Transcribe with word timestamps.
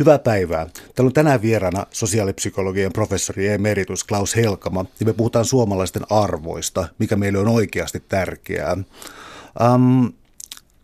Hyvää 0.00 0.18
päivää. 0.18 0.66
Täällä 0.94 1.08
on 1.08 1.12
tänään 1.12 1.42
vieraana 1.42 1.86
sosiaalipsykologian 1.90 2.92
professori 2.92 3.48
emeritus 3.48 4.04
Klaus 4.04 4.36
Helkama, 4.36 4.84
ja 5.00 5.06
me 5.06 5.12
puhutaan 5.12 5.44
suomalaisten 5.44 6.02
arvoista, 6.10 6.88
mikä 6.98 7.16
meille 7.16 7.38
on 7.38 7.48
oikeasti 7.48 8.02
tärkeää. 8.08 8.76
Um, 9.74 10.12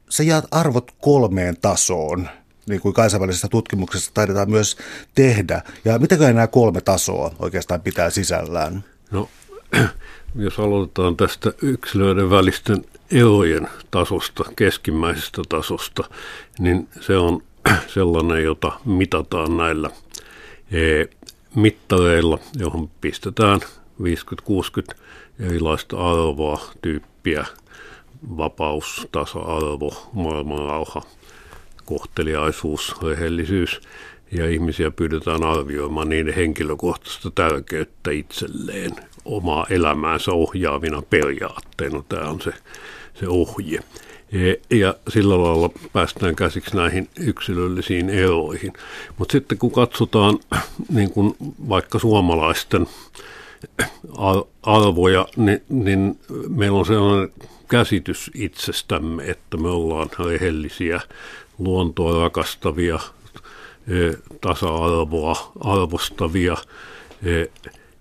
sä 0.08 0.22
jaat 0.22 0.44
arvot 0.50 0.90
kolmeen 1.00 1.56
tasoon, 1.60 2.28
niin 2.68 2.80
kuin 2.80 2.94
kansainvälisessä 2.94 3.48
tutkimuksessa 3.48 4.10
taidetaan 4.14 4.50
myös 4.50 4.76
tehdä. 5.14 5.62
Ja 5.84 5.98
mitäkö 5.98 6.32
nämä 6.32 6.46
kolme 6.46 6.80
tasoa 6.80 7.34
oikeastaan 7.38 7.80
pitää 7.80 8.10
sisällään? 8.10 8.84
No, 9.10 9.28
jos 10.34 10.58
aloitetaan 10.58 11.16
tästä 11.16 11.52
yksilöiden 11.62 12.30
välisten 12.30 12.84
erojen 13.10 13.68
tasosta, 13.90 14.44
keskimmäisestä 14.56 15.42
tasosta, 15.48 16.04
niin 16.58 16.88
se 17.00 17.16
on 17.16 17.42
sellainen, 17.94 18.44
jota 18.44 18.72
mitataan 18.84 19.56
näillä 19.56 19.90
e, 20.72 21.04
mittareilla, 21.54 22.38
johon 22.58 22.90
pistetään 23.00 23.60
50-60 23.60 24.94
erilaista 25.40 25.96
arvoa, 25.96 26.60
tyyppiä, 26.82 27.46
vapaus, 28.36 29.08
tasa-arvo, 29.12 30.10
maailmanrauha, 30.12 31.02
kohteliaisuus, 31.84 33.02
rehellisyys 33.02 33.80
ja 34.32 34.50
ihmisiä 34.50 34.90
pyydetään 34.90 35.44
arvioimaan 35.44 36.08
niiden 36.08 36.34
henkilökohtaista 36.34 37.30
tärkeyttä 37.30 38.10
itselleen 38.10 38.92
omaa 39.24 39.66
elämäänsä 39.70 40.32
ohjaavina 40.32 41.02
periaatteina. 41.02 42.02
Tämä 42.08 42.28
on 42.28 42.40
se, 42.40 42.52
se 43.14 43.28
ohje. 43.28 43.80
E, 44.32 44.76
ja 44.76 44.94
sillä 45.08 45.42
lailla 45.42 45.70
päästään 45.92 46.36
käsiksi 46.36 46.76
näihin 46.76 47.08
yksilöllisiin 47.20 48.10
eroihin. 48.10 48.72
Mutta 49.18 49.32
sitten 49.32 49.58
kun 49.58 49.70
katsotaan 49.70 50.38
niin 50.88 51.10
kun 51.10 51.36
vaikka 51.68 51.98
suomalaisten 51.98 52.86
arvoja, 54.62 55.26
niin, 55.36 55.62
niin 55.68 56.18
meillä 56.48 56.78
on 56.78 56.86
sellainen 56.86 57.32
käsitys 57.68 58.30
itsestämme, 58.34 59.24
että 59.24 59.56
me 59.56 59.68
ollaan 59.68 60.08
rehellisiä, 60.18 61.00
luontoa 61.58 62.22
rakastavia, 62.22 62.98
e, 63.88 64.16
tasa-arvoa 64.40 65.52
arvostavia 65.60 66.56
e, 67.22 67.46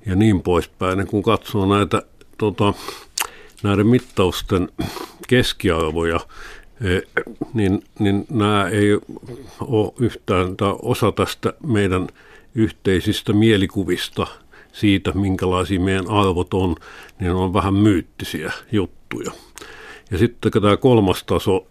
ja 0.05 0.15
niin 0.15 0.41
poispäin. 0.41 0.99
Ja 0.99 1.05
kun 1.05 1.23
katsoo 1.23 1.65
näitä 1.65 2.01
tota, 2.37 2.73
näiden 3.63 3.87
mittausten 3.87 4.69
keskiarvoja, 5.27 6.19
e, 6.81 6.99
niin, 7.53 7.83
niin 7.99 8.25
nämä 8.29 8.69
ei 8.69 8.93
ole 9.59 9.93
yhtään, 9.99 10.57
tai 10.57 10.75
osa 10.81 11.11
tästä 11.11 11.53
meidän 11.67 12.07
yhteisistä 12.55 13.33
mielikuvista 13.33 14.27
siitä, 14.71 15.11
minkälaisia 15.11 15.79
meidän 15.79 16.09
arvot 16.09 16.53
on, 16.53 16.75
niin 17.19 17.31
on 17.31 17.53
vähän 17.53 17.73
myyttisiä 17.73 18.51
juttuja. 18.71 19.31
Ja 20.11 20.17
sitten 20.17 20.51
tämä 20.51 20.77
kolmas 20.77 21.23
taso, 21.23 21.67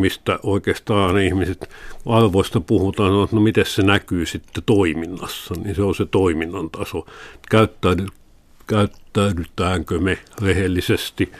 mistä 0.00 0.38
oikeastaan 0.42 1.18
ihmiset 1.18 1.70
arvoista 2.06 2.60
puhutaan, 2.60 3.12
on, 3.12 3.24
että 3.24 3.36
no 3.36 3.42
miten 3.42 3.66
se 3.66 3.82
näkyy 3.82 4.26
sitten 4.26 4.62
toiminnassa, 4.66 5.54
niin 5.64 5.74
se 5.74 5.82
on 5.82 5.94
se 5.94 6.06
toiminnan 6.06 6.70
taso. 6.70 7.06
Käyttäydy, 7.50 8.06
käyttäydytäänkö 8.72 10.00
me 10.00 10.18
rehellisesti, 10.42 11.32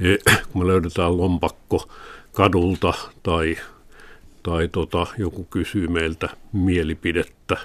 e, 0.00 0.32
kun 0.52 0.62
me 0.62 0.66
löydetään 0.66 1.18
lompakko 1.18 1.88
kadulta 2.32 2.94
tai, 3.22 3.56
tai 4.42 4.68
tota, 4.68 5.06
joku 5.18 5.44
kysyy 5.44 5.88
meiltä 5.88 6.28
mielipidettä 6.52 7.56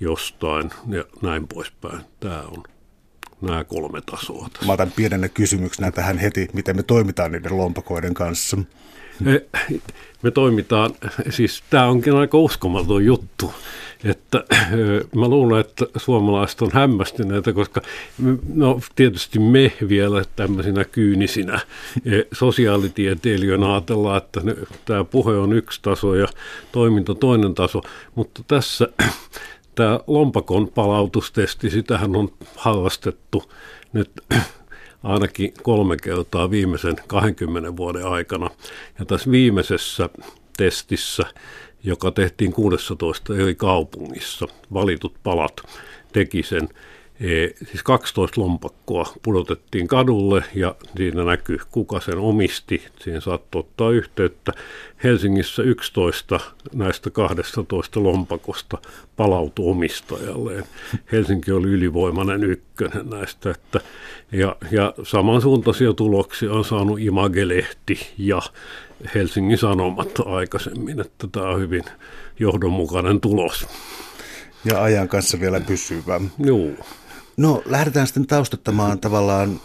jostain 0.00 0.70
ja 0.88 1.04
näin 1.22 1.48
poispäin. 1.48 2.00
Tämä 2.20 2.42
on 2.42 2.62
nämä 3.40 3.64
kolme 3.64 4.00
tasoa. 4.00 4.48
Tässä. 4.52 4.66
Mä 4.66 4.72
otan 4.72 4.92
pienenä 4.96 5.28
kysymyksenä 5.28 5.90
tähän 5.90 6.18
heti, 6.18 6.48
miten 6.52 6.76
me 6.76 6.82
toimitaan 6.82 7.32
niiden 7.32 7.56
lompakoiden 7.56 8.14
kanssa. 8.14 8.56
Me, 10.22 10.30
toimitaan, 10.30 10.90
siis 11.30 11.62
tämä 11.70 11.86
onkin 11.86 12.16
aika 12.16 12.38
uskomaton 12.38 13.04
juttu, 13.04 13.52
että 14.04 14.44
mä 15.14 15.28
luulen, 15.28 15.60
että 15.60 15.86
suomalaiset 15.96 16.62
on 16.62 16.70
hämmästyneitä, 16.72 17.52
koska 17.52 17.80
no 18.54 18.80
tietysti 18.96 19.38
me 19.38 19.72
vielä 19.88 20.24
tämmöisinä 20.36 20.84
kyynisinä 20.84 21.60
sosiaalitieteilijöinä 22.32 23.72
ajatellaan, 23.72 24.16
että 24.16 24.40
tämä 24.84 25.04
puhe 25.04 25.36
on 25.36 25.52
yksi 25.52 25.80
taso 25.82 26.14
ja 26.14 26.28
toiminta 26.72 27.14
toinen 27.14 27.54
taso, 27.54 27.80
mutta 28.14 28.42
tässä 28.48 28.88
tämä 29.74 30.00
lompakon 30.06 30.68
palautustesti, 30.68 31.70
sitähän 31.70 32.16
on 32.16 32.32
harrastettu 32.56 33.52
nyt 33.92 34.10
ainakin 35.06 35.52
kolme 35.62 35.96
kertaa 36.02 36.50
viimeisen 36.50 36.96
20 37.06 37.76
vuoden 37.76 38.06
aikana. 38.06 38.50
Ja 38.98 39.04
tässä 39.04 39.30
viimeisessä 39.30 40.08
testissä, 40.56 41.22
joka 41.84 42.10
tehtiin 42.10 42.52
16 42.52 43.36
eri 43.36 43.54
kaupungissa, 43.54 44.46
valitut 44.72 45.14
palat 45.22 45.56
teki 46.12 46.42
sen 46.42 46.68
siis 47.70 47.82
12 47.82 48.40
lompakkoa 48.40 49.12
pudotettiin 49.22 49.88
kadulle 49.88 50.44
ja 50.54 50.74
siinä 50.96 51.24
näkyy, 51.24 51.58
kuka 51.70 52.00
sen 52.00 52.18
omisti. 52.18 52.82
Siihen 53.00 53.22
saattoi 53.22 53.60
ottaa 53.60 53.90
yhteyttä. 53.90 54.52
Helsingissä 55.04 55.62
11 55.62 56.40
näistä 56.74 57.10
12 57.10 58.02
lompakosta 58.02 58.78
palautui 59.16 59.70
omistajalleen. 59.70 60.64
Helsinki 61.12 61.52
oli 61.52 61.68
ylivoimainen 61.68 62.44
ykkönen 62.44 63.10
näistä. 63.10 63.50
Että, 63.50 63.80
ja, 64.32 64.56
ja 64.70 64.94
samansuuntaisia 65.02 65.92
tuloksia 65.92 66.52
on 66.52 66.64
saanut 66.64 67.00
Imagelehti 67.00 67.98
ja 68.18 68.42
Helsingin 69.14 69.58
Sanomat 69.58 70.20
aikaisemmin, 70.26 71.00
että 71.00 71.26
tämä 71.32 71.48
on 71.48 71.60
hyvin 71.60 71.84
johdonmukainen 72.38 73.20
tulos. 73.20 73.66
Ja 74.64 74.82
ajan 74.82 75.08
kanssa 75.08 75.40
vielä 75.40 75.60
pysyvä. 75.60 76.20
Joo. 76.38 76.70
No 77.36 77.62
lähdetään 77.66 78.06
sitten 78.06 78.26
taustattamaan 78.26 78.98
tavallaan, 78.98 79.60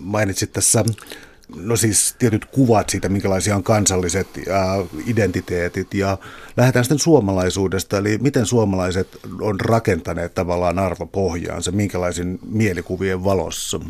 mainitsit 0.00 0.52
tässä, 0.52 0.84
no 1.56 1.76
siis 1.76 2.14
tietyt 2.18 2.44
kuvat 2.44 2.90
siitä, 2.90 3.08
minkälaisia 3.08 3.56
on 3.56 3.62
kansalliset 3.62 4.26
ja 4.46 4.86
identiteetit 5.06 5.94
ja 5.94 6.18
lähdetään 6.56 6.84
sitten 6.84 6.98
suomalaisuudesta, 6.98 7.98
eli 7.98 8.18
miten 8.18 8.46
suomalaiset 8.46 9.18
on 9.40 9.60
rakentaneet 9.60 10.34
tavallaan 10.34 10.78
arvopohjaansa, 10.78 11.72
minkälaisin 11.72 12.38
mielikuvien 12.50 13.24
valossa? 13.24 13.80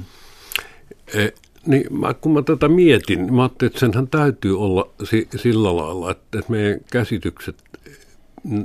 E, 1.14 1.28
niin, 1.66 1.98
mä, 1.98 2.14
kun 2.14 2.32
mä 2.32 2.42
tätä 2.42 2.68
mietin, 2.68 3.34
mä 3.34 3.42
ajattelin, 3.42 3.70
että 3.70 3.80
senhän 3.80 4.08
täytyy 4.08 4.60
olla 4.60 4.90
si, 5.04 5.28
sillä 5.36 5.76
lailla, 5.76 6.10
että, 6.10 6.38
että 6.38 6.50
meidän 6.52 6.80
käsitykset 6.90 7.56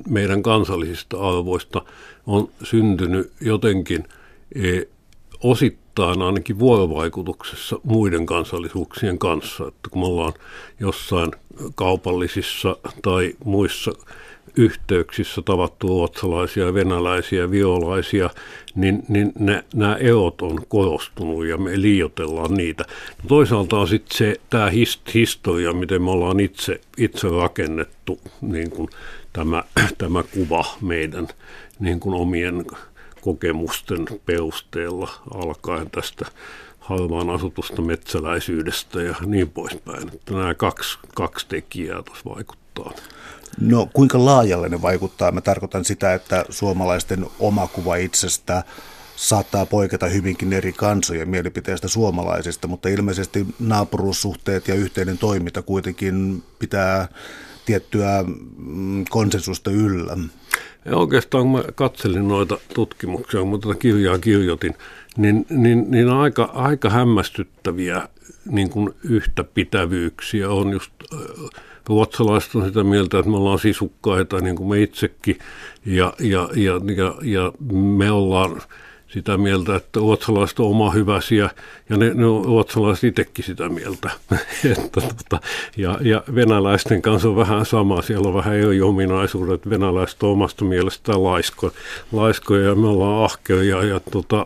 meidän 0.09 0.43
kansallisista 0.43 1.17
arvoista 1.17 1.81
on 2.25 2.49
syntynyt 2.63 3.31
jotenkin– 3.41 4.03
osittain 5.43 6.21
ainakin 6.21 6.59
vuorovaikutuksessa 6.59 7.79
muiden 7.83 8.25
kansallisuuksien 8.25 9.19
kanssa. 9.19 9.67
Että 9.67 9.89
kun 9.89 10.01
me 10.01 10.05
ollaan 10.05 10.33
jossain 10.79 11.31
kaupallisissa 11.75 12.77
tai 13.01 13.33
muissa 13.43 13.91
yhteyksissä 14.57 15.41
tavattu 15.41 15.87
ruotsalaisia, 15.87 16.73
venäläisiä, 16.73 17.51
violaisia, 17.51 18.29
niin, 18.75 19.03
niin 19.07 19.33
ne, 19.39 19.63
nämä 19.75 19.95
eot 19.95 20.41
on 20.41 20.59
korostunut 20.67 21.45
ja 21.45 21.57
me 21.57 21.81
liioitellaan 21.81 22.53
niitä. 22.53 22.83
No 23.23 23.27
toisaalta 23.27 23.77
on 23.77 23.87
sitten 23.87 24.17
se, 24.17 24.35
tämä 24.49 24.69
hist, 24.69 25.13
historia, 25.13 25.73
miten 25.73 26.01
me 26.01 26.11
ollaan 26.11 26.39
itse, 26.39 26.81
itse 26.97 27.27
rakennettu 27.29 28.19
niin 28.41 28.69
kuin 28.69 28.89
tämä, 29.33 29.63
tämä 29.97 30.23
kuva 30.23 30.65
meidän 30.81 31.27
niin 31.79 31.99
kuin 31.99 32.15
omien 32.15 32.65
kokemusten 33.25 34.05
perusteella 34.25 35.09
alkaen 35.33 35.89
tästä 35.91 36.25
harvaan 36.79 37.29
asutusta 37.29 37.81
metsäläisyydestä 37.81 39.01
ja 39.01 39.15
niin 39.25 39.49
poispäin. 39.49 40.07
Että 40.13 40.33
nämä 40.33 40.53
kaksi, 40.53 40.99
kaksi 41.15 41.47
tekijää 41.47 42.03
tuossa 42.03 42.29
vaikuttaa. 42.35 42.91
No 43.59 43.89
kuinka 43.93 44.25
laajalle 44.25 44.69
ne 44.69 44.81
vaikuttaa? 44.81 45.31
Mä 45.31 45.41
tarkoitan 45.41 45.85
sitä, 45.85 46.13
että 46.13 46.45
suomalaisten 46.49 47.25
oma 47.39 47.67
kuva 47.67 47.95
itsestä 47.95 48.63
saattaa 49.15 49.65
poiketa 49.65 50.05
hyvinkin 50.05 50.53
eri 50.53 50.73
kansojen 50.73 51.29
mielipiteistä 51.29 51.87
suomalaisista, 51.87 52.67
mutta 52.67 52.89
ilmeisesti 52.89 53.45
naapuruussuhteet 53.59 54.67
ja 54.67 54.75
yhteinen 54.75 55.17
toiminta 55.17 55.61
kuitenkin 55.61 56.43
pitää 56.59 57.07
tiettyä 57.65 58.23
mm, 58.57 59.05
konsensusta 59.09 59.71
yllä. 59.71 60.17
Ja 60.85 60.97
oikeastaan 60.97 61.43
kun 61.43 61.51
mä 61.51 61.63
katselin 61.75 62.27
noita 62.27 62.57
tutkimuksia, 62.73 63.39
kun 63.39 63.49
mä 63.49 63.57
tätä 63.57 63.75
kirjaa 63.79 64.17
kirjoitin, 64.17 64.73
niin, 65.17 65.45
niin, 65.49 65.91
niin 65.91 66.09
aika, 66.09 66.43
aika 66.43 66.89
hämmästyttäviä 66.89 68.09
niin 68.45 68.69
kuin 68.69 68.93
yhtäpitävyyksiä 69.03 70.49
on 70.49 70.71
just 70.71 70.91
ruotsalaiset 71.89 72.55
on 72.55 72.65
sitä 72.65 72.83
mieltä, 72.83 73.19
että 73.19 73.31
me 73.31 73.37
ollaan 73.37 73.59
sisukkaita 73.59 74.39
niin 74.39 74.55
kuin 74.55 74.69
me 74.69 74.81
itsekin 74.81 75.39
ja, 75.85 76.13
ja, 76.19 76.49
ja, 76.55 76.81
ja, 76.95 77.15
ja 77.21 77.51
me 77.71 78.11
ollaan 78.11 78.61
sitä 79.07 79.37
mieltä, 79.37 79.75
että 79.75 79.99
ruotsalaiset 79.99 80.59
on 80.59 80.65
oma 80.65 80.91
hyväsiä, 80.91 81.49
ja 81.89 81.97
ne, 81.97 82.13
ne 82.13 82.25
on 82.25 82.45
ruotsalaiset 82.45 83.03
itsekin 83.03 83.45
sitä 83.45 83.69
mieltä. 83.69 84.11
että, 84.71 85.01
tota, 85.01 85.39
ja, 85.77 85.97
ja 86.01 86.23
venäläisten 86.35 87.01
kanssa 87.01 87.29
on 87.29 87.35
vähän 87.35 87.65
sama, 87.65 88.01
siellä 88.01 88.27
on 88.27 88.33
vähän 88.33 88.55
eri 88.55 88.81
ominaisuudet. 88.81 89.69
Venäläiset 89.69 90.23
on 90.23 90.29
omasta 90.29 90.65
mielestään 90.65 91.23
laisko, 91.23 91.71
laiskoja, 92.11 92.69
ja 92.69 92.75
me 92.75 92.87
ollaan 92.87 93.23
ahkeria, 93.23 93.83
ja, 93.83 93.99
tota, 93.99 94.45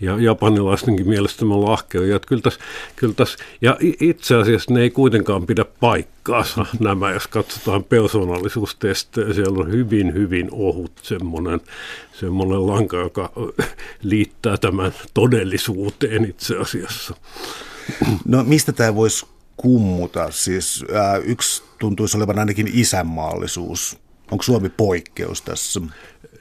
ja 0.00 0.20
japanilaistenkin 0.20 1.08
mielestä 1.08 1.44
ollaan 1.44 1.72
ahkeria. 1.72 2.20
Kyllä 2.20 2.42
täs, 2.42 2.58
kyllä 2.96 3.14
täs, 3.14 3.36
ja 3.60 3.76
itse 4.00 4.34
asiassa 4.36 4.74
ne 4.74 4.80
ei 4.80 4.90
kuitenkaan 4.90 5.46
pidä 5.46 5.64
paikkaansa 5.80 6.66
nämä, 6.80 7.10
jos 7.10 7.26
katsotaan 7.26 7.84
persoonallisuustestejä. 7.84 9.34
Siellä 9.34 9.58
on 9.58 9.72
hyvin, 9.72 10.14
hyvin 10.14 10.48
ohut 10.52 10.92
semmoinen 11.02 11.60
semmoinen 12.20 12.66
lanka, 12.66 12.96
joka 12.96 13.32
liittää 14.02 14.56
tämän 14.56 14.94
todellisuuteen 15.14 16.24
itse 16.24 16.56
asiassa. 16.56 17.14
No 18.24 18.44
mistä 18.44 18.72
tämä 18.72 18.94
voisi 18.94 19.26
kummuta? 19.56 20.30
Siis 20.30 20.84
ää, 20.94 21.16
yksi 21.16 21.62
tuntuisi 21.78 22.16
olevan 22.16 22.38
ainakin 22.38 22.70
isänmaallisuus. 22.72 23.98
Onko 24.30 24.42
Suomi 24.42 24.68
poikkeus 24.68 25.42
tässä? 25.42 25.80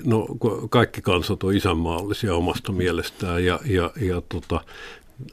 No 0.06 0.28
kaikki 0.70 1.02
kansat 1.02 1.44
on 1.44 1.56
isänmaallisia 1.56 2.36
omasta 2.36 2.72
mielestään 2.72 3.46
ja, 3.46 3.60
ja, 3.66 3.92
ja 4.02 4.22
tota, 4.30 4.62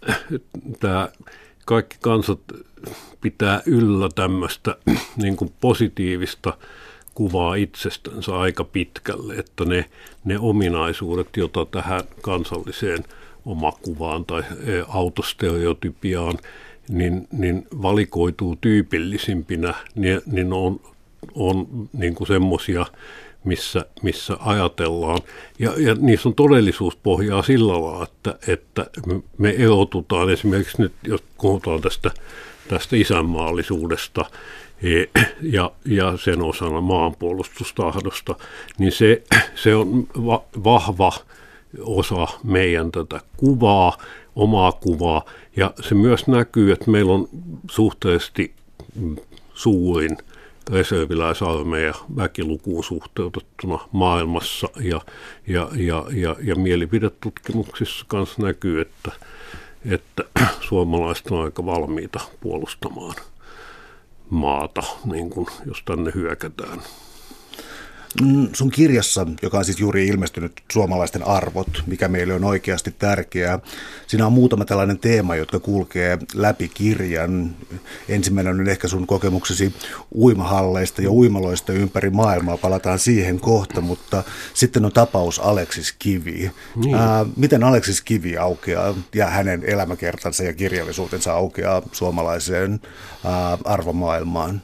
tämä 0.81 1.09
kaikki 1.65 1.97
kansat 2.01 2.41
pitää 3.21 3.63
yllä 3.67 4.09
tämmöistä 4.15 4.77
niin 5.23 5.37
kuin 5.37 5.53
positiivista 5.61 6.59
kuvaa 7.15 7.55
itsestänsä 7.55 8.39
aika 8.39 8.65
pitkälle, 8.65 9.35
että 9.35 9.65
ne, 9.65 9.85
ne 10.25 10.39
ominaisuudet, 10.39 11.29
joita 11.37 11.65
tähän 11.65 12.01
kansalliseen 12.23 13.05
omakuvaan 13.45 14.25
tai 14.25 14.41
e, 14.41 14.83
autostereotypiaan, 14.89 16.39
niin, 16.89 17.29
niin 17.33 17.67
valikoituu 17.83 18.57
tyypillisimpinä, 18.61 19.75
niin, 19.95 20.21
niin 20.27 20.53
on, 20.53 20.81
on 21.35 21.89
niin 21.93 22.15
kuin 22.15 22.29
semmoisia, 22.29 22.87
missä, 23.47 23.87
missä 24.03 24.37
ajatellaan. 24.41 25.19
Ja, 25.59 25.73
ja 25.77 25.95
niissä 25.95 26.29
on 26.29 26.35
todellisuuspohjaa 26.35 27.43
sillä 27.43 27.73
lailla, 27.73 28.03
että, 28.03 28.39
että 28.49 28.87
me 29.39 29.55
erotutaan 29.59 30.31
esimerkiksi 30.31 30.83
nyt, 30.83 30.93
jos 31.07 31.23
puhutaan 31.41 31.81
tästä, 31.81 32.11
tästä 32.69 32.97
isänmaallisuudesta, 32.97 34.25
E, 34.83 35.05
ja, 35.43 35.71
ja 35.85 36.17
sen 36.17 36.43
osana 36.43 36.81
maanpuolustustahdosta, 36.81 38.35
niin 38.79 38.93
se, 38.93 39.23
se 39.55 39.75
on 39.75 40.07
va, 40.27 40.43
vahva 40.65 41.13
osa 41.81 42.27
meidän 42.45 42.93
tätä 42.93 43.21
kuvaa, 43.37 43.99
omaa 44.37 44.73
kuvaa, 44.73 45.25
ja 45.57 45.75
se 45.81 45.95
myös 45.95 46.27
näkyy, 46.27 46.73
että 46.73 46.91
meillä 46.91 47.13
on 47.13 47.29
suhteellisesti 47.71 48.53
suurin 49.55 50.17
reserviläisarmeija 50.71 51.95
väkilukuun 52.17 52.85
suhteutettuna 52.85 53.79
maailmassa, 53.93 54.69
ja, 54.81 55.01
ja, 55.47 55.69
ja, 55.75 56.05
ja, 56.13 56.37
ja 56.43 56.55
mielipidetutkimuksissa 56.55 58.05
kanssa 58.09 58.43
näkyy, 58.43 58.81
että, 58.81 59.13
että 59.85 60.25
suomalaiset 60.69 61.27
on 61.27 61.45
aika 61.45 61.67
valmiita 61.67 62.21
puolustamaan 62.41 63.15
maata, 64.31 64.83
niin 65.05 65.31
kuin, 65.31 65.47
jos 65.67 65.83
tänne 65.85 66.13
hyökätään. 66.15 66.83
Mm, 68.23 68.49
sun 68.53 68.71
kirjassa, 68.71 69.27
joka 69.43 69.59
on 69.59 69.65
siis 69.65 69.81
juuri 69.81 70.07
ilmestynyt 70.07 70.53
Suomalaisten 70.73 71.27
arvot, 71.27 71.83
mikä 71.87 72.09
meille 72.09 72.35
on 72.35 72.45
oikeasti 72.45 72.95
tärkeää, 72.99 73.59
siinä 74.07 74.27
on 74.27 74.33
muutama 74.33 74.65
tällainen 74.65 74.99
teema, 74.99 75.37
jotka 75.37 75.61
kulkee 75.61 76.19
läpi 76.35 76.69
kirjan. 76.69 77.57
Ensimmäinen 78.09 78.61
on 78.61 78.69
ehkä 78.69 78.89
sun 78.89 79.07
kokemuksesi 79.07 79.75
uimahalleista 80.15 81.03
ja 81.03 81.11
uimaloista 81.11 81.73
ympäri 81.73 82.11
maailmaa, 82.11 82.57
palataan 82.57 82.99
siihen 82.99 83.41
kohta, 83.41 83.81
mutta 83.81 84.25
sitten 84.55 84.85
on 84.85 84.93
tapaus 84.93 85.39
Aleksis 85.39 85.95
Kivi. 85.99 86.51
Niin. 86.77 86.95
Ää, 86.95 87.27
miten 87.37 87.65
Aleksis 87.65 88.01
Kivi 88.01 88.37
aukeaa 88.37 88.95
ja 89.15 89.27
hänen 89.27 89.65
elämäkertansa 89.65 90.45
ja 90.45 90.53
kirjallisuutensa 90.53 91.33
aukeaa 91.33 91.83
suomalaiseen 91.93 92.81
ää, 93.25 93.59
arvomaailmaan? 93.65 94.63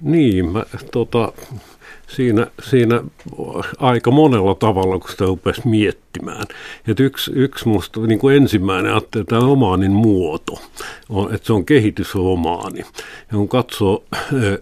Niin, 0.00 0.52
mä, 0.52 0.64
tota, 0.92 1.32
siinä, 2.06 2.46
siinä 2.62 3.02
aika 3.78 4.10
monella 4.10 4.54
tavalla, 4.54 4.98
kun 4.98 5.10
sitä 5.10 5.24
rupesi 5.24 5.68
miettimään. 5.68 6.46
Et 6.88 7.00
yksi, 7.00 7.32
yksi 7.34 7.68
musta 7.68 8.00
niin 8.00 8.18
kuin 8.18 8.36
ensimmäinen 8.36 8.92
ajattelu, 8.92 9.24
tämä 9.24 9.40
romaanin 9.40 9.92
muoto, 9.92 10.62
on, 11.08 11.34
että 11.34 11.46
se 11.46 11.52
on 11.52 11.64
kehitysromaani. 11.64 12.78
Ja 12.78 12.84
kun 13.32 13.48
katsoo 13.48 14.04
eh, 14.12 14.58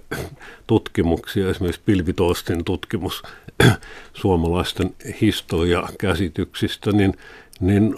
tutkimuksia, 0.66 1.50
esimerkiksi 1.50 1.82
Pilvitoistin 1.86 2.64
tutkimus 2.64 3.22
suomalaisten 4.14 4.94
historiakäsityksistä, 5.20 6.92
niin, 6.92 7.14
niin 7.60 7.94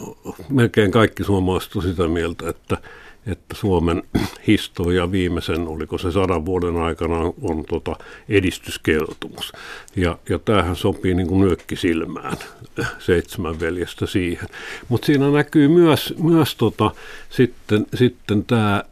melkein 0.48 0.90
kaikki 0.90 1.24
suomalaiset 1.24 1.76
on 1.76 1.82
sitä 1.82 2.08
mieltä, 2.08 2.48
että– 2.48 2.78
että 3.26 3.54
Suomen 3.54 4.02
historia 4.46 5.12
viimeisen, 5.12 5.68
oliko 5.68 5.98
se 5.98 6.12
sadan 6.12 6.46
vuoden 6.46 6.76
aikana, 6.76 7.18
on 7.42 7.64
tota 7.68 7.96
edistyskertomus. 8.28 9.52
Ja, 9.96 10.18
ja 10.28 10.38
tämähän 10.38 10.76
sopii 10.76 11.14
niin 11.14 11.26
kuin 11.28 11.40
nyökki 11.40 11.76
silmään, 11.76 12.36
seitsemän 12.98 13.60
veljestä 13.60 14.06
siihen. 14.06 14.48
Mutta 14.88 15.06
siinä 15.06 15.30
näkyy 15.30 15.68
myös, 15.68 16.14
myös 16.18 16.54
tota, 16.54 16.90
sitten, 17.30 17.86
sitten 17.94 18.44
tämä, 18.44 18.84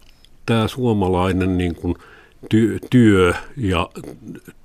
tämä 0.46 0.68
suomalainen 0.68 1.58
niin 1.58 1.74
kuin 1.74 1.94
työ, 2.48 2.78
työ 2.90 3.34
ja 3.56 3.90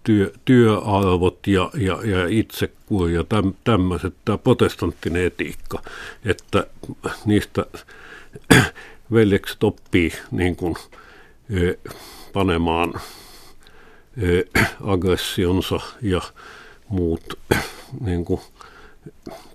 työ, 0.04 0.32
työarvot 0.46 1.48
ja, 1.48 1.72
ja, 1.74 2.00
ja 2.04 2.28
itsekuri 2.28 3.14
ja 3.14 3.24
täm, 3.24 3.54
tämmöiset, 3.64 4.14
tämä 4.26 4.38
protestanttinen 4.38 5.26
etiikka, 5.26 5.82
että 6.26 6.68
niistä 7.26 7.66
veljekset 9.12 9.64
oppii 9.64 10.12
niin 10.32 10.56
kuin, 10.56 10.76
e, 11.50 11.90
panemaan 12.34 12.94
e, 14.18 14.62
aggressionsa 14.84 15.80
ja 16.02 16.22
muut 16.90 17.40
niin 18.06 18.26
kuin, 18.26 18.42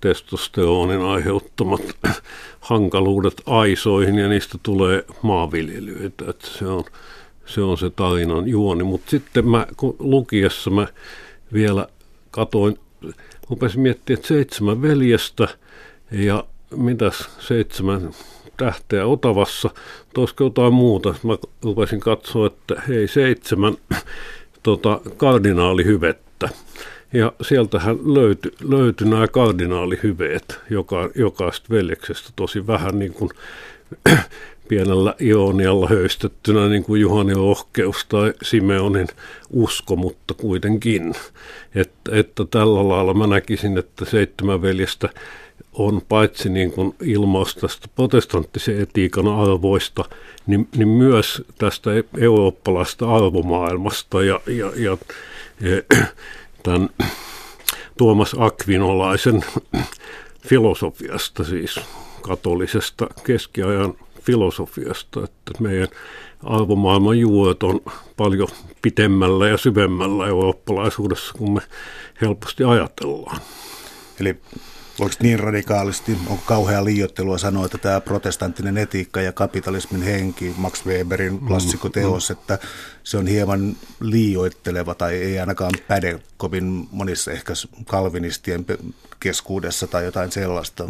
testosteronin 0.00 1.00
aiheuttamat 1.00 1.82
hankaluudet 2.60 3.42
aisoihin 3.46 4.18
ja 4.18 4.28
niistä 4.28 4.58
tulee 4.62 5.04
maanviljelyitä. 5.22 6.24
Että 6.30 6.46
se, 6.46 6.66
on, 6.66 6.84
se 7.46 7.60
on 7.60 7.78
se 7.78 7.90
tarinan 7.90 8.48
juoni. 8.48 8.84
Mutta 8.84 9.10
sitten 9.10 9.48
mä 9.48 9.66
kun 9.76 9.96
lukiessa 9.98 10.70
mä 10.70 10.86
vielä 11.52 11.88
katoin, 12.30 12.78
rupesin 13.50 13.80
miettimään, 13.80 14.18
että 14.18 14.28
seitsemän 14.28 14.82
veljestä 14.82 15.48
ja 16.10 16.44
mitäs 16.76 17.28
seitsemän 17.38 18.10
tähteä 18.56 19.06
Otavassa, 19.06 19.70
olisiko 20.16 20.44
jotain 20.44 20.74
muuta. 20.74 21.14
Mä 21.22 21.36
rupesin 21.62 22.00
katsoa, 22.00 22.46
että 22.46 22.82
hei 22.88 23.08
seitsemän 23.08 23.76
tota, 24.62 25.00
kardinaalihyvettä. 25.16 26.48
Ja 27.12 27.32
sieltähän 27.42 27.96
löytyi, 28.14 28.52
löytyi 28.68 29.08
nämä 29.08 29.28
kardinaalihyveet 29.28 30.60
joka, 30.70 31.10
jokaista 31.14 31.66
veljeksestä 31.70 32.30
tosi 32.36 32.66
vähän 32.66 32.98
niin 32.98 33.12
kuin 33.12 33.30
pienellä 34.68 35.14
ionialla 35.20 35.88
höystettynä 35.88 36.68
niin 36.68 36.84
kuin 36.84 37.00
Juhani 37.00 37.34
rohkeus 37.34 38.06
tai 38.08 38.32
Simeonin 38.42 39.08
usko, 39.50 39.96
mutta 39.96 40.34
kuitenkin. 40.34 41.14
Että, 41.74 42.10
että 42.12 42.44
tällä 42.50 42.88
lailla 42.88 43.14
mä 43.14 43.26
näkisin, 43.26 43.78
että 43.78 44.04
seitsemän 44.04 44.62
veljestä 44.62 45.08
on 45.74 46.02
paitsi 46.08 46.48
niin 46.48 46.72
kuin 46.72 46.94
ilmaus 47.02 47.54
tästä 47.54 47.88
protestanttisen 47.94 48.80
etiikan 48.80 49.28
arvoista, 49.28 50.04
niin, 50.46 50.68
niin 50.76 50.88
myös 50.88 51.42
tästä 51.58 51.90
eurooppalaista 52.18 53.16
arvomaailmasta 53.16 54.22
ja, 54.22 54.40
ja, 54.46 54.72
ja, 54.76 54.98
ja 55.60 55.82
tämän 56.62 56.90
Tuomas 57.98 58.36
Akvinolaisen 58.38 59.44
filosofiasta, 60.48 61.44
siis 61.44 61.80
katolisesta 62.22 63.06
keskiajan 63.24 63.94
filosofiasta, 64.22 65.24
että 65.24 65.52
meidän 65.60 65.88
arvomaailman 66.42 67.18
juuret 67.18 67.62
on 67.62 67.80
paljon 68.16 68.48
pitemmällä 68.82 69.48
ja 69.48 69.56
syvemmällä 69.56 70.26
eurooppalaisuudessa 70.26 71.34
kuin 71.38 71.52
me 71.52 71.60
helposti 72.20 72.64
ajatellaan. 72.64 73.40
Eli 74.20 74.40
Voiko 74.98 75.14
niin 75.22 75.40
radikaalisti, 75.40 76.18
onko 76.26 76.42
kauhea 76.46 76.84
liiottelua 76.84 77.38
sanoa, 77.38 77.64
että 77.64 77.78
tämä 77.78 78.00
protestanttinen 78.00 78.78
etiikka 78.78 79.20
ja 79.20 79.32
kapitalismin 79.32 80.02
henki, 80.02 80.54
Max 80.56 80.86
Weberin 80.86 81.32
mm, 81.32 81.46
klassikoteos, 81.46 82.28
mm, 82.28 82.32
että 82.32 82.58
se 83.04 83.16
on 83.16 83.26
hieman 83.26 83.76
liioitteleva 84.00 84.94
tai 84.94 85.14
ei 85.14 85.38
ainakaan 85.38 85.72
päde 85.88 86.18
kovin 86.36 86.88
monissa 86.90 87.32
ehkä 87.32 87.52
kalvinistien 87.86 88.66
keskuudessa 89.20 89.86
tai 89.86 90.04
jotain 90.04 90.32
sellaista? 90.32 90.88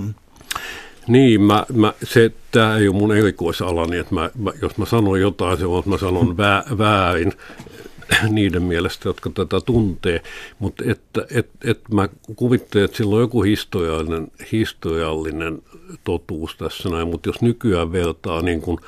Niin, 1.09 1.41
mä, 1.41 1.67
mä, 1.73 1.93
se, 2.03 2.31
tämä 2.51 2.77
ei 2.77 2.89
ole 2.89 2.97
mun 2.97 3.17
erikoisalani, 3.17 3.99
että 3.99 4.15
mä, 4.15 4.31
mä, 4.39 4.53
jos 4.63 4.79
mä 4.79 4.87
sanon 4.87 5.21
jotain, 5.21 5.59
se 5.59 5.67
on, 5.67 5.79
että 5.79 5.91
mä 5.91 5.99
sanon 5.99 6.37
vä, 6.37 6.65
väärin 6.79 7.33
niiden 8.31 8.63
mielestä, 8.63 9.09
jotka 9.09 9.31
tätä 9.31 9.61
tuntee, 9.61 10.23
mutta 10.59 10.85
että 10.87 11.27
et, 11.31 11.51
et 11.65 11.81
mä 11.93 12.09
kuvittelen, 12.37 12.85
että 12.85 12.97
sillä 12.97 13.15
on 13.15 13.21
joku 13.21 13.43
historiallinen, 13.43 14.29
historiallinen 14.53 15.63
totuus 16.05 16.57
tässä 16.57 16.89
näin, 16.89 17.09
mutta 17.09 17.29
jos 17.29 17.43
nykyään 17.43 17.93
vertaa 17.93 18.43
niin 18.43 18.61
kuin, 18.61 18.79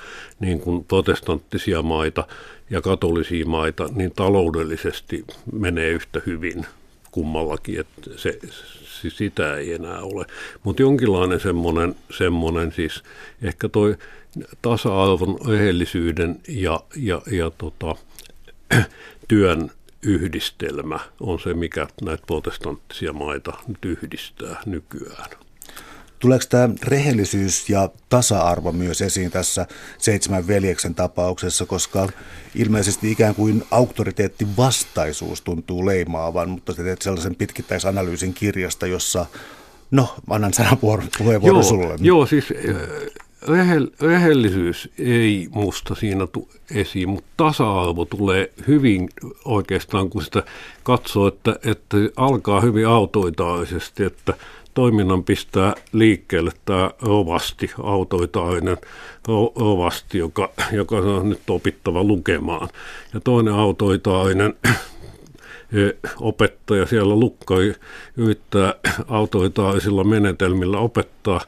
niin 0.41 0.61
kuin 0.61 0.85
protestanttisia 0.85 1.83
maita 1.83 2.27
ja 2.71 2.81
katolisia 2.81 3.47
maita, 3.47 3.89
niin 3.95 4.13
taloudellisesti 4.17 5.25
menee 5.53 5.91
yhtä 5.91 6.21
hyvin 6.27 6.67
kummallakin, 7.11 7.81
että 7.81 8.11
se, 8.17 8.39
siis 9.01 9.17
sitä 9.17 9.57
ei 9.57 9.73
enää 9.73 10.01
ole. 10.01 10.27
Mutta 10.63 10.83
jonkinlainen 10.83 11.41
semmoinen, 11.41 11.95
semmoinen 12.19 12.73
siis 12.73 13.03
ehkä 13.43 13.69
toi 13.69 13.97
tasa-arvon 14.63 15.39
rehellisyyden 15.49 16.41
ja, 16.49 16.81
ja, 16.97 17.23
ja 17.31 17.51
tota, 17.59 17.95
työn 19.29 19.71
yhdistelmä 20.03 20.99
on 21.21 21.41
se, 21.41 21.55
mikä 21.55 21.87
näitä 22.03 22.27
protestanttisia 22.27 23.13
maita 23.13 23.53
nyt 23.69 23.85
yhdistää 23.85 24.63
nykyään. 24.67 25.31
Tuleeko 26.19 26.45
tämä 26.49 26.69
rehellisyys 26.83 27.71
ja 27.71 27.89
tasa-arvo 28.09 28.73
myös 28.73 29.03
esiin 29.03 29.31
tässä 29.31 29.67
seitsemän 29.99 30.47
veljeksen 30.47 30.95
tapauksessa, 30.95 31.67
koska 31.67 32.09
ilmeisesti 32.55 33.11
ikään 33.11 33.35
kuin 33.35 33.65
auktoriteetti 33.71 34.47
vastaisuus 34.57 35.41
tuntuu 35.41 35.87
leimaavan, 35.87 36.51
mutta 36.51 36.75
te 36.75 36.83
teet 36.83 37.03
sellaisen 37.03 37.35
pitkittäisanalyysin 37.35 38.35
kirjasta, 38.35 38.87
jossa, 38.87 39.27
no, 39.91 40.15
annan 40.31 40.55
sanan 40.55 40.79
puheenvuoron 40.79 41.65
sulle. 41.65 41.95
Joo, 42.01 42.27
siis 42.27 42.51
rehell, 42.51 43.11
rehellisyys 44.01 44.89
ei 44.99 45.49
musta 45.51 45.95
siinä 45.95 46.27
tu, 46.27 46.49
esiin, 46.75 47.09
mutta 47.09 47.31
tasa-arvo 47.37 48.05
tulee 48.05 48.53
hyvin 48.69 49.09
oikeastaan, 49.45 50.11
kun 50.11 50.23
sitä 50.23 50.43
katsoo, 50.83 51.27
että, 51.27 51.59
että 51.65 51.97
alkaa 52.17 52.61
hyvin 52.61 52.87
autoitaisesti, 52.87 54.05
että 54.05 54.35
toiminnan 54.75 55.25
pistää 55.25 55.75
liikkeelle 55.93 56.53
tämä 56.65 56.91
rovasti, 57.03 57.71
autoitainen 57.83 58.77
rovasti, 59.57 60.19
joka, 60.19 60.51
joka 60.73 60.97
on 60.97 61.29
nyt 61.29 61.51
opittava 61.51 62.05
lukemaan. 62.05 62.69
Ja 63.15 63.21
toinen 63.21 63.55
autoitainen 63.55 64.55
opettaja 66.21 66.87
siellä 66.87 67.17
lukka 67.17 67.55
yrittää 68.17 68.75
autoitaisilla 69.09 70.05
menetelmillä 70.05 70.79
opettaa 70.79 71.41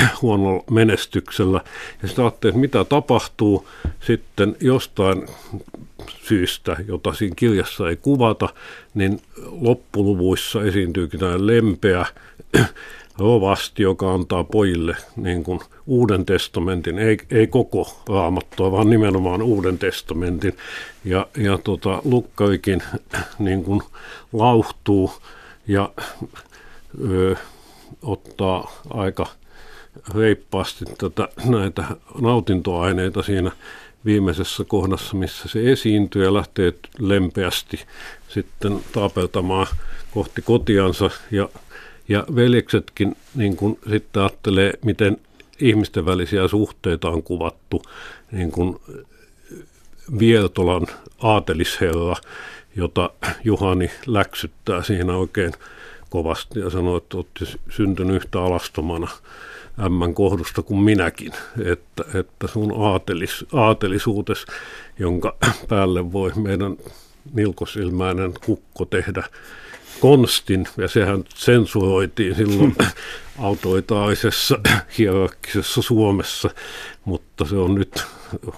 huonolla 0.22 0.64
menestyksellä. 0.70 1.60
Ja 2.02 2.08
sitten 2.08 2.24
ajattelin, 2.24 2.52
että 2.52 2.60
mitä 2.60 2.84
tapahtuu 2.84 3.68
sitten 4.00 4.56
jostain 4.60 5.26
syystä, 6.22 6.76
jota 6.88 7.12
siinä 7.12 7.34
kirjassa 7.36 7.88
ei 7.88 7.96
kuvata, 7.96 8.48
niin 8.94 9.20
loppuluvuissa 9.60 10.62
esiintyykin 10.62 11.20
tämä 11.20 11.46
lempeä 11.46 12.06
rovasti, 13.18 13.82
joka 13.82 14.14
antaa 14.14 14.44
pojille 14.44 14.96
niin 15.16 15.44
kuin 15.44 15.60
uuden 15.86 16.26
testamentin, 16.26 16.98
ei, 16.98 17.16
ei 17.30 17.46
koko 17.46 18.02
raamattua, 18.08 18.72
vaan 18.72 18.90
nimenomaan 18.90 19.42
uuden 19.42 19.78
testamentin. 19.78 20.56
Ja, 21.04 21.26
ja 21.36 21.58
tota, 21.58 22.02
Lukkarikin 22.04 22.82
niin 23.38 23.64
kuin 23.64 23.82
lauhtuu 24.32 25.12
ja 25.66 25.90
ö, 27.10 27.36
ottaa 28.02 28.72
aika 28.90 29.26
reippaasti 30.14 30.84
tätä, 30.98 31.28
näitä 31.44 31.84
nautintoaineita 32.20 33.22
siinä 33.22 33.50
viimeisessä 34.04 34.64
kohdassa, 34.64 35.16
missä 35.16 35.48
se 35.48 35.72
esiintyy 35.72 36.24
ja 36.24 36.34
lähtee 36.34 36.72
lempeästi 36.98 37.80
sitten 38.28 38.80
taapeltamaan 38.92 39.66
kohti 40.10 40.42
kotiansa. 40.42 41.10
Ja, 41.30 41.48
ja 42.08 42.24
veljeksetkin 42.34 43.16
niin 43.34 43.56
kun 43.56 43.78
sitten 43.90 44.22
ajattelee, 44.22 44.72
miten 44.84 45.16
ihmisten 45.60 46.06
välisiä 46.06 46.48
suhteita 46.48 47.08
on 47.08 47.22
kuvattu, 47.22 47.82
niin 48.32 48.52
kuin 48.52 48.80
Viertolan 50.18 50.86
aatelisherra, 51.22 52.16
jota 52.76 53.10
Juhani 53.44 53.90
läksyttää 54.06 54.82
siinä 54.82 55.16
oikein 55.16 55.52
kovasti 56.10 56.60
ja 56.60 56.70
sanoo, 56.70 56.96
että 56.96 57.16
olette 57.16 57.44
syntynyt 57.70 58.16
yhtä 58.16 58.42
alastomana 58.42 59.08
ämmän 59.80 60.14
kohdusta 60.14 60.62
kuin 60.62 60.80
minäkin, 60.80 61.32
että, 61.64 62.04
että 62.14 62.46
sun 62.46 62.74
aatelis, 62.76 63.44
aatelisuutes, 63.52 64.46
jonka 64.98 65.36
päälle 65.68 66.12
voi 66.12 66.32
meidän 66.36 66.76
nilkosilmäinen 67.34 68.32
kukko 68.46 68.84
tehdä 68.84 69.24
konstin, 70.00 70.66
ja 70.76 70.88
sehän 70.88 71.24
sensuroitiin 71.34 72.34
silloin 72.34 72.76
autoitaisessa 73.38 74.58
hierarkkisessa 74.98 75.82
Suomessa, 75.82 76.50
mutta 77.04 77.44
se 77.44 77.56
on 77.56 77.74
nyt 77.74 78.04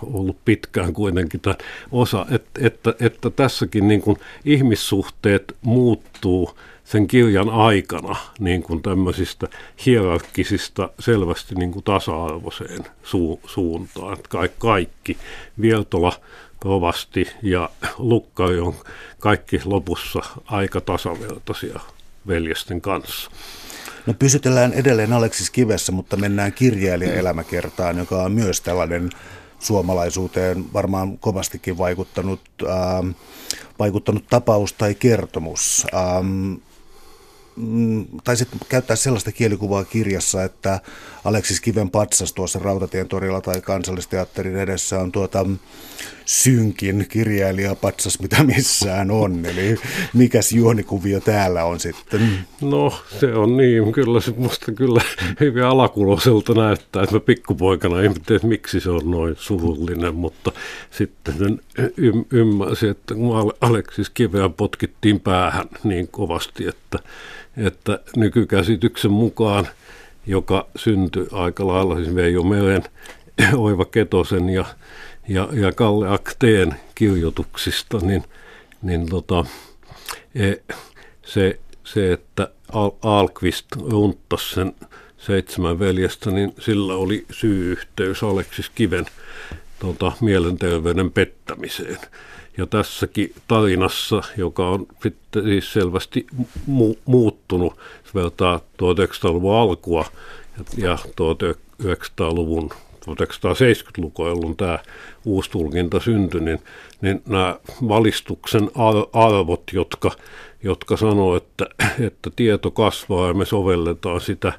ollut 0.02 0.44
pitkään 0.44 0.92
kuitenkin 0.92 1.40
tämä 1.40 1.54
osa, 1.92 2.26
että, 2.30 2.61
että, 2.66 2.94
että 3.00 3.30
tässäkin 3.30 3.88
niin 3.88 4.00
kuin 4.00 4.16
ihmissuhteet 4.44 5.56
muuttuu 5.62 6.58
sen 6.87 7.07
kirjan 7.07 7.49
aikana 7.49 8.16
niin 8.38 8.62
kuin 8.62 8.83
tämmöisistä 8.83 9.47
hierarkkisista 9.87 10.90
selvästi 10.99 11.55
niin 11.55 11.73
kuin 11.73 11.85
tasa-arvoiseen 11.85 12.85
su- 12.85 13.40
suuntaan. 13.47 14.12
Että 14.12 14.49
kaikki, 14.59 15.16
Viertola, 15.61 16.12
Rovasti 16.64 17.28
ja 17.43 17.71
Lukkari 17.99 18.61
on 18.61 18.75
kaikki 19.19 19.61
lopussa 19.64 20.21
aika 20.47 20.81
tasavertaisia 20.81 21.81
veljesten 22.26 22.81
kanssa. 22.81 23.31
No 24.07 24.14
pysytellään 24.14 24.73
edelleen 24.73 25.12
Aleksis 25.12 25.50
Kivessä, 25.50 25.93
mutta 25.93 26.16
mennään 26.16 26.52
kirjailijaelämäkertaan, 26.52 27.99
joka 27.99 28.23
on 28.23 28.33
myös 28.33 28.61
tällainen 28.61 29.11
suomalaisuuteen 29.59 30.73
varmaan 30.73 31.19
kovastikin 31.19 31.78
vaikuttanut, 31.78 32.40
äh, 32.62 33.14
vaikuttanut 33.78 34.25
tapaus 34.31 34.73
tai 34.73 34.95
kertomus. 34.95 35.87
Ähm, 35.95 36.55
mm, 37.56 38.06
taisit 38.25 38.48
käyttää 38.68 38.96
sellaista 38.96 39.32
kielikuvaa 39.32 39.84
kirjassa, 39.84 40.44
että 40.44 40.80
Aleksis 41.25 41.60
Kiven 41.60 41.90
patsas 41.90 42.32
tuossa 42.32 42.58
Rautatien 42.58 43.08
torilla 43.08 43.40
tai 43.40 43.60
kansallisteatterin 43.60 44.56
edessä 44.56 44.98
on 44.98 45.12
tuota 45.12 45.46
synkin 46.25 47.06
kirjailijapatsas, 47.08 48.20
mitä 48.20 48.44
missään 48.44 49.10
on. 49.10 49.46
Eli 49.46 49.76
mikäs 50.14 50.52
juonikuvio 50.52 51.20
täällä 51.20 51.64
on 51.64 51.80
sitten? 51.80 52.38
No 52.60 52.92
se 53.20 53.34
on 53.34 53.56
niin, 53.56 53.92
kyllä 53.92 54.20
se 54.20 54.34
musta 54.36 54.72
kyllä 54.72 55.00
hyvin 55.40 55.64
alakuloiselta 55.64 56.54
näyttää, 56.54 57.02
että 57.02 57.14
mä 57.14 57.20
pikkupoikana 57.20 58.00
ihmettelin, 58.00 58.36
että 58.36 58.48
miksi 58.48 58.80
se 58.80 58.90
on 58.90 59.10
noin 59.10 59.34
surullinen, 59.38 60.14
mutta 60.14 60.52
sitten 60.90 61.60
ymmärsin, 62.30 62.90
että 62.90 63.14
kun 63.14 63.52
Aleksis 63.60 64.10
Kiveä 64.10 64.48
potkittiin 64.48 65.20
päähän 65.20 65.66
niin 65.84 66.08
kovasti, 66.08 66.66
että 66.66 66.86
että 67.57 68.00
nykykäsityksen 68.16 69.11
mukaan, 69.11 69.69
joka 70.26 70.66
syntyi 70.76 71.26
aika 71.33 71.66
lailla 71.66 71.97
siis 71.97 72.14
Veijo 72.14 72.43
Meren, 72.43 72.85
Oiva 73.57 73.85
Ketosen 73.85 74.49
ja, 74.49 74.64
ja, 75.28 75.49
ja 75.52 75.73
Kalle 75.73 76.09
Akteen 76.09 76.75
kirjoituksista, 76.95 77.99
niin, 77.99 78.25
niin 78.83 79.09
tota, 79.09 79.45
e, 80.35 80.52
se, 81.25 81.59
se, 81.85 82.12
että 82.12 82.49
Al- 82.73 82.90
Alkvist 83.02 83.66
runttasi 83.90 84.55
sen 84.55 84.75
seitsemän 85.19 85.78
veljestä, 85.78 86.31
niin 86.31 86.55
sillä 86.59 86.95
oli 86.95 87.25
syy-yhteys 87.31 88.23
Aleksis 88.23 88.71
Kiven 88.75 89.07
tota, 89.78 90.12
mielenterveyden 90.21 91.12
pettämiseen. 91.12 91.99
Ja 92.58 92.66
tässäkin 92.66 93.34
tarinassa, 93.48 94.22
joka 94.36 94.68
on 94.68 94.86
sitten 95.02 95.42
siis 95.42 95.72
selvästi 95.72 96.26
mu- 96.68 96.98
muuttunut, 97.04 97.75
vertaa 98.14 98.58
1900-luvun 98.58 99.56
alkua 99.56 100.04
ja 100.76 100.98
1900-luvun 101.06 102.70
1970-lukua, 103.10 104.28
jolloin 104.28 104.56
tämä 104.56 104.78
uusi 105.25 105.50
tulkinta 105.50 106.00
syntyi, 106.00 106.40
niin, 106.40 106.58
niin 107.00 107.22
nämä 107.26 107.58
valistuksen 107.88 108.70
arvot, 109.12 109.62
jotka, 109.72 110.10
jotka 110.62 110.96
sanoo, 110.96 111.36
että, 111.36 111.66
että 112.06 112.30
tieto 112.36 112.70
kasvaa 112.70 113.28
ja 113.28 113.34
me 113.34 113.44
sovelletaan 113.44 114.20
sitä 114.20 114.52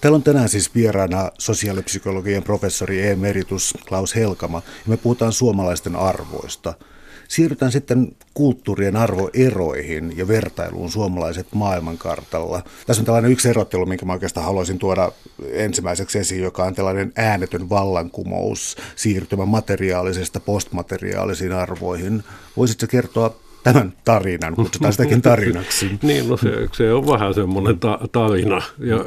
Täällä 0.00 0.16
on 0.16 0.22
tänään 0.22 0.48
siis 0.48 0.74
vieraana 0.74 1.30
sosiaalipsykologian 1.38 2.42
professori 2.42 3.06
emeritus 3.06 3.74
Klaus 3.88 4.14
Helkama, 4.14 4.62
me 4.86 4.96
puhutaan 4.96 5.32
suomalaisten 5.32 5.96
arvoista– 5.96 6.74
Siirrytään 7.28 7.72
sitten 7.72 8.16
kulttuurien 8.34 8.96
arvoeroihin 8.96 10.16
ja 10.16 10.28
vertailuun 10.28 10.90
suomalaiset 10.90 11.46
maailmankartalla. 11.54 12.62
Tässä 12.86 13.00
on 13.00 13.06
tällainen 13.06 13.32
yksi 13.32 13.48
erottelu, 13.48 13.86
minkä 13.86 14.06
mä 14.06 14.12
oikeastaan 14.12 14.46
haluaisin 14.46 14.78
tuoda 14.78 15.12
ensimmäiseksi 15.52 16.18
esiin, 16.18 16.42
joka 16.42 16.64
on 16.64 16.74
tällainen 16.74 17.12
äänetön 17.16 17.68
vallankumous, 17.68 18.76
siirtymä 18.96 19.46
materiaalisesta 19.46 20.40
postmateriaalisiin 20.40 21.52
arvoihin. 21.52 22.24
Voisitko 22.56 22.86
kertoa 22.86 23.45
tämän 23.72 23.92
tarinan, 24.04 24.54
kutsutaan 24.54 24.92
sitäkin 24.92 25.22
tarinaksi. 25.22 25.90
niin, 26.02 26.28
no 26.28 26.36
se, 26.36 26.68
se 26.72 26.92
on 26.92 27.06
vähän 27.06 27.34
semmoinen 27.34 27.78
ta- 27.78 28.00
tarina 28.12 28.62
ja 28.78 29.04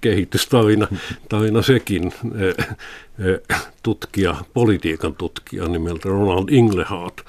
kehitystarina 0.00 0.88
tarina 1.28 1.62
sekin. 1.62 2.12
E, 2.38 2.48
e, 2.48 3.40
tutkija, 3.82 4.36
politiikan 4.54 5.14
tutkija 5.14 5.68
nimeltä 5.68 6.08
Ronald 6.08 6.48
Inglehart, 6.50 7.20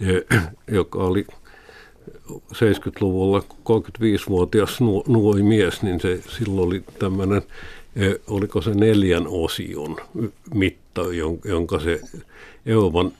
e, 0.00 0.36
joka 0.70 0.98
oli 0.98 1.26
70-luvulla 2.54 3.38
35-vuotias 3.40 4.80
nuori 5.08 5.42
mies, 5.42 5.82
niin 5.82 6.00
se 6.00 6.22
silloin 6.28 6.66
oli 6.66 6.84
tämmöinen, 6.98 7.42
oliko 8.26 8.62
se 8.62 8.70
neljän 8.70 9.26
osion 9.26 9.96
mitta, 10.54 11.02
jonka 11.44 11.80
se 11.80 12.00
Euroopan 12.66 13.12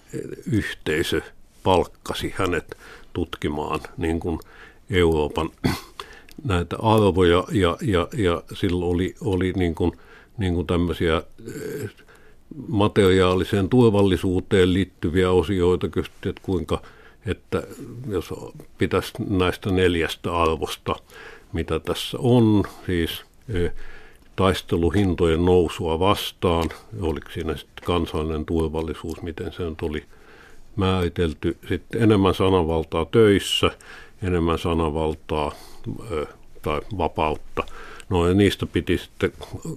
yhteisö 0.52 1.22
palkkasi 1.62 2.34
hänet 2.36 2.76
tutkimaan 3.12 3.80
niin 3.96 4.20
kuin 4.20 4.38
Euroopan 4.90 5.50
näitä 6.44 6.76
arvoja 6.82 7.44
ja, 7.52 7.76
ja, 7.80 8.08
ja 8.16 8.42
silloin 8.54 8.94
oli, 8.94 9.14
oli 9.20 9.52
niin 9.56 9.74
kuin, 9.74 9.92
niin 10.38 10.54
kuin 10.54 10.66
tämmöisiä 10.66 11.22
eh, 11.46 11.90
materiaaliseen 12.68 13.68
turvallisuuteen 13.68 14.72
liittyviä 14.72 15.30
osioita, 15.30 15.86
että 16.26 16.40
kuinka, 16.42 16.82
että 17.26 17.62
jos 18.08 18.34
pitäisi 18.78 19.12
näistä 19.28 19.70
neljästä 19.70 20.36
arvosta, 20.36 20.96
mitä 21.52 21.80
tässä 21.80 22.18
on, 22.20 22.64
siis 22.86 23.10
eh, 23.48 23.72
taisteluhintojen 24.36 25.44
nousua 25.44 25.98
vastaan, 25.98 26.70
oliko 27.00 27.30
siinä 27.30 27.56
sitten 27.56 27.84
kansallinen 27.84 28.44
turvallisuus, 28.44 29.22
miten 29.22 29.52
se 29.52 29.62
nyt 29.62 29.82
oli– 29.82 30.04
määritelty 30.76 31.56
sitten 31.68 32.02
enemmän 32.02 32.34
sananvaltaa 32.34 33.04
töissä, 33.04 33.70
enemmän 34.22 34.58
sananvaltaa 34.58 35.52
ö, 36.10 36.26
tai 36.62 36.80
vapautta. 36.98 37.62
No 38.08 38.28
ja 38.28 38.34
niistä 38.34 38.66
piti 38.66 38.98
sitten 38.98 39.32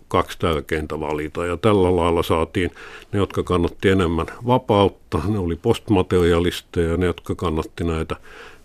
kaksi 0.08 0.40
tärkeintä 0.40 1.00
valita 1.00 1.46
ja 1.46 1.58
tällä 1.58 1.96
lailla 1.96 2.24
saatiin 2.24 2.72
ne, 3.12 3.20
jotka 3.20 3.44
kannatti 3.44 3.90
enemmän 3.90 4.26
vapautta, 4.48 5.22
ne 5.28 5.40
oli 5.40 5.56
postmaterialisteja 5.56 6.90
ja 6.90 6.98
ne, 6.98 7.06
jotka 7.06 7.36
kannatti 7.36 7.84
näitä 7.84 8.16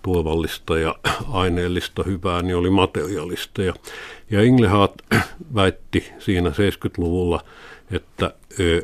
turvallista 0.03 0.79
ja 0.79 0.95
aineellista 1.33 2.03
hyvää, 2.03 2.43
niin 2.43 2.57
oli 2.57 2.71
materialisteja. 2.71 3.75
Ja 4.31 4.43
Inglehaat 4.43 4.93
väitti 5.55 6.13
siinä 6.19 6.51
70-luvulla, 6.51 7.45
että 7.91 8.35
ö, 8.61 8.83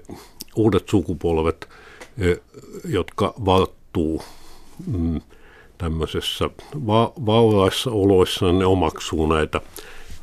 uudet 0.56 0.88
sukupolvet– 0.88 1.68
jotka 2.84 3.34
valttuu 3.44 4.22
mm, 4.86 5.20
tämmöisessä 5.78 6.50
va- 6.86 7.12
vauraissa 7.26 7.90
oloissa, 7.90 8.52
ne 8.52 8.66
omaksuu 8.66 9.26
näitä, 9.26 9.60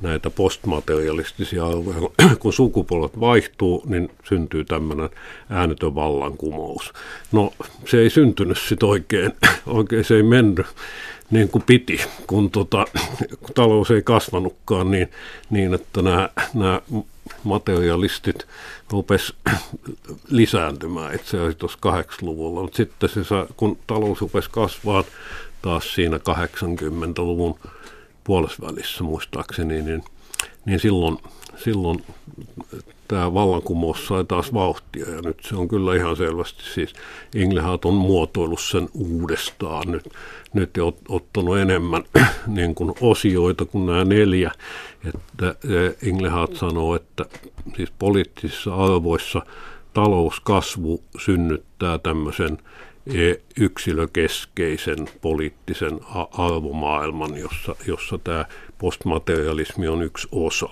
näitä 0.02 0.30
postmaterialistisia 0.30 1.68
arvoja. 1.68 2.10
Kun 2.40 2.54
sukupolvet 2.54 3.20
vaihtuu, 3.20 3.84
niin 3.86 4.12
syntyy 4.24 4.66
tämmöinen 4.66 5.10
äänetön 5.50 5.96
vallankumous. 5.96 6.94
No 7.32 7.54
se 7.86 8.00
ei 8.00 8.10
syntynyt 8.10 8.58
sitten 8.58 8.90
oikein, 8.90 9.34
oikein 9.68 10.04
se 10.04 10.16
ei 10.16 10.24
mennyt 10.24 10.66
niin 11.32 11.50
kuin 11.50 11.64
piti, 11.68 12.02
kun, 12.28 12.52
tota, 12.52 12.86
kun 13.44 13.54
talous 13.56 13.92
ei 13.92 14.02
kasvanutkaan 14.02 14.92
niin, 14.92 15.12
niin 15.50 15.74
että 15.74 16.02
nämä, 16.02 16.30
nämä 16.54 16.82
materialistit 17.44 18.48
rupesi 18.90 19.34
lisääntymään 20.30 21.16
itse 21.16 21.38
asiassa 21.38 21.60
tuossa 21.60 21.78
80-luvulla, 21.86 22.62
mutta 22.62 22.78
sitten 22.78 23.10
se 23.10 23.20
kun 23.58 23.78
talous 23.88 24.22
rupesi 24.22 24.50
kasvaa 24.52 25.04
taas 25.62 25.94
siinä 25.96 26.18
80-luvun 26.18 27.60
puolesvälissä 28.24 29.04
muistaakseni, 29.04 29.82
niin, 29.82 30.04
niin 30.66 30.80
silloin, 30.80 31.18
silloin 31.56 32.04
tämä 33.08 33.34
vallankumous 33.34 34.08
sai 34.08 34.26
taas 34.26 34.54
vauhtia 34.54 35.10
ja 35.10 35.22
nyt 35.22 35.38
se 35.42 35.56
on 35.56 35.68
kyllä 35.68 35.96
ihan 35.96 36.16
selvästi 36.16 36.64
siis 36.74 36.94
Inglehat 37.36 37.86
on 37.86 37.94
muotoillut 37.94 38.62
sen 38.62 38.90
uudestaan 38.94 39.92
nyt, 39.92 40.10
nyt 40.54 40.70
ottanut 41.10 41.58
enemmän 41.58 42.04
niin 42.48 42.76
kuin 42.76 42.94
osioita 43.02 43.66
kuin 43.66 43.86
nämä 43.86 44.06
neljä, 44.06 44.52
että 45.08 45.56
Inglehat 46.02 46.56
sanoo, 46.56 46.96
että 46.96 47.26
siis 47.76 47.92
poliittisissa 48.00 48.76
arvoissa 48.76 49.42
talouskasvu 49.94 51.04
synnyttää 51.20 51.98
tämmöisen 51.98 52.58
e, 53.08 53.36
yksilökeskeisen 53.60 55.10
poliittisen 55.22 56.00
arvomaailman, 56.32 57.38
jossa, 57.38 57.76
jossa 57.88 58.20
tämä 58.24 58.46
postmaterialismi 58.78 59.88
on 59.88 60.04
yksi 60.04 60.28
osa. 60.32 60.70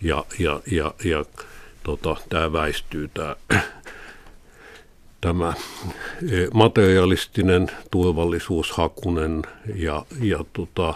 Ja, 0.00 0.24
ja, 0.38 0.60
ja, 0.70 0.94
ja 1.04 1.24
tota, 1.82 2.16
tämä 2.28 2.52
väistyy 2.52 3.10
tämä, 3.14 3.36
tämä 5.20 5.52
materialistinen 6.54 7.70
turvallisuushakunen 7.90 9.42
ja, 9.74 10.06
ja 10.20 10.44
tota, 10.52 10.94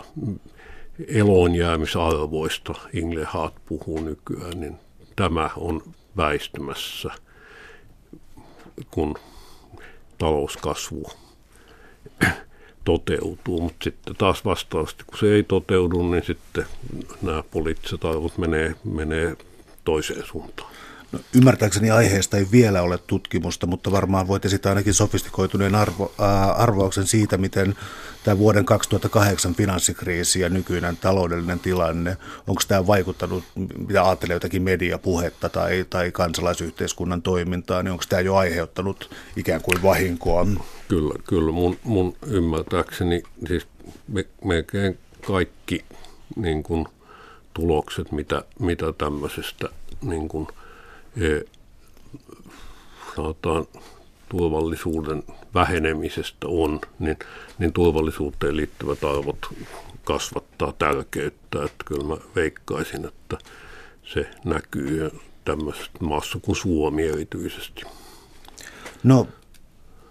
eloonjäämisarvoista 1.08 2.74
Inglehaat 2.92 3.54
puhuu 3.66 4.00
nykyään, 4.00 4.60
niin 4.60 4.76
tämä 5.16 5.50
on 5.56 5.82
väistymässä, 6.16 7.10
kun 8.90 9.14
talouskasvu 10.18 11.10
toteutuu, 12.84 13.60
mutta 13.60 13.84
sitten 13.84 14.16
taas 14.16 14.44
vastaavasti, 14.44 15.04
kun 15.06 15.18
se 15.18 15.34
ei 15.34 15.42
toteudu, 15.42 16.10
niin 16.10 16.24
sitten 16.24 16.66
nämä 17.22 17.42
poliittiset 17.50 18.04
arvot 18.04 18.38
menee, 18.38 18.74
menee 18.84 19.36
toiseen 19.84 20.26
suuntaan. 20.26 20.72
No, 21.12 21.18
ymmärtääkseni 21.34 21.90
aiheesta 21.90 22.36
ei 22.36 22.46
vielä 22.52 22.82
ole 22.82 22.98
tutkimusta, 22.98 23.66
mutta 23.66 23.92
varmaan 23.92 24.28
voit 24.28 24.44
esittää 24.44 24.70
ainakin 24.70 24.94
sofistikoituneen 24.94 25.74
arvo, 25.74 26.12
äh, 26.20 26.60
arvauksen 26.60 27.06
siitä, 27.06 27.38
miten 27.38 27.74
tämä 28.28 28.38
vuoden 28.38 28.64
2008 28.64 29.54
finanssikriisi 29.54 30.40
ja 30.40 30.48
nykyinen 30.48 30.96
taloudellinen 30.96 31.60
tilanne, 31.60 32.16
onko 32.46 32.62
tämä 32.68 32.86
vaikuttanut, 32.86 33.44
mitä 33.86 34.04
ajattelee 34.04 34.34
jotakin 34.34 34.62
mediapuhetta 34.62 35.48
tai, 35.48 35.86
tai 35.90 36.10
kansalaisyhteiskunnan 36.12 37.22
toimintaa, 37.22 37.82
niin 37.82 37.92
onko 37.92 38.04
tämä 38.08 38.20
jo 38.20 38.36
aiheuttanut 38.36 39.10
ikään 39.36 39.62
kuin 39.62 39.82
vahinkoa? 39.82 40.46
Kyllä, 40.88 41.14
kyllä 41.28 41.52
mun, 41.52 41.78
mun 41.84 42.16
ymmärtääkseni 42.26 43.22
siis 43.48 43.66
me, 44.08 44.24
melkein 44.44 44.98
kaikki 45.26 45.84
niin 46.36 46.62
kuin, 46.62 46.86
tulokset, 47.54 48.12
mitä, 48.12 48.42
mitä 48.58 48.92
tämmöisestä 48.92 49.68
niin 50.02 50.28
kuin, 50.28 50.46
e, 51.16 51.40
sanotaan, 53.16 53.66
turvallisuuden 54.28 55.22
vähenemisestä 55.58 56.46
on, 56.46 56.80
niin, 56.98 57.18
niin 57.58 57.72
turvallisuuteen 57.72 58.56
liittyvät 58.56 59.04
arvot 59.04 59.38
kasvattaa 60.04 60.72
tärkeyttä. 60.72 61.64
Että 61.64 61.84
kyllä 61.84 62.04
mä 62.04 62.16
veikkaisin, 62.36 63.04
että 63.04 63.38
se 64.04 64.30
näkyy 64.44 65.10
tämmöisessä 65.44 65.90
maassa 66.00 66.38
kuin 66.42 66.56
Suomi 66.56 67.06
erityisesti. 67.06 67.82
No 69.02 69.28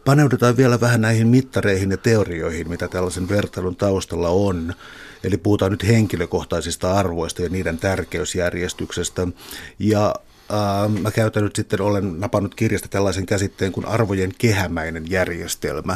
Paneudutaan 0.07 0.57
vielä 0.57 0.79
vähän 0.79 1.01
näihin 1.01 1.27
mittareihin 1.27 1.91
ja 1.91 1.97
teorioihin, 1.97 2.69
mitä 2.69 2.87
tällaisen 2.87 3.29
vertailun 3.29 3.75
taustalla 3.75 4.29
on. 4.29 4.73
Eli 5.23 5.37
puhutaan 5.37 5.71
nyt 5.71 5.87
henkilökohtaisista 5.87 6.93
arvoista 6.93 7.41
ja 7.41 7.49
niiden 7.49 7.77
tärkeysjärjestyksestä. 7.77 9.27
Ja 9.79 10.15
mä 11.01 11.11
käytän 11.11 11.43
nyt 11.43 11.55
sitten, 11.55 11.81
olen 11.81 12.19
napannut 12.19 12.55
kirjasta 12.55 12.87
tällaisen 12.87 13.25
käsitteen 13.25 13.71
kuin 13.71 13.85
arvojen 13.85 14.31
kehämäinen 14.37 15.05
järjestelmä. 15.09 15.93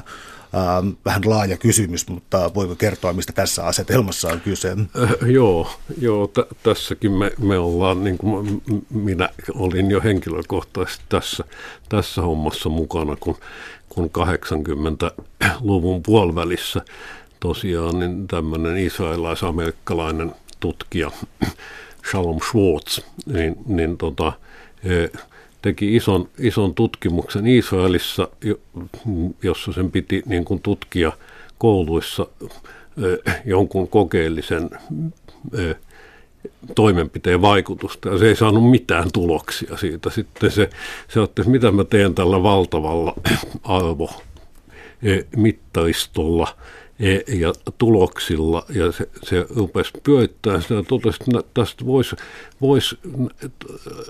Äh, 0.55 0.93
vähän 1.05 1.21
laaja 1.25 1.57
kysymys, 1.57 2.07
mutta 2.07 2.51
voiko 2.55 2.75
kertoa, 2.75 3.13
mistä 3.13 3.33
tässä 3.33 3.65
asetelmassa 3.65 4.27
on 4.27 4.41
kyse? 4.41 4.71
Äh, 4.71 5.29
joo, 5.29 5.71
joo 6.01 6.27
t- 6.27 6.63
tässäkin 6.63 7.11
me, 7.11 7.31
me 7.39 7.57
ollaan, 7.57 8.03
niin 8.03 8.17
kuin 8.17 8.61
minä 8.89 9.29
olin 9.55 9.91
jo 9.91 10.01
henkilökohtaisesti 10.03 11.03
tässä, 11.09 11.43
tässä 11.89 12.21
hommassa 12.21 12.69
mukana, 12.69 13.17
kun, 13.19 13.37
kun 13.89 14.09
80-luvun 14.19 16.03
puolivälissä 16.03 16.81
tosiaan 17.39 17.99
niin 17.99 18.27
tämmöinen 18.27 18.77
israelais-amerikkalainen 18.77 20.35
tutkija 20.59 21.11
Shalom 22.09 22.39
Schwartz, 22.51 22.99
niin, 23.25 23.55
niin 23.67 23.97
tota, 23.97 24.33
teki 25.61 25.95
ison, 25.95 26.29
ison 26.39 26.73
tutkimuksen 26.73 27.47
Israelissa, 27.47 28.27
jossa 29.43 29.73
sen 29.73 29.91
piti 29.91 30.23
niin 30.25 30.45
kuin 30.45 30.61
tutkia 30.61 31.11
kouluissa 31.57 32.27
jonkun 33.45 33.87
kokeellisen 33.87 34.69
toimenpiteen 36.75 37.41
vaikutusta 37.41 38.09
ja 38.09 38.17
se 38.17 38.27
ei 38.27 38.35
saanut 38.35 38.71
mitään 38.71 39.11
tuloksia 39.13 39.77
siitä. 39.77 40.09
Sitten 40.09 40.51
se, 40.51 40.69
se 41.07 41.19
otti, 41.19 41.43
mitä 41.45 41.71
mä 41.71 41.83
teen 41.83 42.15
tällä 42.15 42.43
valtavalla 42.43 43.13
arvo 43.63 44.09
mittaistolla 45.35 46.47
E, 46.47 46.80
ja 47.27 47.53
tuloksilla, 47.77 48.65
ja 48.69 48.91
se, 48.91 49.09
se 49.23 49.45
rupesi 49.55 49.91
pyörittämään 50.03 50.61
sitä 50.61 50.73
ja 50.73 50.83
totesi, 50.83 51.17
että 51.23 51.49
tästä 51.53 51.85
voisi 51.85 52.15
vois 52.61 52.97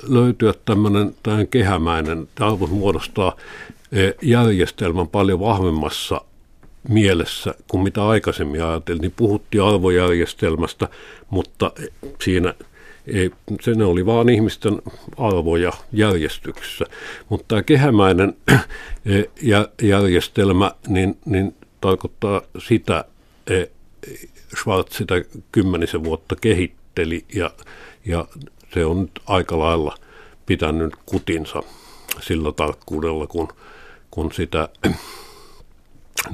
löytyä 0.08 0.54
tämmöinen 0.66 1.16
kehämäinen, 1.50 2.28
tämä 2.36 2.52
muodostaa 2.70 3.36
e, 3.92 4.12
järjestelmän 4.22 5.08
paljon 5.08 5.40
vahvemmassa 5.40 6.22
mielessä 6.90 7.56
kuin 7.68 7.84
mitä 7.84 8.08
aikaisemmin 8.08 8.64
ajateltiin. 8.64 9.14
Puhuttiin 9.16 9.64
arvojärjestelmästä, 9.64 10.88
mutta 11.30 11.72
siinä 12.22 12.54
ei, 13.08 13.32
se 13.62 13.72
ne 13.76 13.86
oli 13.86 14.06
vaan 14.06 14.30
ihmisten 14.30 14.82
arvoja 15.18 15.72
järjestyksessä. 15.94 16.86
Mutta 17.30 17.46
tämä 17.48 17.64
kehämäinen 17.64 18.36
e, 19.06 19.24
järjestelmä, 19.82 20.72
niin, 20.88 21.18
niin 21.26 21.56
tarkoittaa 21.82 22.42
sitä, 22.68 23.06
että 23.48 23.76
Schwarz 24.62 24.92
sitä 24.92 25.16
kymmenisen 25.52 26.04
vuotta 26.04 26.36
kehitteli 26.36 27.26
ja, 27.36 27.52
ja 28.06 28.26
se 28.74 28.86
on 28.86 29.02
nyt 29.02 29.20
aika 29.26 29.60
lailla 29.60 29.96
pitänyt 30.46 30.94
kutinsa 31.06 31.64
sillä 32.22 32.52
tarkkuudella, 32.52 33.28
kun, 33.28 33.48
kun 34.12 34.32
sitä 34.32 34.70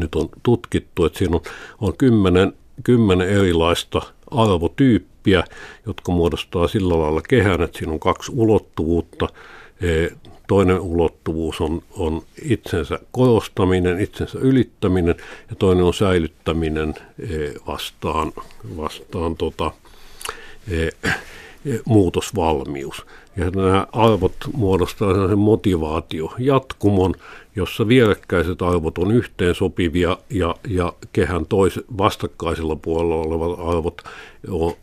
nyt 0.02 0.16
on 0.16 0.30
tutkittu, 0.44 1.06
että 1.06 1.18
siinä 1.20 1.36
on, 1.36 1.42
on 1.82 1.98
kymmenen, 1.98 2.54
kymmenen 2.84 3.30
erilaista 3.30 4.02
arvotyyppiä, 4.32 5.44
jotka 5.86 6.12
muodostaa 6.12 6.68
sillä 6.68 7.00
lailla 7.00 7.22
kehän, 7.22 7.62
että 7.62 7.78
siinä 7.78 7.94
on 7.94 8.00
kaksi 8.00 8.32
ulottuvuutta, 8.36 9.28
Toinen 10.48 10.80
ulottuvuus 10.80 11.62
on, 11.62 11.82
on 11.92 12.22
itsensä 12.42 13.00
korostaminen, 13.12 14.00
itsensä 14.00 14.40
ylittäminen 14.40 15.16
ja 15.50 15.56
toinen 15.56 15.84
on 15.84 15.94
säilyttäminen 15.94 16.96
eh, 17.20 17.54
vastaan, 17.68 18.34
vastaan 18.78 19.38
tota, 19.38 19.72
eh, 20.72 20.90
eh, 21.66 21.82
muutosvalmius. 21.86 23.06
Ja 23.38 23.50
nämä 23.50 23.88
arvot 23.92 24.36
muodostavat 24.54 25.14
sellaisen 25.14 25.40
motivaatio, 25.40 26.34
jatkumon, 26.38 27.16
jossa 27.56 27.88
vierekkäiset 27.88 28.62
arvot 28.62 28.98
on 28.98 29.12
yhteen 29.12 29.56
sopivia 29.56 30.18
ja, 30.30 30.56
ja 30.68 30.94
kehän 31.14 31.46
tois, 31.46 31.80
vastakkaisella 31.98 32.76
puolella 32.76 33.16
olevat 33.16 33.60
arvot 33.70 34.02
on, 34.50 34.74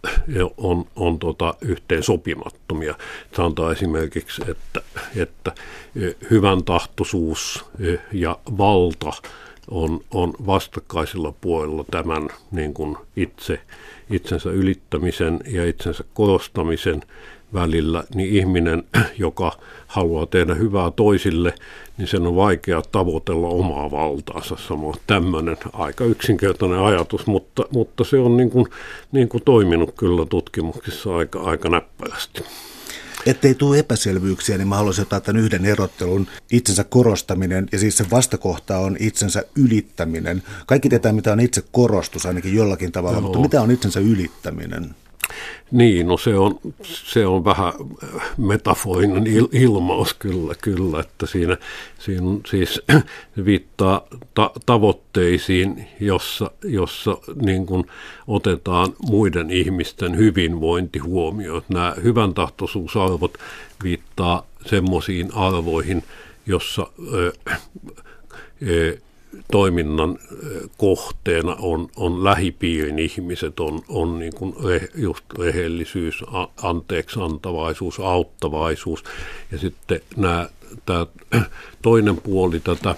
on, 0.57 0.85
on 0.97 1.19
tota, 1.19 1.55
yhteen 1.61 2.03
sopimattomia. 2.03 2.95
Sanotaan 3.37 3.73
esimerkiksi, 3.73 4.43
että, 4.49 4.81
että 5.17 5.53
hyvän 6.31 6.65
tahtoisuus 6.65 7.65
ja 8.13 8.39
valta 8.59 9.13
on, 9.71 10.01
on 10.11 10.35
vastakkaisella 10.47 11.33
puolella 11.41 11.85
tämän 11.91 12.29
niin 12.51 12.75
kuin 12.75 12.97
itse, 13.17 13.61
itsensä 14.11 14.51
ylittämisen 14.51 15.41
ja 15.47 15.67
itsensä 15.67 16.05
korostamisen 16.15 17.03
välillä, 17.55 18.05
niin 18.15 18.37
ihminen, 18.37 18.83
joka 19.19 19.53
haluaa 19.87 20.27
tehdä 20.27 20.55
hyvää 20.55 20.91
toisille, 20.91 21.55
niin 21.99 22.09
sen 22.09 22.27
on 22.27 22.37
vaikea 22.37 22.83
tavoitella 22.93 23.49
omaa 23.49 23.91
valtaansa. 23.91 24.57
Samoin 24.69 24.97
tämmöinen 25.07 25.57
aika 25.73 26.05
yksinkertainen 26.05 26.79
ajatus, 26.79 27.27
mutta, 27.27 27.65
mutta 27.71 28.05
se 28.05 28.19
on 28.19 28.37
niin 28.37 28.51
kuin, 28.51 28.67
niin 29.13 29.29
kuin 29.29 29.43
toiminut 29.45 29.95
kyllä 29.97 30.27
tutkimuksissa 30.27 31.17
aika, 31.17 31.41
aika 31.41 31.69
näppärästi. 31.69 32.45
Ettei 33.27 33.55
tule 33.55 33.79
epäselvyyksiä, 33.79 34.59
niin 34.59 34.69
mä 34.69 34.77
haluaisin 34.77 35.03
ottaa 35.03 35.21
tämän 35.21 35.43
yhden 35.43 35.65
erottelun. 35.67 36.27
Itsensä 36.53 36.85
korostaminen 36.85 37.69
ja 37.73 37.79
siis 37.79 37.97
se 37.97 38.05
vastakohta 38.11 38.79
on 38.79 38.97
itsensä 39.01 39.45
ylittäminen. 39.57 40.43
Kaikki 40.67 40.89
tietää, 40.89 41.13
mitä 41.13 41.33
on 41.33 41.41
itse 41.41 41.63
korostus 41.73 42.27
ainakin 42.27 42.55
jollakin 42.55 42.93
tavalla, 42.93 43.17
Joo. 43.17 43.21
mutta 43.21 43.39
mitä 43.39 43.63
on 43.63 43.71
itsensä 43.71 44.01
ylittäminen? 44.01 44.95
Niin, 45.71 46.07
no 46.07 46.17
se 46.17 46.35
on, 46.35 46.61
se 46.83 47.27
on 47.27 47.45
vähän 47.45 47.73
metaforinen 48.37 49.27
il, 49.27 49.49
ilmaus 49.53 50.15
kyllä, 50.15 50.55
kyllä, 50.63 51.01
että 51.01 51.27
siinä, 51.27 51.57
siinä 51.99 52.27
siis 52.47 52.83
viittaa 53.45 54.07
ta, 54.35 54.51
tavoitteisiin, 54.67 55.89
jossa, 56.01 56.51
jossa 56.65 57.19
niin 57.43 57.67
kuin 57.67 57.85
otetaan 58.27 58.89
muiden 59.09 59.51
ihmisten 59.51 60.17
hyvinvointi 60.17 60.99
huomioon. 60.99 61.63
Nämä 61.69 61.95
hyvän 62.03 62.35
tahtoisuusarvot 62.35 63.39
viittaa 63.83 64.47
semmoisiin 64.67 65.35
arvoihin, 65.35 66.03
jossa 66.47 66.87
ö, 67.13 67.33
ö, 68.69 68.99
toiminnan 69.51 70.19
kohteena 70.79 71.57
on, 71.61 71.89
on 71.97 72.25
lähipiirin 72.25 72.99
ihmiset, 72.99 73.61
on, 73.61 73.83
on 73.89 74.19
niin 74.19 74.35
kuin 74.35 74.55
re, 74.65 74.89
just 74.95 75.25
rehellisyys, 75.39 76.25
anteeksi 76.63 77.21
antavaisuus, 77.21 78.01
auttavaisuus. 78.01 79.05
Ja 79.53 79.59
sitten 79.59 80.01
nämä, 80.17 80.49
tämä 80.87 81.07
toinen 81.83 82.17
puoli 82.17 82.61
tätä 82.61 82.95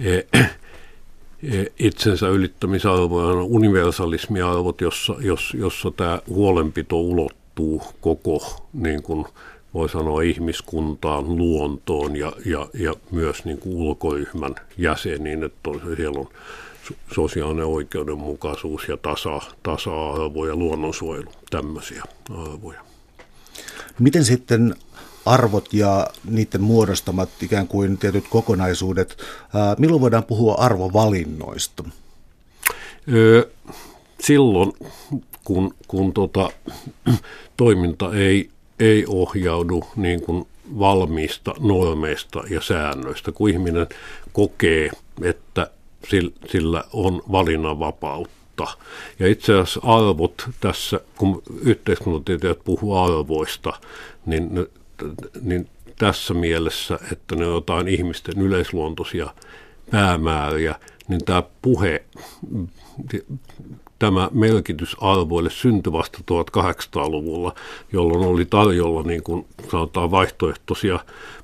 e, 0.00 0.14
e, 0.14 1.66
itsensä 1.78 2.28
ylittämisarvoja 2.28 3.26
on 3.26 3.42
universalismiarvot, 3.42 4.80
jossa, 4.80 5.16
jos, 5.20 5.54
jossa 5.58 5.90
tämä 5.90 6.20
huolenpito 6.28 7.00
ulottuu 7.00 7.82
koko 8.00 8.66
niin 8.72 9.02
kuin, 9.02 9.26
voi 9.74 9.88
sanoa 9.88 10.22
ihmiskuntaan, 10.22 11.36
luontoon 11.36 12.16
ja, 12.16 12.32
ja, 12.46 12.68
ja 12.74 12.94
myös 13.10 13.44
niin 13.44 13.58
kuin 13.58 13.76
ulkoryhmän 13.76 14.54
jäseniin, 14.78 15.44
että 15.44 15.70
siellä 15.96 16.20
on 16.20 16.28
sosiaalinen 17.14 17.66
oikeudenmukaisuus 17.66 18.88
ja 18.88 18.96
tasa, 18.96 19.40
tasa-arvo 19.62 20.46
ja 20.46 20.56
luonnonsuojelu, 20.56 21.32
tämmöisiä 21.50 22.02
arvoja. 22.30 22.80
Miten 23.98 24.24
sitten 24.24 24.74
arvot 25.26 25.72
ja 25.72 26.06
niiden 26.24 26.62
muodostamat 26.62 27.28
ikään 27.42 27.68
kuin 27.68 27.98
tietyt 27.98 28.24
kokonaisuudet, 28.30 29.18
milloin 29.78 30.00
voidaan 30.00 30.24
puhua 30.24 30.54
arvovalinnoista? 30.54 31.84
silloin, 34.20 34.72
kun, 35.44 35.74
kun 35.88 36.12
tota, 36.12 36.50
toiminta 37.56 38.14
ei 38.14 38.50
ei 38.80 39.04
ohjaudu 39.08 39.84
niin 39.96 40.22
kuin 40.22 40.46
valmiista 40.78 41.54
normeista 41.60 42.42
ja 42.50 42.60
säännöistä, 42.60 43.32
kun 43.32 43.50
ihminen 43.50 43.86
kokee, 44.32 44.90
että 45.22 45.70
sillä 46.46 46.84
on 46.92 47.22
valinnanvapautta. 47.32 48.66
Ja 49.18 49.26
itse 49.26 49.52
asiassa 49.52 49.80
arvot 49.82 50.48
tässä, 50.60 51.00
kun 51.16 51.42
yhteiskuntatieteilijät 51.62 52.64
puhuu 52.64 52.96
arvoista, 52.96 53.72
niin, 54.26 54.50
niin 55.40 55.68
tässä 55.98 56.34
mielessä, 56.34 56.98
että 57.12 57.36
ne 57.36 57.46
on 57.46 57.54
jotain 57.54 57.88
ihmisten 57.88 58.40
yleisluontoisia 58.40 59.34
päämääriä, 59.90 60.74
niin 61.08 61.24
tämä 61.24 61.42
puhe, 61.62 62.04
tämä 63.98 64.30
merkitys 64.32 64.96
arvoille 65.00 65.50
syntyi 65.50 65.92
vasta 65.92 66.18
1800-luvulla, 66.18 67.54
jolloin 67.92 68.26
oli 68.26 68.44
tarjolla 68.44 69.02
niin 69.02 69.22
kuin 69.22 69.46
sanotaan 69.70 70.10
vaihtoehtoisia 70.10 70.98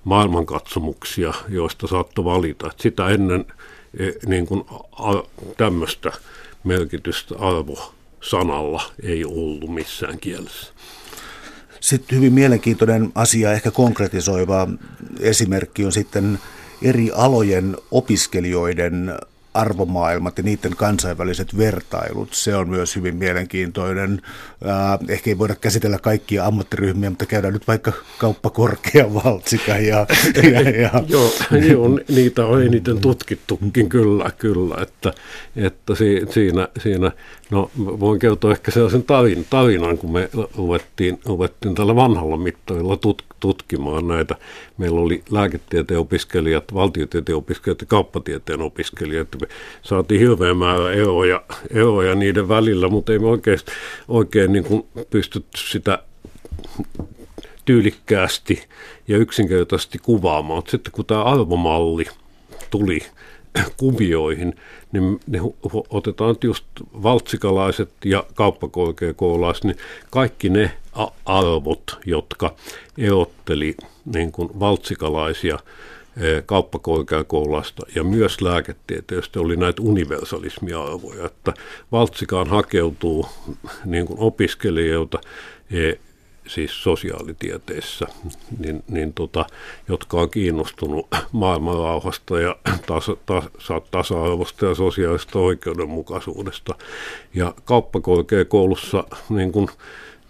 maailmankatsomuksia, 0.05 1.35
joista 1.49 1.87
saattoi 1.87 2.25
valita. 2.25 2.67
Että 2.67 2.83
sitä 2.83 3.09
ennen 3.09 3.45
e, 3.99 4.11
niin 4.27 4.47
kuin 4.47 4.65
tämmöistä 5.57 6.13
merkitystä 6.65 7.35
arvo-sanalla 7.39 8.83
ei 9.03 9.25
ollut 9.25 9.75
missään 9.75 10.19
kielessä. 10.19 10.73
Sitten 11.81 12.19
hyvin 12.19 12.33
mielenkiintoinen 12.33 13.13
asia, 13.15 13.53
ehkä 13.53 13.71
konkretisoiva 13.71 14.69
esimerkki 15.21 15.85
on 15.85 15.93
sitten 15.93 16.39
eri 16.83 17.11
alojen 17.15 17.77
opiskelijoiden 17.91 19.15
arvomaailmat 19.55 20.39
ja 20.39 20.45
niiden 20.45 20.77
kansainväliset 20.77 21.59
vertailut. 21.59 22.33
Se 22.33 22.57
on 22.57 22.69
myös 22.69 22.97
hyvin 22.97 23.17
mielenkiintoinen. 23.17 24.23
Äh, 24.67 24.99
ehkä 25.09 25.31
ei 25.31 25.39
voida 25.39 25.55
käsitellä 25.55 25.99
kaikkia 25.99 26.47
ammattiryhmiä, 26.47 27.11
mutta 27.11 27.27
käydään 27.27 27.53
nyt 27.53 27.69
vaikka 27.69 27.93
kauppakorkea, 28.19 29.15
valtsika 29.15 29.73
ja... 29.73 30.07
ja, 30.53 30.61
ja. 30.71 30.91
joo, 31.09 31.31
joo, 31.69 32.01
niitä 32.09 32.47
on 32.47 32.63
eniten 32.63 33.01
tutkittukin 33.01 33.89
kyllä, 33.89 34.31
kyllä, 34.39 34.77
että, 34.83 35.13
että 35.57 35.95
siinä, 36.31 36.69
siinä 36.79 37.13
No 37.51 37.71
voin 37.77 38.19
kertoa 38.19 38.53
ehkä 38.53 38.71
sellaisen 38.71 39.03
tarin, 39.03 39.47
tarinan, 39.51 39.99
kun 39.99 40.13
me 40.13 40.31
luettiin, 40.57 41.19
luettiin 41.27 41.75
tällä 41.75 41.97
vanhalla 41.97 42.37
mittarilla 42.37 42.97
tut, 42.97 43.25
tutkimaan 43.41 44.09
näitä. 44.09 44.37
Meillä 44.79 45.01
oli 45.01 45.23
lääketieteen 45.31 46.01
opiskelijat, 46.01 46.75
valtiotieteen 46.75 47.37
opiskelijat 47.37 47.81
ja 47.81 47.87
kauppatieteen 47.87 48.61
opiskelijat. 48.61 49.29
Saatiin 49.83 50.21
hirveän 50.21 50.57
määrä 50.57 50.93
eroja, 50.93 51.43
eroja 51.71 52.15
niiden 52.15 52.49
välillä, 52.49 52.89
mutta 52.89 53.13
ei 53.13 53.19
me 53.19 53.27
oikein, 53.27 53.59
oikein 54.09 54.53
niin 54.53 54.65
kuin 54.65 54.87
pystytty 55.11 55.59
sitä 55.59 55.99
tyylikkäästi 57.65 58.63
ja 59.09 59.17
yksinkertaisesti 59.17 59.99
kuvaamaan. 59.99 60.63
Sitten 60.69 60.93
kun 60.93 61.07
tämä 61.07 61.23
arvomalli 61.23 62.05
tuli 62.71 63.01
kuvioihin, 63.77 64.57
niin 64.93 65.21
ne 65.27 65.41
otetaan 65.91 66.37
just 66.45 66.65
valtsikalaiset 67.03 67.91
ja 68.05 68.25
kauppakorkeakoulaiset, 68.35 69.65
niin 69.65 69.77
kaikki 70.11 70.49
ne 70.49 70.71
arvot, 71.25 71.99
jotka 72.07 72.55
erotteli 72.99 73.75
niin 74.15 74.33
kuin 74.33 74.61
valtsikalaisia 74.61 75.59
e, 76.17 76.43
kauppakorkeakoulasta 76.47 77.87
ja 77.95 78.05
myös 78.05 78.41
lääketieteestä 78.41 79.41
oli 79.41 79.57
näitä 79.57 79.83
universalismiarvoja, 79.83 81.27
että 81.27 81.53
valtsikaan 81.93 82.47
hakeutuu 82.47 83.27
niin 83.85 84.07
kuin 84.07 84.21
opiskelijoilta 84.21 85.19
e, 85.71 85.93
siis 86.47 86.83
sosiaalitieteissä, 86.83 88.07
niin, 88.59 88.85
niin 88.89 89.13
tota, 89.13 89.47
jotka 89.89 90.21
on 90.21 90.31
kiinnostunut 90.31 91.07
maailmanrauhasta 91.33 92.41
ja 92.41 92.57
tasa, 92.87 93.17
tasa, 93.27 93.81
tasa-arvosta 93.91 94.67
ja 94.67 94.75
sosiaalista 94.75 95.39
oikeudenmukaisuudesta. 95.39 96.75
Ja 97.35 97.55
kauppakorkeakoulussa 97.65 99.05
niin 99.29 99.53
kun, 99.53 99.69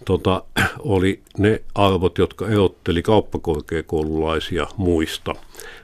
tota, 0.05 0.43
oli 0.79 1.23
ne 1.39 1.63
arvot, 1.75 2.19
jotka 2.19 2.49
erotteli 2.49 3.03
kauppakorkeakoululaisia 3.03 4.67
muista, 4.77 5.35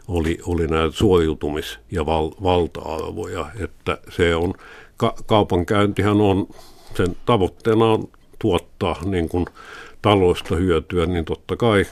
oli, 0.08 0.38
oli 0.46 0.66
näitä 0.66 0.96
suoriutumis- 0.96 1.78
ja 1.90 2.06
val, 2.06 2.30
valta-arvoja, 2.42 3.46
että 3.60 3.98
se 4.16 4.36
on, 4.36 4.54
ka, 4.96 5.14
kaupankäyntihän 5.26 6.20
on, 6.20 6.46
sen 6.96 7.16
tavoitteena 7.26 7.84
on 7.84 8.08
tuottaa 8.38 8.96
niin 9.04 9.28
kuin 9.28 9.46
taloista 10.02 10.56
hyötyä, 10.56 11.06
niin 11.06 11.24
totta 11.24 11.56
kai 11.56 11.86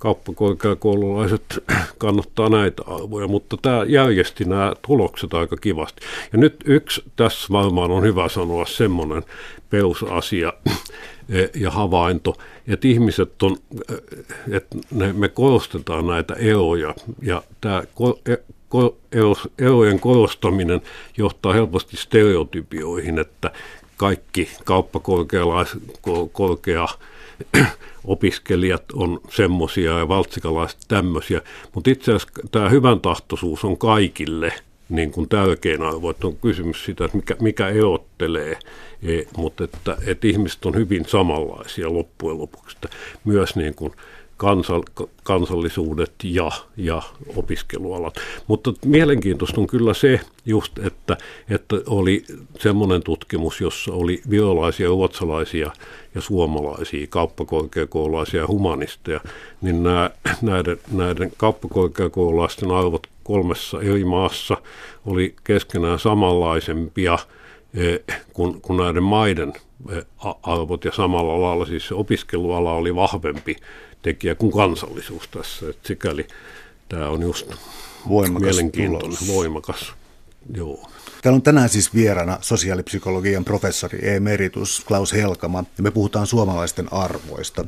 kauppakorkeakoululaiset 0.00 1.64
kannattaa 1.98 2.48
näitä 2.48 2.82
arvoja, 2.86 3.28
mutta 3.28 3.56
tämä 3.62 3.84
järjesti 3.88 4.44
nämä 4.44 4.72
tulokset 4.86 5.34
aika 5.34 5.56
kivasti. 5.56 6.00
Ja 6.32 6.38
nyt 6.38 6.56
yksi 6.64 7.02
tässä 7.16 7.48
varmaan 7.52 7.90
on 7.90 8.02
hyvä 8.02 8.28
sanoa 8.28 8.66
semmoinen 8.66 9.22
perusasia 9.70 10.52
ja 11.54 11.70
havainto, 11.70 12.36
että 12.68 12.88
ihmiset 12.88 13.42
on, 13.42 13.56
e, 13.88 13.94
että 14.56 14.76
me 15.12 15.28
korostetaan 15.28 16.06
näitä 16.06 16.34
eroja. 16.34 16.94
Ja 17.22 17.42
tämä 17.60 17.82
e, 18.28 18.34
erojen 19.58 20.00
korostaminen 20.00 20.80
johtaa 21.16 21.52
helposti 21.52 21.96
stereotypioihin, 21.96 23.18
että 23.18 23.50
kaikki 23.96 24.48
kauppakorkea 24.64 26.88
opiskelijat 28.04 28.84
on 28.92 29.20
semmoisia 29.30 29.98
ja 29.98 30.08
valtsikalaiset 30.08 30.80
tämmöisiä, 30.88 31.40
mutta 31.74 31.90
itse 31.90 32.12
asiassa 32.12 32.42
tämä 32.50 32.68
hyvän 32.68 33.00
tahtoisuus 33.00 33.64
on 33.64 33.78
kaikille 33.78 34.52
niin 34.90 35.10
kuin 35.10 35.28
tärkein 35.28 35.82
arvo, 35.82 36.10
että 36.10 36.26
on 36.26 36.36
kysymys 36.36 36.84
siitä, 36.84 37.04
että 37.04 37.16
mikä, 37.16 37.36
mikä 37.40 37.68
erottelee, 37.68 38.58
e, 39.02 39.22
mutta 39.36 39.64
että, 39.64 39.96
että 40.06 40.26
ihmiset 40.26 40.66
on 40.66 40.74
hyvin 40.74 41.04
samanlaisia 41.04 41.92
loppujen 41.94 42.38
lopuksi, 42.38 42.76
että 42.76 42.96
myös 43.24 43.56
niin 43.56 43.74
kuin 43.74 43.92
kansal, 44.40 44.82
kansallisuudet 45.22 46.12
ja, 46.24 46.50
ja 46.76 47.02
opiskelualat. 47.36 48.14
Mutta 48.46 48.72
mielenkiintoista 48.84 49.60
on 49.60 49.66
kyllä 49.66 49.94
se 49.94 50.20
just, 50.46 50.78
että, 50.78 51.16
että 51.50 51.76
oli 51.86 52.24
semmoinen 52.58 53.02
tutkimus, 53.02 53.60
jossa 53.60 53.92
oli 53.92 54.22
virolaisia, 54.30 54.88
ruotsalaisia 54.88 55.70
ja 56.14 56.20
suomalaisia 56.20 57.06
kauppakorkeakoululaisia 57.10 58.40
ja 58.40 58.46
humanisteja, 58.46 59.20
niin 59.60 59.82
nämä, 59.82 60.10
näiden, 60.42 60.78
näiden 60.92 61.32
kauppakorkeakoululaisten 61.36 62.70
arvot 62.70 63.06
kolmessa 63.30 63.80
eri 63.80 64.04
maassa 64.04 64.56
oli 65.06 65.34
keskenään 65.44 65.98
samanlaisempia 65.98 67.18
eh, 67.74 68.00
kuin, 68.32 68.60
kuin 68.60 68.76
näiden 68.76 69.02
maiden 69.02 69.52
eh, 69.90 70.04
arvot 70.42 70.84
ja 70.84 70.92
samalla 70.92 71.40
lailla 71.40 71.66
siis 71.66 71.88
se 71.88 71.94
opiskeluala 71.94 72.72
oli 72.72 72.94
vahvempi 72.94 73.56
tekijä 74.02 74.34
kuin 74.34 74.52
kansallisuus 74.52 75.28
tässä. 75.28 75.70
että 75.70 75.88
sikäli 75.88 76.26
tämä 76.88 77.08
on 77.08 77.22
just 77.22 77.52
voimakas 78.08 78.42
mielenkiintoinen, 78.42 79.16
tulos. 79.18 79.34
voimakas. 79.34 79.92
Joo. 80.54 80.90
Täällä 81.22 81.36
on 81.36 81.42
tänään 81.42 81.68
siis 81.68 81.94
vieraana 81.94 82.38
sosiaalipsykologian 82.40 83.44
professori 83.44 84.08
emeritus 84.08 84.84
Klaus 84.88 85.12
Helkama, 85.12 85.64
ja 85.76 85.82
me 85.82 85.90
puhutaan 85.90 86.26
suomalaisten 86.26 86.92
arvoista. 86.92 87.64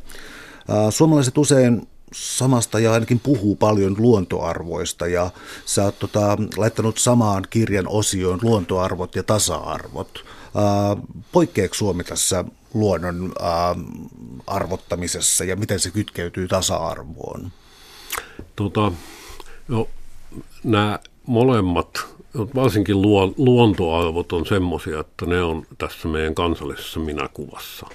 Suomalaiset 0.90 1.38
usein 1.38 1.88
samasta 2.12 2.81
ja 2.81 2.92
ainakin 2.92 3.20
puhuu 3.20 3.57
paljon 3.57 3.96
luontoarvoista 3.98 5.07
ja 5.07 5.31
sä 5.64 5.85
oot 5.85 5.98
tota, 5.98 6.38
laittanut 6.57 6.98
samaan 6.98 7.44
kirjan 7.51 7.88
osioon 7.88 8.38
luontoarvot 8.42 9.16
ja 9.16 9.22
tasa-arvot. 9.22 10.25
poikkeeko 11.33 11.75
Suomi 11.75 12.05
tässä 12.05 12.44
luonnon 12.75 13.33
arvottamisessa 14.46 15.44
ja 15.44 15.57
miten 15.57 15.81
se 15.81 15.90
kytkeytyy 15.90 16.48
tasa-arvoon? 16.48 17.53
Tota, 18.57 18.92
no, 19.68 19.88
nämä 20.64 20.98
molemmat, 21.27 22.07
varsinkin 22.55 23.03
luontoarvot 23.37 24.33
on 24.33 24.46
semmoisia, 24.46 25.01
että 25.01 25.27
ne 25.27 25.42
on 25.42 25.66
tässä 25.79 26.09
meidän 26.09 26.35
kansallisessa 26.35 27.01
minäkuvassa 27.01 27.87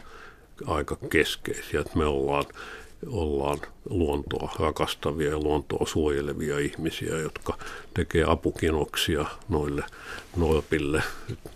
aika 0.65 0.97
keskeisiä, 1.09 1.81
että 1.81 1.97
me 1.97 2.05
ollaan 2.05 2.45
ollaan 3.07 3.59
luontoa 3.89 4.51
rakastavia 4.59 5.29
ja 5.29 5.37
luontoa 5.39 5.85
suojelevia 5.87 6.59
ihmisiä, 6.59 7.17
jotka 7.17 7.57
tekee 7.93 8.23
apukinoksia 8.27 9.25
noille 9.49 9.83
norpille 10.35 11.03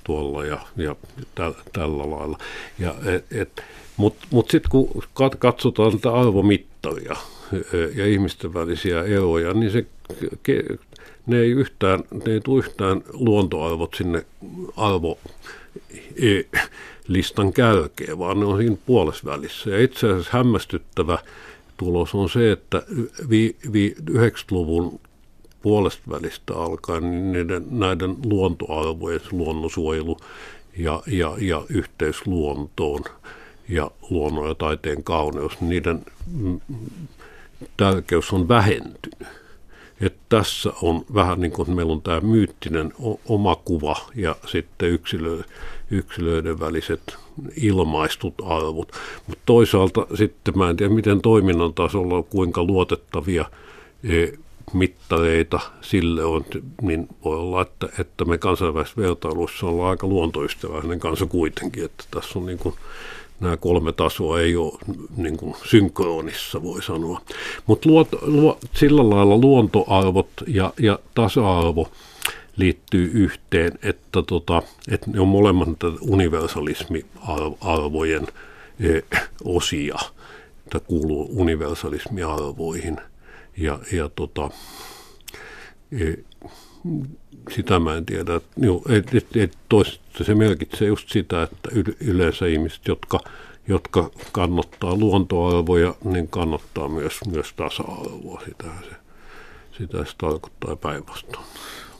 tuolla 0.03 0.45
ja, 0.45 0.59
ja 0.77 0.95
tä, 1.35 1.51
tällä 1.73 2.11
lailla. 2.11 2.37
Ja, 2.79 2.95
Mutta 3.97 4.27
mut 4.31 4.49
sitten 4.49 4.71
kun 4.71 5.03
katsotaan 5.39 5.91
tätä 5.91 6.13
arvomittaria 6.13 7.15
e, 7.53 7.77
ja 7.95 8.05
ihmisten 8.05 8.53
välisiä 8.53 9.03
eroja, 9.03 9.53
niin 9.53 9.71
se, 9.71 9.85
ne 11.25 11.39
ei, 11.39 11.51
yhtään, 11.51 12.03
ne 12.25 12.33
ei 12.33 12.41
tule 12.41 12.59
yhtään 12.59 13.03
luontoarvot 13.13 13.93
sinne 13.93 14.25
arvo 14.77 15.19
e, 16.15 16.41
listan 17.13 17.53
kälkeen, 17.53 18.19
vaan 18.19 18.39
ne 18.39 18.45
on 18.45 18.57
siinä 18.57 18.77
puolesvälissä. 18.85 19.69
Ja 19.69 19.83
itse 19.83 20.09
asiassa 20.09 20.37
hämmästyttävä 20.37 21.17
tulos 21.77 22.15
on 22.15 22.29
se, 22.29 22.51
että 22.51 22.83
vi, 23.29 23.55
vi, 23.73 23.95
90-luvun 24.11 24.99
puolesta 25.61 26.01
välistä 26.09 26.53
alkaen 26.55 27.03
niin 27.03 27.31
näiden, 27.31 27.65
näiden 27.69 28.15
luontoarvojen, 28.25 29.21
luonnonsuojelu 29.31 30.17
ja, 30.77 31.03
ja, 31.07 31.35
ja 31.39 31.65
yhteys 31.69 32.27
luontoon 32.27 33.03
ja 33.69 33.91
luonnon 34.09 34.47
ja 34.47 34.55
taiteen 34.55 35.03
kauneus, 35.03 35.61
niiden 35.61 36.05
tärkeys 37.77 38.33
on 38.33 38.47
vähentynyt. 38.47 39.27
että 40.01 40.19
tässä 40.29 40.73
on 40.81 41.05
vähän 41.13 41.41
niin 41.41 41.51
kuin, 41.51 41.71
meillä 41.71 41.93
on 41.93 42.01
tämä 42.01 42.19
myyttinen 42.19 42.93
oma 43.25 43.55
kuva 43.55 43.95
ja 44.15 44.35
sitten 44.47 44.89
yksilö, 44.89 45.43
yksilöiden 45.91 46.59
väliset 46.59 47.17
ilmaistut 47.55 48.33
arvot. 48.45 48.91
Mutta 49.27 49.43
toisaalta 49.45 50.07
sitten 50.15 50.57
mä 50.57 50.69
en 50.69 50.77
tiedä, 50.77 50.93
miten 50.93 51.21
toiminnan 51.21 51.73
tasolla, 51.73 52.23
kuinka 52.23 52.63
luotettavia 52.63 53.45
e, 54.03 54.27
mittareita 54.73 55.59
sille 55.81 56.23
on, 56.23 56.45
niin 56.81 57.07
voi 57.25 57.37
olla, 57.37 57.61
että, 57.61 57.89
että 57.99 58.25
me 58.25 58.37
kansainvälisessä 58.37 59.01
vertailuissa 59.01 59.67
ollaan 59.67 59.89
aika 59.89 60.07
luontoystävällinen 60.07 60.99
kanssa 60.99 61.25
kuitenkin, 61.25 61.85
että 61.85 62.03
tässä 62.11 62.39
on 62.39 62.45
niin 62.45 62.57
kuin, 62.57 62.75
nämä 63.39 63.57
kolme 63.57 63.91
tasoa 63.91 64.39
ei 64.39 64.55
ole 64.55 64.79
niin 65.17 65.37
kuin 65.37 65.55
synkronissa, 65.65 66.63
voi 66.63 66.83
sanoa. 66.83 67.21
Mutta 67.65 67.89
sillä 68.75 69.09
lailla 69.09 69.37
luontoarvot 69.37 70.29
ja, 70.47 70.73
ja 70.79 70.99
tasa-arvo 71.15 71.87
liittyy 72.57 73.11
yhteen, 73.13 73.71
että, 73.83 74.23
tota, 74.27 74.61
että 74.91 75.11
ne 75.11 75.19
on 75.19 75.27
molemmat 75.27 75.69
universalismiarvojen 76.01 78.27
e, 78.79 78.99
osia, 79.43 79.97
että 80.65 80.79
kuuluu 80.79 81.29
universalismiarvoihin. 81.31 82.97
Ja, 83.57 83.79
ja 83.91 84.09
tota, 84.09 84.49
e, 85.91 86.13
sitä 87.55 87.79
mä 87.79 87.95
en 87.95 88.05
tiedä. 88.05 88.41
Et 89.35 89.57
toista 89.69 90.23
se 90.23 90.35
merkitsee 90.35 90.87
just 90.87 91.09
sitä, 91.09 91.43
että 91.43 91.69
yleensä 91.99 92.45
ihmiset, 92.45 92.87
jotka, 92.87 93.19
jotka 93.67 94.11
kannattaa 94.31 94.95
luontoarvoja, 94.95 95.95
niin 96.03 96.27
kannattaa 96.27 96.89
myös, 96.89 97.19
myös 97.31 97.53
tasa-arvoa. 97.53 98.41
Sitä 98.45 98.65
se, 98.81 98.95
sitä 99.77 100.05
se 100.05 100.11
tarkoittaa 100.17 100.75
päinvastoin. 100.75 101.45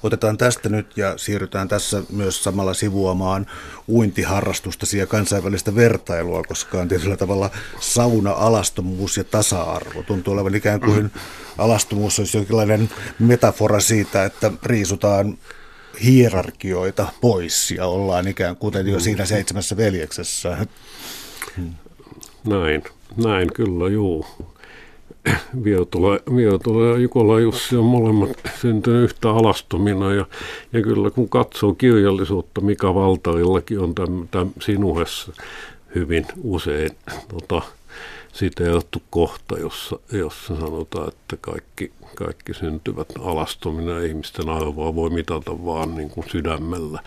Otetaan 0.04 0.38
tästä 0.38 0.70
nyt 0.70 0.98
ja 0.98 1.18
siirrytään 1.18 1.68
tässä 1.68 2.04
myös 2.10 2.44
samalla 2.44 2.74
sivuamaan 2.74 3.46
uintiharrastusta 3.88 4.98
ja 4.98 5.08
kansainvälistä 5.08 5.76
vertailua, 5.76 6.44
koska 6.44 6.80
on 6.80 6.88
tietyllä 6.88 7.18
tavalla 7.18 7.50
sauna, 7.80 8.32
alastomuus 8.32 9.18
ja 9.18 9.24
tasa-arvo. 9.24 10.04
Tuntuu 10.04 10.34
olevan 10.34 10.56
ikään 10.56 10.80
kuin 10.80 11.12
alastomuus 11.58 12.20
olisi 12.20 12.38
jonkinlainen 12.38 12.90
metafora 13.20 13.80
siitä, 13.80 14.26
että 14.26 14.52
riisutaan 14.64 15.38
hierarkioita 16.04 17.08
pois 17.22 17.72
ja 17.72 17.86
ollaan 17.86 18.28
ikään 18.28 18.56
kuin 18.56 18.88
jo 18.88 19.00
siinä 19.00 19.26
seitsemässä 19.26 19.78
veljeksessä. 19.78 20.68
Näin, 22.48 22.84
näin 23.24 23.54
kyllä, 23.54 23.90
juu. 23.90 24.26
Viotola, 25.66 26.86
ja 26.92 26.98
Jukola 26.98 27.40
Jussi 27.40 27.76
on 27.76 27.86
molemmat 27.86 28.30
syntynyt 28.62 29.04
yhtä 29.04 29.30
alastomina. 29.30 30.14
Ja, 30.14 30.26
ja 30.74 30.82
kyllä 30.82 31.10
kun 31.10 31.30
katsoo 31.30 31.74
kirjallisuutta, 31.74 32.62
mikä 32.62 32.94
Valtarillakin 32.94 33.80
on 33.80 33.96
tämän 34.32 34.52
sinuhessa 34.62 35.34
hyvin 35.96 36.26
usein 36.44 36.90
tota, 37.28 37.62
siteerattu 38.34 39.02
kohta, 39.10 39.60
jossa, 39.60 40.00
jossa 40.12 40.60
sanotaan, 40.60 41.08
että 41.08 41.38
kaikki, 41.42 41.92
kaikki 42.16 42.54
syntyvät 42.54 43.08
alastomina 43.20 44.00
ihmisten 44.00 44.50
arvoa 44.50 44.96
voi 44.96 45.10
mitata 45.10 45.66
vaan 45.66 45.96
niin 45.96 46.10
kuin 46.10 46.30
sydämellä. 46.30 47.00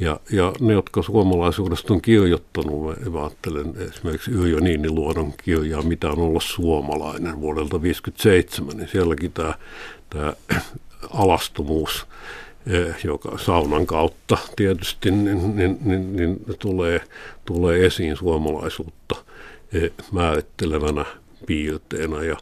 Ja, 0.00 0.20
ja 0.32 0.52
ne, 0.60 0.72
jotka 0.72 1.02
suomalaisuudesta 1.02 1.94
on 1.94 2.02
kirjoittanut, 2.02 2.96
mä 3.12 3.20
ajattelen 3.20 3.74
esimerkiksi 3.90 4.30
Yrjö 4.30 4.60
Niiniluodon 4.60 5.32
kirjaa, 5.44 5.82
mitä 5.82 6.08
on 6.08 6.18
olla 6.18 6.40
suomalainen 6.40 7.40
vuodelta 7.40 7.70
1957, 7.70 8.76
niin 8.76 8.88
sielläkin 8.88 9.32
tämä, 9.32 9.54
tämä 10.10 10.32
alastomuus, 11.10 12.06
joka 13.04 13.38
saunan 13.38 13.86
kautta 13.86 14.38
tietysti 14.56 15.10
niin, 15.10 15.56
niin, 15.56 15.78
niin, 15.84 16.16
niin 16.16 16.44
tulee, 16.58 17.00
tulee 17.44 17.86
esiin 17.86 18.16
suomalaisuutta 18.16 19.31
määrittelevänä 20.12 21.04
piirteenä 21.46 22.24
ja, 22.24 22.36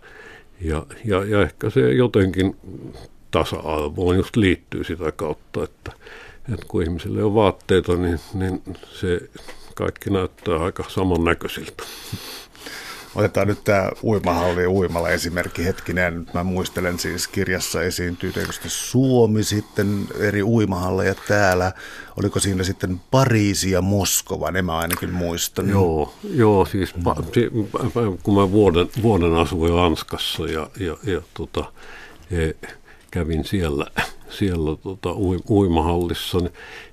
ja, 0.60 0.86
ja, 1.04 1.24
ja 1.24 1.42
ehkä 1.42 1.70
se 1.70 1.92
jotenkin 1.92 2.56
tasa-arvoon 3.30 4.16
just 4.16 4.36
liittyy 4.36 4.84
sitä 4.84 5.12
kautta, 5.12 5.64
että 5.64 5.92
että 6.54 6.66
kun 6.68 6.82
ihmisille 6.82 7.24
on 7.24 7.34
vaatteita, 7.34 7.96
niin, 7.96 8.20
niin 8.34 8.62
se 8.92 9.20
kaikki 9.74 10.10
näyttää 10.10 10.56
aika 10.56 10.84
samannäköisiltä. 10.88 11.82
Otetaan 13.14 13.48
nyt 13.48 13.64
tämä 13.64 13.90
uimahalli 14.02 14.66
uimalla 14.66 15.08
esimerkki 15.08 15.64
hetkinen. 15.64 16.26
Mä 16.34 16.44
muistelen 16.44 16.98
siis 16.98 17.28
kirjassa 17.28 17.82
esiintyy 17.82 18.32
tietysti 18.32 18.70
Suomi, 18.70 19.44
sitten 19.44 20.08
eri 20.18 20.42
uimahalleja 20.42 21.14
täällä. 21.28 21.72
Oliko 22.16 22.40
siinä 22.40 22.64
sitten 22.64 23.00
Pariisi 23.10 23.70
ja 23.70 23.82
Moskova, 23.82 24.50
ne 24.50 24.62
mä 24.62 24.78
ainakin 24.78 25.10
muistan. 25.10 25.68
Joo, 25.68 26.14
joo 26.34 26.64
siis 26.64 26.94
kun 28.22 28.34
mä 28.34 28.50
vuoden, 28.50 28.88
vuoden 29.02 29.34
asuin 29.34 29.74
Ranskassa 29.74 30.46
ja, 30.46 30.70
ja, 30.80 30.96
ja 31.04 31.22
tota, 31.34 31.72
e, 32.30 32.50
kävin 33.10 33.44
siellä 33.44 33.86
siellä 34.30 34.76
tota, 34.76 35.10
uimahallissa, 35.50 36.38
niin, 36.38 36.52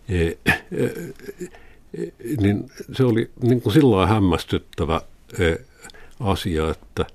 e, 0.09 0.25
e, 0.25 0.83
e, 0.83 2.11
niin 2.41 2.71
se 2.93 3.03
oli 3.03 3.31
niin 3.41 3.61
kuin 3.61 3.73
sillä 3.73 4.07
hämmästyttävä 4.07 5.01
e, 5.39 5.55
asia, 6.19 6.69
että, 6.71 7.05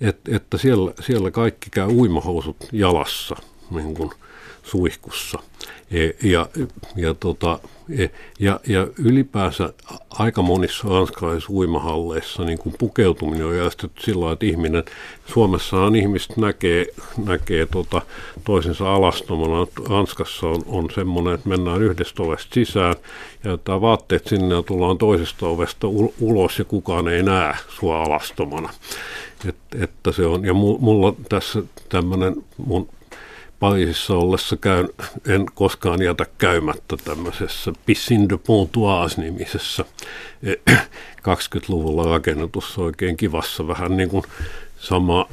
et, 0.00 0.18
että 0.28 0.58
siellä, 0.58 0.92
siellä 1.00 1.30
kaikki 1.30 1.70
käy 1.70 1.88
uimahousut 1.88 2.56
jalassa 2.72 3.36
niin 3.70 3.94
kuin 3.94 4.10
suihkussa. 4.62 5.38
E, 5.90 6.28
ja, 6.28 6.46
ja, 6.96 7.14
tota, 7.14 7.58
e, 7.98 8.08
ja, 8.40 8.60
ja 8.66 8.86
ylipäänsä 8.98 9.72
aika 10.10 10.42
monissa 10.42 10.88
ranskalaisissa 10.88 11.52
uimahalleissa 11.52 12.44
niin 12.44 12.58
kuin 12.58 12.74
pukeutuminen 12.78 13.46
on 13.46 13.56
järjestetty 13.56 14.02
sillä 14.02 14.32
että 14.32 14.46
ihminen, 14.46 14.84
Suomessahan 15.26 15.96
ihmiset 15.96 16.36
näkee, 16.36 16.86
näkee 17.24 17.66
tota, 17.66 18.02
toisensa 18.44 18.94
alastomana. 18.94 19.66
Ranskassa 19.88 20.46
on, 20.46 20.62
on 20.66 20.88
semmoinen, 20.94 21.34
että 21.34 21.48
mennään 21.48 21.82
yhdestä 21.82 22.22
ovesta 22.22 22.54
sisään 22.54 22.94
ja 23.44 23.56
tämä 23.56 23.80
vaatteet 23.80 24.26
sinne 24.26 24.54
ja 24.54 24.62
tullaan 24.62 24.98
toisesta 24.98 25.46
ovesta 25.46 25.86
ulos 26.20 26.58
ja 26.58 26.64
kukaan 26.64 27.08
ei 27.08 27.22
näe 27.22 27.54
sua 27.68 28.02
alastomana. 28.02 28.70
Et, 29.48 29.56
että 29.80 30.12
se 30.12 30.26
on, 30.26 30.44
ja 30.44 30.54
mulla 30.54 31.14
tässä 31.28 31.62
tämmöinen 31.88 32.44
mun 32.66 32.88
Pariisissa 33.62 34.14
ollessa 34.14 34.56
käyn, 34.56 34.88
en 35.28 35.46
koskaan 35.54 36.02
jätä 36.02 36.26
käymättä 36.38 36.96
tämmöisessä 37.04 37.72
Pissin 37.86 38.28
de 38.28 38.38
Pontoise-nimisessä 38.46 39.84
20-luvulla 41.18 42.02
eh, 42.02 42.10
rakennetussa 42.14 42.80
oikein 42.80 43.16
kivassa 43.16 43.68
vähän 43.68 43.96
niin 43.96 44.08
kuin 44.08 44.24
sama, 44.76 45.28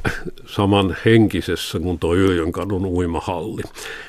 saman 0.46 0.96
henkisessä 1.04 1.78
kuin 1.78 1.98
tuo 1.98 2.14
kadun 2.52 2.86
uimahalli, 2.86 3.62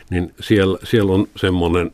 niin 0.09 0.33
siellä, 0.39 0.77
siellä 0.83 1.11
on 1.11 1.27
semmoinen 1.35 1.91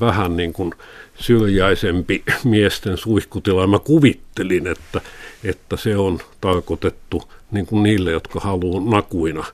vähän 0.00 0.36
niin 0.36 0.52
kuin 0.52 0.72
syrjäisempi 1.14 2.22
miesten 2.44 2.96
suihkutila. 2.96 3.66
Mä 3.66 3.78
kuvittelin, 3.78 4.66
että, 4.66 5.00
että 5.44 5.76
se 5.76 5.96
on 5.96 6.18
tarkoitettu 6.40 7.22
niin 7.50 7.66
kuin 7.66 7.82
niille, 7.82 8.10
jotka 8.10 8.40
haluaa 8.40 8.90
nakuina 8.90 9.44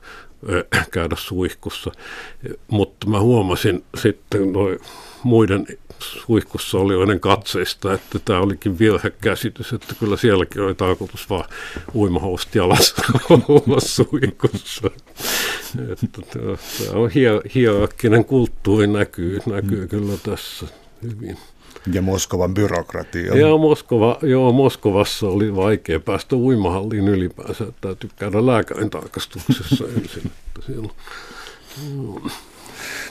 käydä 0.91 1.15
suihkussa. 1.19 1.91
Mutta 2.67 3.07
mä 3.07 3.19
huomasin 3.19 3.83
sitten 3.97 4.53
noin 4.53 4.79
muiden 5.23 5.67
suihkussa 5.99 6.77
olijoiden 6.77 7.19
katseista, 7.19 7.93
että 7.93 8.19
tämä 8.19 8.39
olikin 8.39 8.79
virhekäsitys, 8.79 9.73
että 9.73 9.95
kyllä 9.99 10.17
sielläkin 10.17 10.61
oli 10.61 10.75
tarkoitus 10.75 11.29
vaan 11.29 11.45
uimahousut 11.95 12.55
jalassa 12.55 13.03
olla 13.47 13.79
suihkussa. 13.79 14.89
Että 15.91 16.21
tämä 16.33 16.51
on 16.93 17.09
hierarkkinen 17.55 18.25
kulttuuri 18.25 18.87
näkyy, 18.87 19.39
näkyy 19.45 19.87
kyllä 19.87 20.17
tässä 20.23 20.65
hyvin. 21.01 21.37
Ja 21.93 22.01
Moskovan 22.01 22.53
byrokratia. 22.53 23.37
Ja 23.37 23.57
Moskova, 23.57 24.17
joo, 24.21 24.51
Moskovassa 24.51 25.27
oli 25.27 25.55
vaikea 25.55 25.99
päästä 25.99 26.35
uimahalliin 26.35 27.07
ylipäänsä. 27.07 27.65
Täytyy 27.81 28.09
käydä 28.15 28.45
lääkärin 28.45 28.89
tarkastuksessa 28.89 29.85
ensin. 29.97 30.31
Että 30.47 30.65
siellä, 30.65 30.89
joo. 31.95 32.21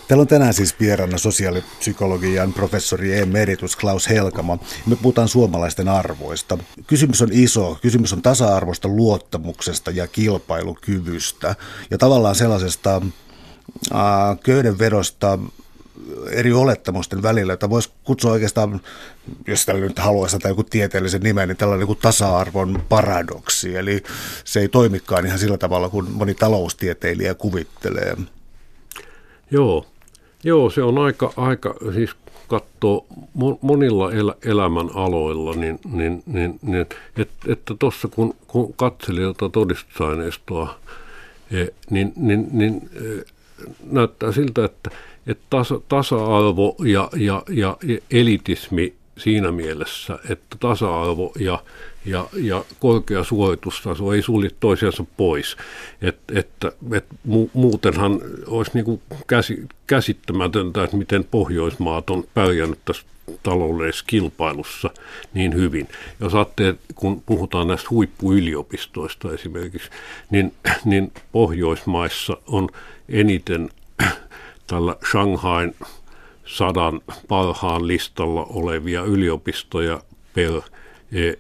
Täällä 0.09 0.23
on 0.23 0.29
tänään 0.29 0.55
siis 0.55 0.81
vieraana 0.81 1.19
sosiaalipsykologian 1.19 2.53
professori 2.53 3.19
emeritus 3.19 3.77
Klaus 3.77 4.09
Helkama. 4.09 4.59
Me 4.87 4.97
puhutaan 4.97 5.29
suomalaisten 5.29 5.89
arvoista. 5.89 6.59
Kysymys 6.87 7.23
on 7.23 7.29
iso. 7.33 7.79
Kysymys 7.83 8.13
on 8.13 8.23
tasa-arvosta, 8.23 8.89
luottamuksesta 8.89 9.91
ja 9.91 10.07
kilpailukyvystä. 10.07 11.55
Ja 11.91 11.99
tavallaan 11.99 12.35
sellaisesta 12.35 13.03
äh, 13.95 14.01
köydenvedosta 14.45 15.39
eri 16.31 16.53
olettamusten 16.53 17.23
välillä, 17.23 17.53
jota 17.53 17.71
voisi 17.71 17.91
kutsua 18.05 18.33
oikeastaan, 18.33 18.81
jos 19.47 19.67
tällä 19.67 19.81
nyt 19.81 19.99
haluaisi 19.99 20.39
tai 20.39 20.51
joku 20.51 20.65
tieteellisen 20.65 21.21
nimen, 21.21 21.49
niin 21.49 21.57
tällainen 21.57 21.87
kuin 21.87 21.99
tasa-arvon 22.03 22.83
paradoksi. 22.89 23.77
Eli 23.77 24.03
se 24.45 24.61
ei 24.61 24.69
toimikaan 24.69 25.27
ihan 25.27 25.39
sillä 25.39 25.59
tavalla 25.59 25.89
kuin 25.89 26.11
moni 26.11 26.35
taloustieteilijä 26.35 27.35
kuvittelee. 27.35 28.17
Joo, 29.51 29.87
Joo 30.45 30.71
se 30.71 30.83
on 30.83 30.99
aika, 30.99 31.33
aika 31.37 31.75
siis 31.95 32.11
katsoo 32.49 33.07
monilla 33.61 34.13
el, 34.13 34.33
elämän 34.45 34.91
aloilla, 34.95 35.55
niin, 35.55 35.79
niin, 35.93 36.23
niin, 36.27 36.59
niin 36.63 36.87
että 37.47 37.75
tuossa 37.79 38.09
kun, 38.09 38.35
kun 38.47 38.75
katseli 38.75 39.21
jotain 39.21 39.53
todistusaineistoa, 39.53 40.79
e, 41.51 41.67
niin, 41.91 42.13
niin, 42.17 42.49
niin 42.53 42.91
e, 42.95 43.23
näyttää 43.91 44.33
siltä, 44.33 44.65
että, 44.65 44.91
että 45.27 45.45
tasa, 45.51 45.81
tasa-arvo 45.89 46.77
ja, 46.85 47.09
ja, 47.17 47.43
ja 47.49 47.77
elitismi 48.11 48.95
siinä 49.19 49.53
mielessä, 49.53 50.19
että 50.29 50.57
tasa-arvo 50.61 51.33
ja, 51.39 51.63
ja, 52.07 52.27
ja 52.35 52.65
korkea 52.81 53.25
suoritustaso 53.25 54.13
ei 54.13 54.23
sulje 54.23 54.51
toisiansa 54.61 55.05
pois. 55.17 55.57
Et, 56.03 56.19
että, 56.35 56.73
et 56.93 57.05
mu, 57.25 57.49
muutenhan 57.53 58.21
olisi 58.47 58.71
niin 58.75 58.85
kuin 58.85 59.03
käsi, 59.27 59.65
käsittämätöntä, 59.87 60.85
että 60.85 60.97
miten 60.97 61.25
Pohjoismaat 61.25 62.11
on 62.11 62.25
pärjännyt 62.35 62.79
tässä 62.85 63.03
taloudellisessa 63.43 64.05
kilpailussa 64.07 64.91
niin 65.35 65.55
hyvin. 65.55 65.89
Jos 66.21 66.35
ajattelee, 66.35 66.75
kun 66.95 67.23
puhutaan 67.27 67.69
näistä 67.69 67.87
huippuyliopistoista 67.91 69.33
esimerkiksi, 69.33 69.91
niin, 70.31 70.55
niin 70.85 71.13
Pohjoismaissa 71.33 72.37
on 72.47 72.69
eniten 73.09 73.71
tällä 74.71 74.97
Shanghain 75.11 75.75
sadan 76.45 77.01
parhaan 77.29 77.87
listalla 77.87 78.47
olevia 78.49 79.03
yliopistoja 79.03 80.01
per 80.35 80.61
e, 81.13 81.33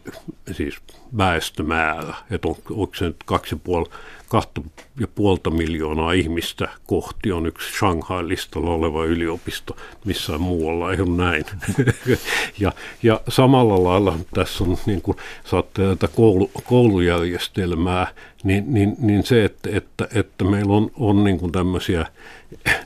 siis 0.52 0.76
väestömäärä, 1.16 2.14
että 2.30 2.48
on, 2.48 2.56
onko 2.70 2.94
se 2.94 3.04
nyt 3.04 3.16
kaksi 3.24 3.56
puoli, 3.56 3.86
kahta 4.28 4.60
ja 5.00 5.08
puolta 5.08 5.50
miljoonaa 5.50 6.12
ihmistä 6.12 6.68
kohti 6.86 7.32
on 7.32 7.46
yksi 7.46 7.78
Shanghai-listalla 7.78 8.70
oleva 8.70 9.04
yliopisto, 9.04 9.76
missään 10.04 10.40
muualla 10.40 10.92
ei 10.92 11.00
ole 11.00 11.16
näin. 11.16 11.44
ja, 12.60 12.72
ja 13.02 13.20
samalla 13.28 13.84
lailla 13.84 14.18
tässä 14.34 14.64
on, 14.64 14.78
niin 14.86 15.02
kuin 15.02 15.16
saatte 15.44 15.82
tätä 15.82 16.08
koulu, 16.08 16.50
koulujärjestelmää, 16.64 18.06
niin, 18.44 18.64
niin, 18.74 18.96
niin 18.98 19.26
se, 19.26 19.44
että, 19.44 19.70
että, 19.72 20.08
että 20.14 20.44
meillä 20.44 20.72
on, 20.72 20.90
on 20.96 21.24
niin 21.24 21.38
kuin 21.38 21.52
tämmöisiä 21.52 22.06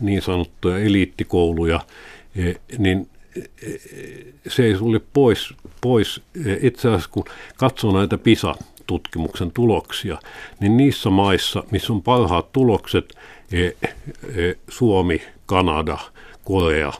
niin 0.01 0.23
sanottuja 0.23 0.79
eliittikouluja, 0.79 1.81
e, 2.37 2.53
niin 2.79 3.09
se 4.49 4.65
ei 4.65 4.77
sulle 4.77 5.01
pois, 5.13 5.55
pois. 5.81 6.23
E, 6.47 6.57
itse 6.61 6.89
asiassa 6.89 7.11
kun 7.13 7.25
katsoo 7.57 7.99
näitä 7.99 8.19
PISA-tutkimuksen 8.19 9.51
tuloksia, 9.51 10.19
niin 10.61 10.77
niissä 10.77 11.11
maissa, 11.11 11.65
missä 11.71 11.93
on 11.93 12.03
parhaat 12.03 12.53
tulokset, 12.53 13.15
Suomi, 14.69 15.23
Kanada, 15.47 15.99
Korea, 16.45 16.93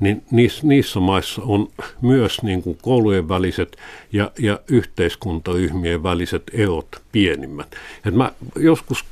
niin 0.00 0.22
niissä, 0.30 0.66
niissä 0.66 1.00
maissa 1.00 1.42
on 1.42 1.68
myös 2.00 2.42
niin 2.42 2.62
kuin 2.62 2.78
koulujen 2.82 3.28
väliset 3.28 3.76
ja, 4.12 4.30
ja 4.38 4.60
yhteiskuntaryhmien 4.68 6.02
väliset 6.02 6.42
erot 6.52 6.88
pienimmät. 7.12 7.76
Et 8.04 8.14
mä 8.14 8.32
joskus 8.56 9.04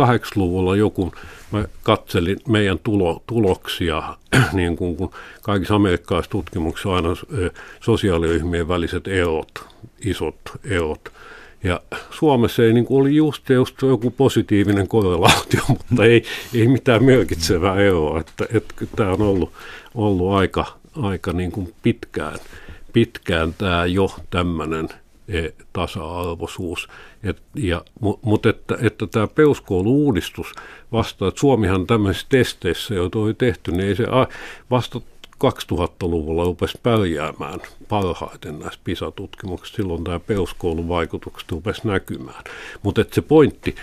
80-luvulla 0.00 0.76
joku, 0.76 1.12
mä 1.52 1.64
katselin 1.82 2.38
meidän 2.48 2.78
tulo, 2.82 3.22
tuloksia, 3.26 4.16
niin 4.52 4.76
kuin, 4.76 4.96
kun 4.96 5.10
kaikissa 5.42 5.74
amerikkalaisissa 5.74 6.30
tutkimuksissa 6.32 6.94
aina 6.94 7.08
sosiaaliryhmien 7.80 8.68
väliset 8.68 9.08
erot, 9.08 9.66
isot 10.00 10.36
erot. 10.64 11.13
Ja 11.64 11.80
Suomessa 12.10 12.62
ei 12.62 12.72
niin 12.72 12.84
kuin 12.84 13.00
oli 13.00 13.16
just, 13.16 13.50
just 13.50 13.82
joku 13.82 14.10
positiivinen 14.10 14.88
korrelaatio, 14.88 15.60
mutta 15.68 16.04
ei, 16.04 16.24
ei 16.54 16.68
mitään 16.68 17.04
merkitsevää 17.04 17.76
eroa. 17.80 18.20
Että, 18.20 18.46
että 18.52 18.74
tämä 18.96 19.10
on 19.10 19.22
ollut, 19.22 19.52
ollut 19.94 20.32
aika, 20.32 20.78
aika 21.02 21.32
niin 21.32 21.52
kuin 21.52 21.74
pitkään, 21.82 22.38
pitkään 22.92 23.54
tämä 23.58 23.86
jo 23.86 24.16
tämmöinen 24.30 24.88
e, 25.28 25.48
tasa-arvoisuus. 25.72 26.88
Et, 27.22 27.42
ja, 27.54 27.84
mutta 28.22 28.50
että, 28.50 28.78
että 28.80 29.06
tämä 29.06 29.26
peruskoulu-uudistus 29.26 30.52
vastaa, 30.92 31.28
että 31.28 31.40
Suomihan 31.40 31.86
tämmöisissä 31.86 32.26
testeissä, 32.30 32.94
joita 32.94 33.18
oli 33.18 33.34
tehty, 33.34 33.72
niin 33.72 33.88
ei 33.88 33.96
se 33.96 34.04
vasta 34.70 35.00
2000-luvulla 35.34 36.44
rupesi 36.44 36.78
pärjäämään 36.82 37.60
parhaiten 37.88 38.58
näissä 38.58 38.80
PISA-tutkimuksissa. 38.84 39.76
Silloin 39.76 40.04
tämä 40.04 40.20
peruskoulun 40.20 40.88
vaikutukset 40.88 41.50
rupesi 41.50 41.88
näkymään. 41.88 42.44
Mutta 42.82 43.04
se 43.12 43.22
pointti 43.22 43.74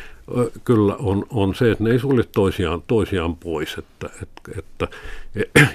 kyllä 0.66 0.96
on, 0.96 1.26
on 1.30 1.56
se, 1.56 1.72
että 1.72 1.84
ne 1.84 1.92
ei 1.92 2.00
sulje 2.00 2.24
toisiaan, 2.36 2.84
toisiaan 2.88 3.36
pois. 3.36 3.76
Että, 3.78 4.10
että, 4.22 4.52
että, 4.58 4.88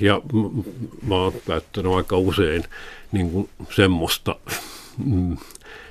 ja 0.00 0.20
mä 1.06 1.14
oon 1.14 1.32
käyttänyt 1.46 1.92
aika 1.92 2.16
usein 2.18 2.64
niin 3.12 3.30
kuin 3.30 3.48
semmoista 3.70 4.36
mm, 5.04 5.36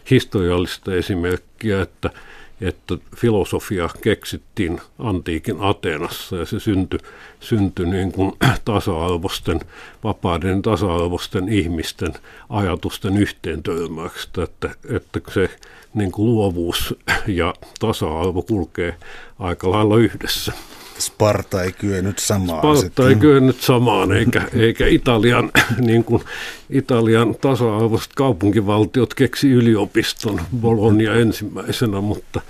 historiallista 0.10 0.94
esimerkkiä, 0.94 1.82
että– 1.82 2.10
että 2.62 2.98
filosofia 3.16 3.90
keksittiin 4.02 4.82
antiikin 5.00 5.56
Ateenassa 5.60 6.36
ja 6.36 6.46
se 6.46 6.60
syntyi, 6.60 7.00
syntyi 7.40 7.86
niin 7.86 8.12
kuin 8.12 8.34
tasa-arvosten, 8.66 9.60
vapaiden 10.04 10.62
tasa-arvosten 10.62 11.50
ihmisten 11.50 12.14
ajatusten 12.50 13.18
yhteentörmäyksestä, 13.18 14.44
että, 14.44 14.70
että 14.90 15.20
se 15.34 15.50
niin 15.94 16.12
kuin 16.12 16.26
luovuus 16.26 16.96
ja 17.28 17.54
tasa-arvo 17.80 18.42
kulkee 18.42 18.96
aika 19.40 19.72
lailla 19.72 19.98
yhdessä. 19.98 20.54
Sparta 21.00 21.64
ei 21.64 21.72
kyennyt 21.72 22.20
samaan. 22.20 22.60
Sparta 22.60 22.82
sitten. 22.82 23.08
ei 23.08 23.16
kyennyt 23.16 23.62
samaan, 23.62 24.12
eikä, 24.12 24.42
eikä 24.54 24.88
Italian, 24.88 25.52
niin 25.80 26.04
kuin, 26.04 26.24
Italian 26.70 27.36
tasa-arvoiset 27.42 28.12
kaupunkivaltiot 28.16 29.14
keksi 29.14 29.52
yliopiston 29.52 30.42
Bologna 30.62 31.14
ensimmäisenä, 31.14 32.02
mutta 32.02 32.42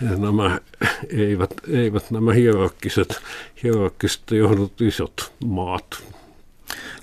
nämä 0.00 0.60
eivät, 1.08 1.50
eivät 1.72 2.10
nämä 2.10 2.32
hierarkkiset, 2.32 3.20
hierarkkiset 3.62 4.22
johdut 4.30 4.80
isot 4.80 5.32
maat 5.44 5.84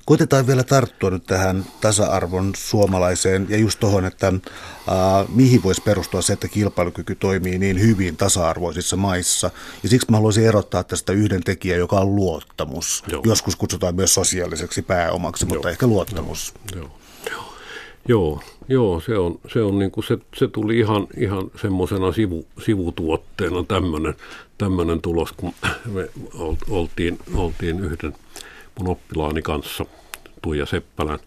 Koitetaan 0.06 0.48
vielä 0.48 0.64
tarttua 0.64 1.10
nyt 1.10 1.24
tähän 1.24 1.66
tasa-arvon 1.82 2.54
suomalaiseen 2.56 3.46
ja 3.50 3.58
just 3.58 3.80
tuohon, 3.80 4.06
että 4.06 4.28
äh, 4.28 4.34
mihin 5.36 5.64
voisi 5.64 5.82
perustua 5.82 6.22
se, 6.22 6.34
että 6.34 6.48
kilpailukyky 6.48 7.16
toimii 7.16 7.58
niin 7.58 7.80
hyvin 7.80 8.18
tasa-arvoisissa 8.18 8.96
maissa. 8.96 9.52
Ja 9.84 9.90
siksi 9.90 10.08
mä 10.12 10.18
haluaisin 10.18 10.46
erottaa 10.46 10.84
tästä 10.84 11.14
yhden 11.14 11.44
tekijän, 11.44 11.80
joka 11.80 12.00
on 12.00 12.16
luottamus. 12.16 13.04
Joo. 13.12 13.22
Joskus 13.26 13.56
kutsutaan 13.56 13.96
myös 13.96 14.14
sosiaaliseksi 14.14 14.82
pääomaksi, 14.82 15.46
mutta 15.46 15.68
Joo. 15.68 15.72
ehkä 15.72 15.88
luottamus. 15.88 16.54
Joo. 16.76 16.90
Joo. 17.30 17.56
Joo, 18.08 18.42
joo, 18.68 19.02
se, 19.02 19.18
on, 19.18 19.40
se, 19.54 19.62
on 19.62 19.80
niin 19.80 19.92
kuin 19.92 20.04
se, 20.04 20.18
se 20.36 20.48
tuli 20.48 20.80
ihan, 20.80 21.08
ihan 21.18 21.52
semmoisena 21.62 22.12
sivu, 22.12 22.48
sivutuotteena 22.66 23.64
tämmöinen 23.64 24.16
tämmöinen 24.58 25.02
tulos, 25.02 25.32
kun 25.32 25.54
me 25.86 26.10
oltiin, 26.70 27.20
oltiin 27.36 27.80
yhden 27.80 28.16
mun 28.80 28.90
oppilaani 28.90 29.42
kanssa, 29.42 29.86
Tuija 30.42 30.66
Seppälän, 30.66 31.20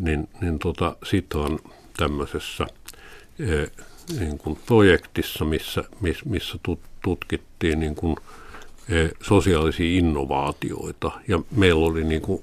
niin, 0.00 0.28
niin 0.40 0.58
tota, 0.58 0.96
Sitran 1.04 1.58
tämmöisessä 1.96 2.66
e, 3.38 3.66
niin 4.20 4.38
kuin 4.38 4.58
projektissa, 4.66 5.44
missä, 5.44 5.84
miss, 6.00 6.24
missä 6.24 6.58
tut, 6.62 6.80
tutkittiin 7.04 7.80
niin 7.80 7.94
kuin, 7.94 8.16
e, 8.88 9.08
sosiaalisia 9.22 9.98
innovaatioita. 9.98 11.10
Ja 11.28 11.40
meillä 11.50 11.86
oli 11.86 12.04
niin 12.04 12.22
kuin, 12.22 12.42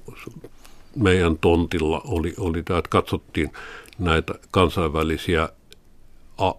meidän 0.96 1.38
tontilla 1.38 2.00
oli, 2.04 2.34
oli 2.38 2.62
tämä, 2.62 2.78
että 2.78 2.88
katsottiin 2.88 3.52
näitä 3.98 4.34
kansainvälisiä 4.50 5.48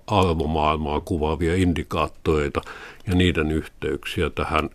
arvomaailmaa 0.07 1.01
kuvaavia 1.01 1.55
indikaattoreita 1.55 2.61
ja 3.07 3.15
niiden 3.15 3.51
yhteyksiä 3.51 4.29
tähän 4.29 4.69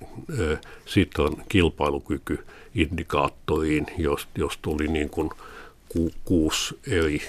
Sitran 0.86 1.36
kilpailukyky 1.48 2.44
indikaattoriin, 2.74 3.86
jos, 3.98 4.28
jos 4.38 4.58
tuli 4.62 4.88
niin 4.88 5.10
kuin 5.10 5.30
ku, 5.88 6.10
kuusi 6.24 6.78
eri 6.86 7.22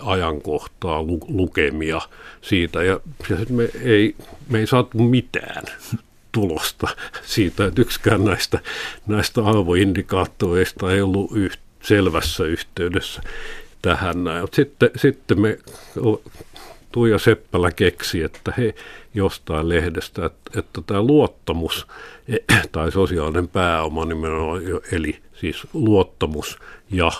ajankohtaa, 0.00 1.02
lu, 1.02 1.20
lukemia 1.28 2.00
siitä. 2.42 2.82
Ja, 2.82 3.00
ja 3.30 3.36
me, 3.48 3.68
ei, 3.82 4.16
me 4.48 4.58
ei 4.58 4.66
saatu 4.66 4.98
mitään 4.98 5.64
tulosta 6.32 6.88
siitä, 7.22 7.66
että 7.66 7.82
yksikään 7.82 8.24
näistä, 8.24 8.60
näistä 9.06 9.44
arvoindikaattoreista 9.44 10.92
ei 10.92 11.00
ollut 11.00 11.30
yht, 11.34 11.60
selvässä 11.82 12.44
yhteydessä 12.44 13.22
tähän 13.82 14.24
näin. 14.24 14.48
Sitten, 14.52 14.90
sitten 14.96 15.40
me 15.40 15.58
Tuija 16.96 17.18
Seppälä 17.18 17.70
keksi, 17.70 18.22
että 18.22 18.52
he 18.58 18.74
jostain 19.14 19.68
lehdestä, 19.68 20.26
että, 20.26 20.60
että 20.60 20.80
tämä 20.86 21.02
luottamus 21.02 21.86
tai 22.72 22.92
sosiaalinen 22.92 23.48
pääoma 23.48 24.04
nimenomaan, 24.04 24.62
eli 24.92 25.18
siis 25.40 25.66
luottamus 25.72 26.58
ja 26.90 27.10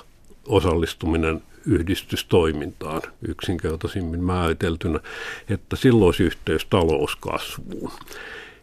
osallistuminen 0.49 1.43
yhdistystoimintaan 1.67 3.03
yksinkertaisimmin 3.29 4.25
määriteltynä, 4.25 5.01
että 5.49 5.77
silloin 5.77 6.07
olisi 6.07 6.23
yhteys 6.23 6.67
talouskasvuun. 6.67 7.93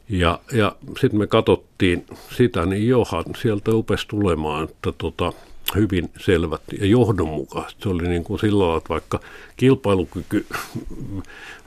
Ja, 0.10 0.40
ja 0.52 0.76
sitten 1.00 1.20
me 1.20 1.28
katsottiin 1.28 2.06
sitä, 2.32 2.66
niin 2.66 2.88
johan 2.88 3.26
sieltä 3.42 3.72
rupesi 3.72 4.08
tulemaan, 4.08 4.64
että 4.64 4.92
tota, 4.98 5.34
hyvin 5.76 6.10
selvät 6.20 6.62
ja 6.80 6.86
johdonmukaiset. 6.86 7.82
Se 7.82 7.90
oli 7.90 8.08
niin 8.08 8.24
kuin 8.24 8.40
lailla, 8.52 8.78
että 8.78 8.90
vaikka 8.90 9.20
kilpailukyky 9.58 10.46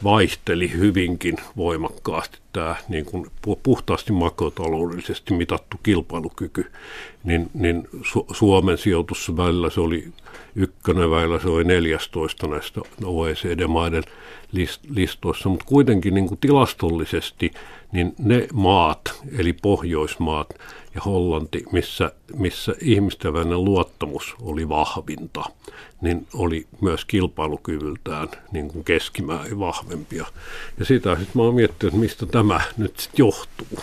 vaihteli 0.05 0.73
hyvinkin 0.73 1.37
voimakkaasti, 1.57 2.39
tämä 2.53 2.77
niin 2.89 3.05
kuin 3.05 3.27
puhtaasti 3.63 4.13
makrotaloudellisesti 4.13 5.35
mitattu 5.35 5.77
kilpailukyky, 5.83 6.71
niin, 7.25 7.51
niin 7.55 7.89
Su- 7.95 8.35
Suomen 8.35 8.79
sijoitus 8.79 9.37
välillä 9.37 9.71
se 9.71 9.81
oli 9.81 10.09
ykkönen 10.55 11.11
välillä, 11.11 11.41
se 11.41 11.49
oli 11.49 11.65
14 11.65 12.47
näistä 12.47 12.81
OECD-maiden 13.05 14.03
listoissa, 14.95 15.49
mutta 15.49 15.65
kuitenkin 15.65 16.15
niin 16.15 16.29
kuin 16.29 16.41
tilastollisesti 16.41 17.51
niin 17.93 18.15
ne 18.19 18.49
maat, 18.53 19.01
eli 19.39 19.53
Pohjoismaat 19.53 20.49
ja 20.97 21.03
Hollanti, 21.03 21.65
missä, 21.73 22.13
missä 22.37 22.75
ihmisten 22.81 23.33
välinen 23.33 23.65
luottamus 23.65 24.35
oli 24.41 24.69
vahvinta, 24.69 25.45
niin 26.01 26.27
oli 26.35 26.67
myös 26.81 27.05
kilpailukyvyltään 27.05 28.29
niin 28.53 28.69
kuin 28.69 28.85
keskimäärin 28.85 29.59
vahvempia. 29.59 30.27
Ja 30.79 30.85
sitä 30.85 31.15
sitten 31.17 31.33
mä 31.35 31.43
oon 31.43 31.55
miettinyt, 31.55 31.95
että 31.95 32.01
mistä 32.01 32.27
tämä 32.27 32.61
nyt 32.77 32.99
sitten 32.99 33.19
johtuu. 33.19 33.79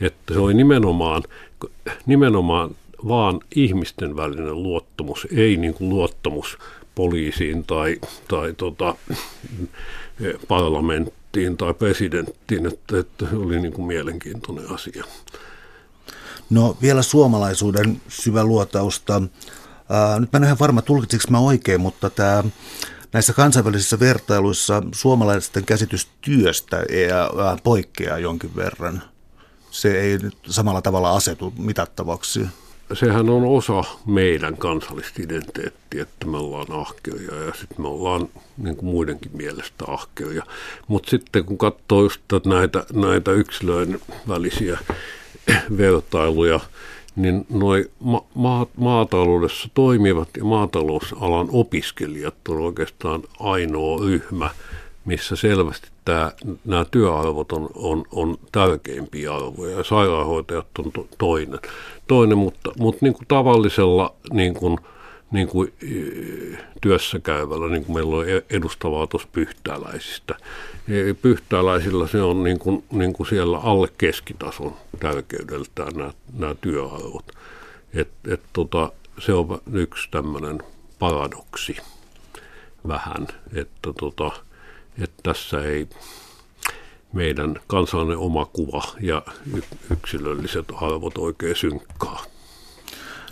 Että 0.00 0.34
se 0.34 0.40
oli 0.40 0.54
nimenomaan, 0.54 1.22
nimenomaan 2.06 2.70
vaan 3.08 3.40
ihmisten 3.54 4.16
välinen 4.16 4.62
luottamus, 4.62 5.28
ei 5.36 5.56
niin 5.56 5.74
kuin 5.74 5.90
luottamus 5.90 6.58
poliisiin 6.94 7.64
tai, 7.64 8.00
tai 8.28 8.54
tota, 8.56 8.96
parlamenttiin 10.48 11.56
tai 11.56 11.74
presidenttiin, 11.74 12.66
että, 12.66 12.98
että 12.98 13.26
oli 13.36 13.60
niin 13.60 13.72
kuin 13.72 13.86
mielenkiintoinen 13.86 14.70
asia. 14.70 15.04
No 16.50 16.76
vielä 16.82 17.02
suomalaisuuden 17.02 18.02
syvä 18.08 18.44
luotausta. 18.44 19.22
Ää, 19.88 20.20
nyt 20.20 20.32
mä 20.32 20.36
en 20.36 20.44
ihan 20.44 20.58
varma, 20.60 20.82
tulkitsinko 20.82 21.24
mä 21.30 21.38
oikein, 21.38 21.80
mutta 21.80 22.10
tämä 22.10 22.44
näissä 23.12 23.32
kansainvälisissä 23.32 24.00
vertailuissa 24.00 24.82
suomalaisten 24.92 25.64
käsitys 25.64 26.08
työstä 26.20 26.76
ää, 26.76 27.56
poikkeaa 27.64 28.18
jonkin 28.18 28.56
verran. 28.56 29.02
Se 29.70 30.00
ei 30.00 30.18
nyt 30.18 30.36
samalla 30.46 30.82
tavalla 30.82 31.16
asetu 31.16 31.54
mitattavaksi 31.58 32.46
sehän 32.92 33.30
on 33.30 33.44
osa 33.44 33.84
meidän 34.06 34.56
kansallista 34.56 35.22
identiteettiä, 35.22 36.02
että 36.02 36.26
me 36.26 36.36
ollaan 36.36 36.80
ahkeria 36.80 37.34
ja 37.34 37.52
sitten 37.54 37.80
me 37.80 37.88
ollaan 37.88 38.28
niin 38.56 38.76
kuin 38.76 38.90
muidenkin 38.90 39.36
mielestä 39.36 39.84
ahkeria. 39.88 40.42
Mutta 40.88 41.10
sitten 41.10 41.44
kun 41.44 41.58
katsoo 41.58 42.02
just 42.02 42.20
näitä, 42.46 42.84
näitä 42.92 43.32
yksilöiden 43.32 44.00
välisiä 44.28 44.78
vertailuja, 45.78 46.60
niin 47.16 47.46
noi 47.50 47.90
ma- 48.00 48.24
ma- 48.34 48.66
maataloudessa 48.76 49.68
toimivat 49.74 50.28
ja 50.36 50.44
maatalousalan 50.44 51.48
opiskelijat 51.52 52.34
on 52.48 52.58
oikeastaan 52.58 53.22
ainoa 53.40 54.00
ryhmä, 54.00 54.50
missä 55.04 55.36
selvästi 55.36 55.88
tämä, 56.04 56.32
nämä 56.64 56.84
työarvot 56.90 57.52
on, 57.52 57.70
on, 57.74 58.04
on 58.12 58.36
tärkeimpiä 58.52 59.34
arvoja 59.34 59.76
ja 59.76 59.84
sairaanhoitajat 59.84 60.66
on 60.78 60.92
to, 60.92 61.06
toinen. 61.18 61.58
toinen. 62.06 62.38
Mutta, 62.38 62.72
mutta 62.78 62.98
niin 63.06 63.14
kuin 63.14 63.26
tavallisella 63.28 64.14
niin 64.32 64.54
kuin, 64.54 64.78
niin 65.30 65.48
kuin, 65.48 65.72
työssä 66.80 67.18
käyvällä, 67.18 67.68
niin 67.68 67.84
kuin 67.84 67.96
meillä 67.96 68.16
on 68.16 68.28
e-, 68.28 68.44
edustavaa 68.50 69.06
tuossa 69.06 69.28
pyhtääläisistä. 69.32 70.34
E, 70.88 71.14
pyhtääläisillä 71.14 72.06
se 72.06 72.22
on 72.22 72.44
niin 72.44 72.58
kuin, 72.58 72.84
niin 72.90 73.12
kuin 73.12 73.26
siellä 73.26 73.58
alle 73.58 73.88
keskitason 73.98 74.76
tärkeydeltään 75.00 75.92
nämä, 75.96 76.12
nämä 76.38 76.54
työarvot. 76.54 77.32
Et, 77.94 78.08
et 78.28 78.40
tota, 78.52 78.92
se 79.18 79.32
on 79.32 79.60
yksi 79.72 80.08
tämmöinen 80.10 80.62
paradoksi 80.98 81.76
vähän, 82.88 83.26
että 83.54 83.92
tota, 84.00 84.30
että 85.02 85.20
tässä 85.22 85.62
ei 85.62 85.88
meidän 87.12 87.60
kansallinen 87.66 88.18
oma 88.18 88.46
kuva 88.46 88.82
ja 89.00 89.22
yksilölliset 89.90 90.66
arvot 90.74 91.18
oikein 91.18 91.56
synkkaa. 91.56 92.24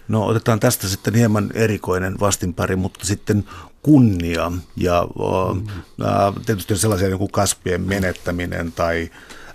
No 0.08 0.26
otetaan 0.26 0.60
tästä 0.60 0.88
sitten 0.88 1.14
hieman 1.14 1.50
erikoinen 1.54 2.20
vastinpari, 2.20 2.76
mutta 2.76 3.06
sitten 3.06 3.44
kunnia 3.82 4.52
ja 4.76 5.08
mm. 5.54 5.66
äh, 6.06 6.34
tietysti 6.46 6.76
sellaisia 6.76 7.08
niin 7.08 7.18
kuin 7.18 7.32
kasvien 7.32 7.80
menettäminen 7.80 8.72
tai 8.72 9.10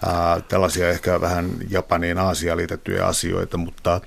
äh, 0.08 0.44
tällaisia 0.48 0.90
ehkä 0.90 1.22
vähän 1.22 1.52
Japaniin 1.70 2.18
Aasiaan 2.18 2.58
liitettyjä 2.58 3.06
asioita, 3.06 3.58
mutta 3.58 4.02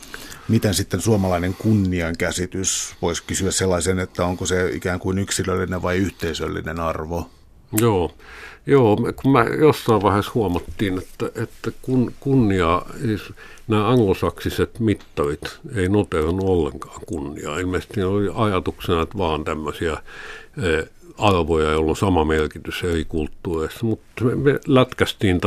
miten 0.48 0.74
sitten 0.74 1.00
suomalainen 1.00 1.54
kunnian 1.54 2.14
käsitys, 2.18 2.94
voisi 3.02 3.22
kysyä 3.26 3.50
sellaisen, 3.50 3.98
että 3.98 4.24
onko 4.24 4.46
se 4.46 4.70
ikään 4.70 4.98
kuin 4.98 5.18
yksilöllinen 5.18 5.82
vai 5.82 5.96
yhteisöllinen 5.96 6.80
arvo? 6.80 7.30
Joo, 7.80 8.10
joo 8.66 8.96
kun 8.96 9.32
mä 9.32 9.44
jossain 9.44 10.02
vaiheessa 10.02 10.32
huomattiin, 10.34 10.98
että, 10.98 11.42
että 11.42 11.72
kun, 11.82 12.12
kunnia, 12.20 12.82
siis 13.00 13.22
nämä 13.68 13.88
anglosaksiset 13.88 14.80
mittarit 14.80 15.58
ei 15.76 15.88
noterannut 15.88 16.48
ollenkaan 16.48 17.00
kunniaa. 17.06 17.58
Ilmeisesti 17.58 18.02
oli 18.02 18.30
ajatuksena, 18.34 19.02
että 19.02 19.18
vaan 19.18 19.44
tämmöisiä 19.44 19.92
e, 20.62 20.88
arvoja, 21.18 21.70
joilla 21.70 21.90
on 21.90 21.96
sama 21.96 22.24
merkitys 22.24 22.84
eri 22.84 23.04
kulttuureissa, 23.04 23.86
mutta 23.86 24.24
me, 24.24 24.34
me 24.34 24.60
lätkästiin 24.66 25.40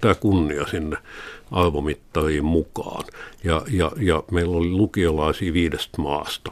tämä 0.00 0.14
kunnia 0.14 0.66
sinne 0.66 0.96
arvomittariin 1.50 2.44
mukaan. 2.44 3.04
Ja, 3.44 3.62
ja, 3.70 3.92
ja 4.00 4.22
meillä 4.30 4.56
oli 4.56 4.70
lukiolaisia 4.70 5.52
viidestä 5.52 6.02
maasta. 6.02 6.50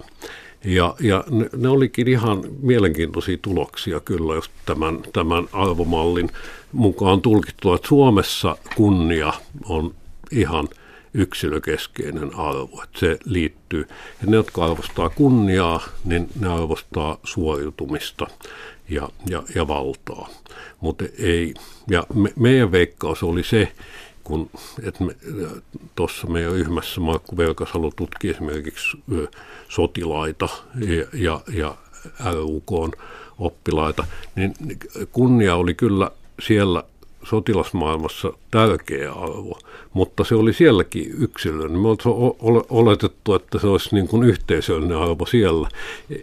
Ja, 0.66 0.94
ja 1.00 1.24
ne, 1.30 1.48
ne 1.56 1.68
olikin 1.68 2.08
ihan 2.08 2.44
mielenkiintoisia 2.62 3.38
tuloksia 3.42 4.00
kyllä 4.00 4.34
just 4.34 4.52
tämän, 4.64 5.02
tämän 5.12 5.48
arvomallin 5.52 6.30
mukaan 6.72 7.20
tulkittua, 7.20 7.74
että 7.74 7.88
Suomessa 7.88 8.56
kunnia 8.76 9.32
on 9.68 9.94
ihan 10.30 10.68
yksilökeskeinen 11.14 12.34
arvo. 12.34 12.82
Että 12.84 13.00
se 13.00 13.18
liittyy, 13.24 13.88
ja 14.20 14.26
ne, 14.26 14.36
jotka 14.36 14.64
arvostaa 14.64 15.08
kunniaa, 15.08 15.80
niin 16.04 16.28
ne 16.40 16.48
arvostaa 16.48 17.18
suoriutumista 17.24 18.26
ja, 18.88 19.08
ja, 19.30 19.42
ja 19.54 19.68
valtaa. 19.68 20.28
Mutta 20.80 21.04
ei, 21.18 21.54
ja 21.90 22.06
me, 22.14 22.32
meidän 22.36 22.72
veikkaus 22.72 23.22
oli 23.22 23.42
se, 23.42 23.72
kun 24.26 24.50
tuossa 25.94 26.26
meidän 26.26 26.52
ryhmässä 26.52 27.00
Markku 27.00 27.36
Velkasalo 27.36 27.90
tutki 27.96 28.30
esimerkiksi 28.30 28.98
sotilaita 29.68 30.48
ja, 30.80 31.06
ja, 31.12 31.40
ja 31.52 31.76
RUK 32.32 32.96
oppilaita, 33.38 34.06
niin 34.34 34.54
kunnia 35.12 35.56
oli 35.56 35.74
kyllä 35.74 36.10
siellä 36.40 36.84
sotilasmaailmassa 37.26 38.32
tärkeä 38.50 39.12
arvo, 39.12 39.58
mutta 39.92 40.24
se 40.24 40.34
oli 40.34 40.52
sielläkin 40.52 41.14
yksilöllinen. 41.18 41.80
Me 41.80 41.88
oltiin 41.88 42.14
oletettu, 42.70 43.34
että 43.34 43.58
se 43.58 43.66
olisi 43.66 43.94
niin 43.94 44.08
kuin 44.08 44.22
yhteisöllinen 44.22 44.98
arvo 44.98 45.26
siellä, 45.26 45.68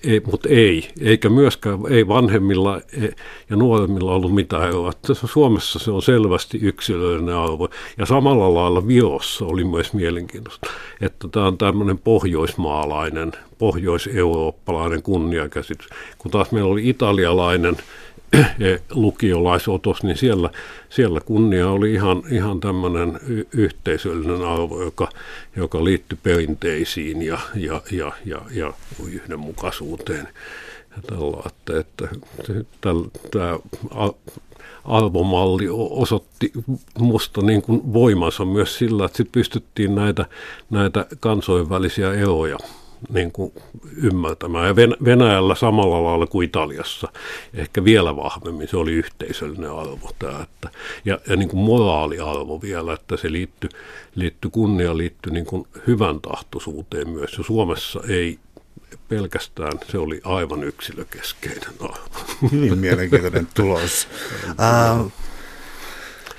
ei, 0.03 0.21
mutta 0.31 0.49
ei, 0.49 0.87
eikä 1.01 1.29
myöskään 1.29 1.79
ei 1.89 2.07
vanhemmilla 2.07 2.77
e, 2.77 3.07
ja 3.49 3.55
nuoremmilla 3.55 4.13
ollut 4.15 4.35
mitään 4.35 4.69
eroa. 4.69 4.91
Suomessa 5.13 5.79
se 5.79 5.91
on 5.91 6.01
selvästi 6.01 6.59
yksilöllinen 6.61 7.35
arvo 7.35 7.69
ja 7.97 8.05
samalla 8.05 8.53
lailla 8.53 8.87
Virossa 8.87 9.45
oli 9.45 9.63
myös 9.63 9.93
mielenkiintoista, 9.93 10.69
että 11.01 11.27
tämä 11.27 11.47
on 11.47 11.57
tämmöinen 11.57 11.97
pohjoismaalainen, 11.97 13.31
pohjoiseurooppalainen 13.57 15.03
kunniakäsitys, 15.03 15.87
kun 16.17 16.31
taas 16.31 16.51
meillä 16.51 16.71
oli 16.71 16.89
italialainen– 16.89 17.77
lukiolaisotos, 18.91 20.03
niin 20.03 20.17
siellä, 20.17 20.49
siellä 20.89 21.19
kunnia 21.21 21.69
oli 21.69 21.93
ihan, 21.93 22.23
ihan 22.31 22.59
tämmöinen 22.59 23.19
yhteisöllinen 23.53 24.41
arvo, 24.47 24.83
joka, 24.83 25.09
joka 25.55 25.83
liittyi 25.83 26.19
perinteisiin 26.23 27.21
ja, 27.21 27.39
ja, 27.55 27.81
ja, 27.91 28.11
ja, 28.25 28.41
ja 28.51 28.73
yhdenmukaisuuteen. 29.07 30.27
Ja 30.95 31.01
tällä, 31.07 31.43
että, 31.45 31.79
että 31.79 32.89
tämä 33.31 33.59
arvomalli 34.85 35.67
osoitti 35.89 36.51
musta 36.99 37.41
niin 37.41 37.61
kuin 37.61 37.93
voimansa 37.93 38.45
myös 38.45 38.77
sillä, 38.77 39.05
että 39.05 39.17
sit 39.17 39.31
pystyttiin 39.31 39.95
näitä, 39.95 40.25
näitä 40.69 41.05
kansojen 41.19 41.69
välisiä 41.69 42.13
eroja 42.13 42.57
niin 43.09 43.31
kuin 43.31 43.53
ymmärtämään. 44.01 44.67
Ja 44.67 44.75
Venäjällä 45.05 45.55
samalla 45.55 46.03
lailla 46.03 46.27
kuin 46.27 46.45
Italiassa, 46.45 47.07
ehkä 47.53 47.83
vielä 47.83 48.15
vahvemmin, 48.15 48.67
se 48.67 48.77
oli 48.77 48.91
yhteisöllinen 48.91 49.71
arvo 49.71 50.11
tämä. 50.19 50.43
Että, 50.43 50.69
ja, 51.05 51.19
ja 51.29 51.35
niin 51.35 51.49
kuin 51.49 51.63
moraaliarvo 51.63 52.61
vielä, 52.61 52.93
että 52.93 53.17
se 53.17 53.31
liittyy 53.31 53.69
liitty 54.15 54.49
kunnia 54.49 54.97
liittyy 54.97 55.33
niin 55.33 55.45
kuin 55.45 55.67
hyvän 55.87 56.21
tahtoisuuteen 56.21 57.09
myös. 57.09 57.37
Ja 57.37 57.43
Suomessa 57.43 57.99
ei 58.09 58.39
pelkästään, 59.09 59.71
se 59.91 59.97
oli 59.97 60.21
aivan 60.23 60.63
yksilökeskeinen 60.63 61.73
arvo. 61.79 62.49
Hyvin 62.51 62.77
mielenkiintoinen 62.77 63.47
tulos. 63.53 64.07
Uh, 64.49 65.11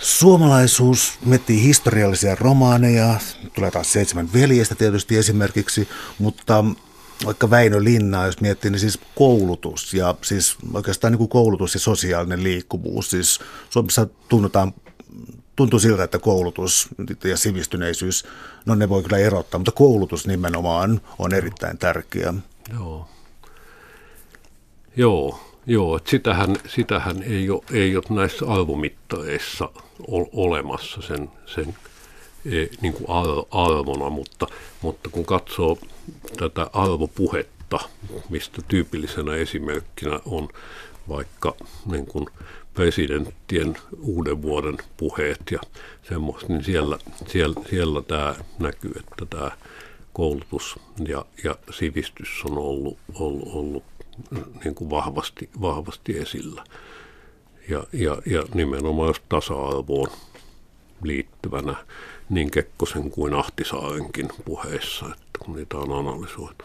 Suomalaisuus 0.05 1.19
miettii 1.25 1.63
historiallisia 1.63 2.35
romaaneja, 2.35 3.21
tulee 3.55 3.71
taas 3.71 3.93
seitsemän 3.93 4.33
veljestä 4.33 4.75
tietysti 4.75 5.17
esimerkiksi, 5.17 5.89
mutta 6.19 6.65
vaikka 7.27 7.51
Väinö 7.51 7.85
Linna, 7.85 8.27
jos 8.27 8.41
miettii, 8.41 8.71
niin 8.71 8.81
siis 8.81 8.99
koulutus 9.15 9.95
ja 9.95 10.15
siis 10.23 10.57
oikeastaan 10.75 11.13
niin 11.13 11.19
kuin 11.19 11.29
koulutus 11.29 11.75
ja 11.75 11.81
sosiaalinen 11.81 12.43
liikkuvuus. 12.43 13.11
Siis 13.11 13.41
Suomessa 13.71 14.07
tunnutaan, 14.29 14.75
tuntuu 15.57 15.79
siltä, 15.79 16.05
että 16.05 16.19
koulutus 16.19 16.89
ja 17.25 17.37
sivistyneisyys, 17.37 18.25
no 18.67 18.75
ne 18.75 18.89
voi 18.89 19.03
kyllä 19.03 19.19
erottaa, 19.19 19.59
mutta 19.59 19.73
koulutus 19.73 20.27
nimenomaan 20.27 21.01
on 21.19 21.35
erittäin 21.35 21.79
tärkeä. 21.79 22.35
Joo. 22.73 23.09
Joo, 24.97 25.54
Joo, 25.67 25.97
että 25.97 26.11
sitähän, 26.11 26.57
sitähän 26.69 27.23
ei, 27.23 27.51
ole, 27.51 27.63
ei 27.73 27.97
ole 27.97 28.05
näissä 28.11 28.47
arvomittareissa 28.47 29.71
olemassa 30.33 31.03
sen, 31.03 31.31
sen 31.47 31.77
e, 32.47 32.67
niin 32.81 32.93
kuin 32.93 33.07
arvona, 33.51 34.11
mutta, 34.11 34.47
mutta 34.83 35.11
kun 35.11 35.25
katsoo 35.25 35.79
tätä 36.37 36.71
arvopuhetta, 36.73 37.79
mistä 38.29 38.63
tyypillisenä 38.69 39.35
esimerkkinä 39.35 40.21
on 40.25 40.49
vaikka 41.09 41.55
niin 41.91 42.07
kuin 42.07 42.27
presidenttien 42.75 43.77
uuden 44.01 44.43
vuoden 44.43 44.77
puheet 44.97 45.41
ja 45.51 45.61
semmoista, 46.09 46.47
niin 46.49 46.65
siellä, 46.65 46.99
siellä, 47.27 47.55
siellä 47.71 48.03
tämä 48.03 48.35
näkyy, 48.59 48.93
että 48.97 49.27
tämä 49.37 49.51
koulutus 50.13 50.79
ja, 51.09 51.25
ja 51.45 51.57
sivistys 51.71 52.29
on 52.45 52.59
ollut, 52.59 52.99
ollut, 53.15 53.49
ollut 53.53 53.83
niin 54.65 54.75
kuin 54.75 54.91
vahvasti, 54.91 55.51
vahvasti 55.61 56.19
esillä. 56.19 56.65
Ja, 57.69 57.85
ja, 57.93 58.19
ja 58.27 58.43
nimenomaan 58.55 59.15
tasa-arvoon 59.29 60.09
liittyvänä 61.03 61.75
niin 62.29 62.51
Kekkosen 62.51 63.11
kuin 63.11 63.35
Ahtisaarenkin 63.35 64.29
puheissa, 64.45 65.07
että 65.07 65.39
kun 65.39 65.57
niitä 65.57 65.77
on 65.77 65.93
analysoitu. 65.93 66.65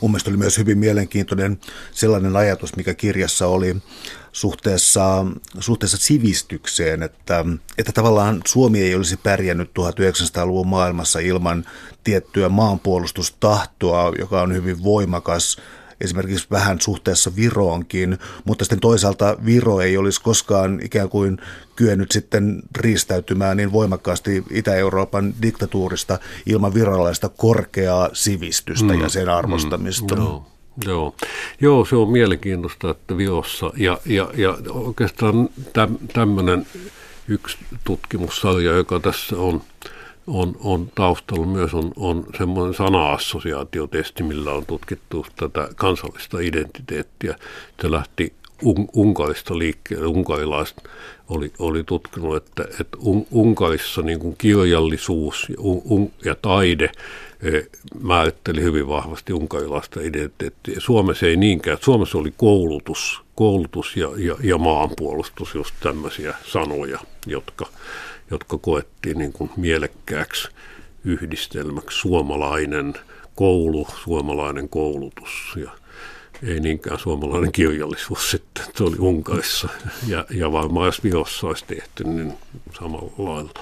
Mun 0.00 0.10
mielestä 0.10 0.30
oli 0.30 0.36
myös 0.36 0.58
hyvin 0.58 0.78
mielenkiintoinen 0.78 1.58
sellainen 1.92 2.36
ajatus, 2.36 2.76
mikä 2.76 2.94
kirjassa 2.94 3.46
oli 3.46 3.76
suhteessa, 4.32 5.26
suhteessa 5.58 5.96
sivistykseen, 5.96 7.02
että, 7.02 7.44
että 7.78 7.92
tavallaan 7.92 8.40
Suomi 8.46 8.82
ei 8.82 8.94
olisi 8.94 9.16
pärjännyt 9.16 9.70
1900-luvun 9.70 10.66
maailmassa 10.66 11.18
ilman 11.18 11.64
tiettyä 12.04 12.48
maanpuolustustahtoa, 12.48 14.12
joka 14.18 14.42
on 14.42 14.54
hyvin 14.54 14.82
voimakas 14.82 15.56
esimerkiksi 16.00 16.46
vähän 16.50 16.80
suhteessa 16.80 17.36
Viroonkin, 17.36 18.18
mutta 18.44 18.64
sitten 18.64 18.80
toisaalta 18.80 19.36
Viro 19.44 19.80
ei 19.80 19.96
olisi 19.96 20.22
koskaan 20.22 20.80
ikään 20.82 21.08
kuin 21.08 21.38
kyennyt 21.76 22.10
sitten 22.10 22.62
riistäytymään 22.76 23.56
niin 23.56 23.72
voimakkaasti 23.72 24.44
Itä-Euroopan 24.50 25.34
diktatuurista 25.42 26.18
ilman 26.46 26.74
virallista 26.74 27.28
korkeaa 27.28 28.10
sivistystä 28.12 28.92
mm. 28.92 29.00
ja 29.00 29.08
sen 29.08 29.28
arvostamista. 29.28 30.14
Mm. 30.14 30.22
Joo. 30.22 30.46
Joo. 30.84 31.14
Joo, 31.60 31.84
se 31.84 31.96
on 31.96 32.10
mielenkiintoista, 32.10 32.90
että 32.90 33.16
Virossa 33.16 33.70
ja, 33.76 33.98
ja, 34.06 34.30
ja 34.34 34.58
oikeastaan 34.70 35.48
tämmöinen 36.12 36.66
yksi 37.28 37.58
tutkimussarja, 37.84 38.72
joka 38.72 39.00
tässä 39.00 39.36
on– 39.36 39.62
on, 40.26 40.56
on 40.60 40.90
taustalla 40.94 41.46
myös 41.46 41.74
on, 41.74 41.92
on 41.96 42.26
semmoinen 42.38 42.74
sana-assosiaatiotesti, 42.74 44.22
millä 44.22 44.52
on 44.52 44.66
tutkittu 44.66 45.26
tätä 45.36 45.68
kansallista 45.76 46.38
identiteettiä. 46.40 47.38
Se 47.82 47.90
lähti 47.90 48.32
un, 48.62 48.88
Unkarista 48.92 49.58
liikkeelle. 49.58 50.06
Unkarilaiset 50.06 50.84
oli, 51.28 51.52
oli 51.58 51.84
tutkinut, 51.84 52.36
että, 52.36 52.64
että 52.80 52.98
un, 53.00 53.26
Unkarissa 53.30 54.02
niin 54.02 54.20
kuin 54.20 54.36
kirjallisuus 54.38 55.46
ja, 55.48 55.56
un, 55.60 56.12
ja 56.24 56.34
taide 56.34 56.90
e, 57.42 57.50
määritteli 58.00 58.62
hyvin 58.62 58.88
vahvasti 58.88 59.32
unkarilaista 59.32 60.00
identiteettiä. 60.00 60.74
Suomessa 60.78 61.26
ei 61.26 61.36
niinkään. 61.36 61.78
Suomessa 61.80 62.18
oli 62.18 62.34
koulutus, 62.36 63.22
koulutus 63.34 63.96
ja, 63.96 64.08
ja, 64.16 64.36
ja 64.42 64.58
maanpuolustus, 64.58 65.54
just 65.54 65.74
tämmöisiä 65.80 66.34
sanoja, 66.44 66.98
jotka 67.26 67.66
jotka 68.30 68.58
koettiin 68.58 69.18
niin 69.18 69.32
kuin 69.32 69.50
mielekkääksi 69.56 70.48
yhdistelmäksi 71.04 71.98
suomalainen 71.98 72.94
koulu, 73.34 73.88
suomalainen 74.04 74.68
koulutus 74.68 75.30
ja 75.56 75.70
ei 76.42 76.60
niinkään 76.60 76.98
suomalainen 76.98 77.52
kirjallisuus 77.52 78.30
sitten, 78.30 78.64
se 78.74 78.84
oli 78.84 78.96
Unkarissa 78.98 79.68
ja, 80.06 80.24
ja 80.30 80.52
varmaan 80.52 80.86
jos 80.86 81.04
Virossa 81.04 81.46
olisi 81.46 81.64
tehty, 81.66 82.04
niin 82.04 82.34
samalla 82.78 83.12
lailla. 83.18 83.52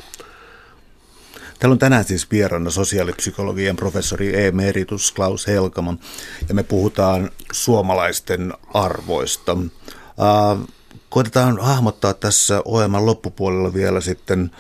Täällä 1.59 1.73
on 1.73 1.79
tänään 1.79 2.05
siis 2.05 2.31
vieraana 2.31 2.71
sosiaalipsykologian 2.71 3.77
professori 3.77 4.45
emeritus 4.45 5.13
Klaus 5.13 5.47
Helkama 5.47 5.97
ja 6.49 6.55
me 6.55 6.63
puhutaan 6.63 7.31
suomalaisten 7.53 8.53
arvoista. 8.75 9.53
Uh, 9.53 10.69
koitetaan 11.15 11.59
hahmottaa 11.61 12.15
tässä 12.15 12.63
ohjelman 12.65 13.07
loppupuolella 13.07 13.75
vielä 13.75 14.01
sitten, 14.01 14.51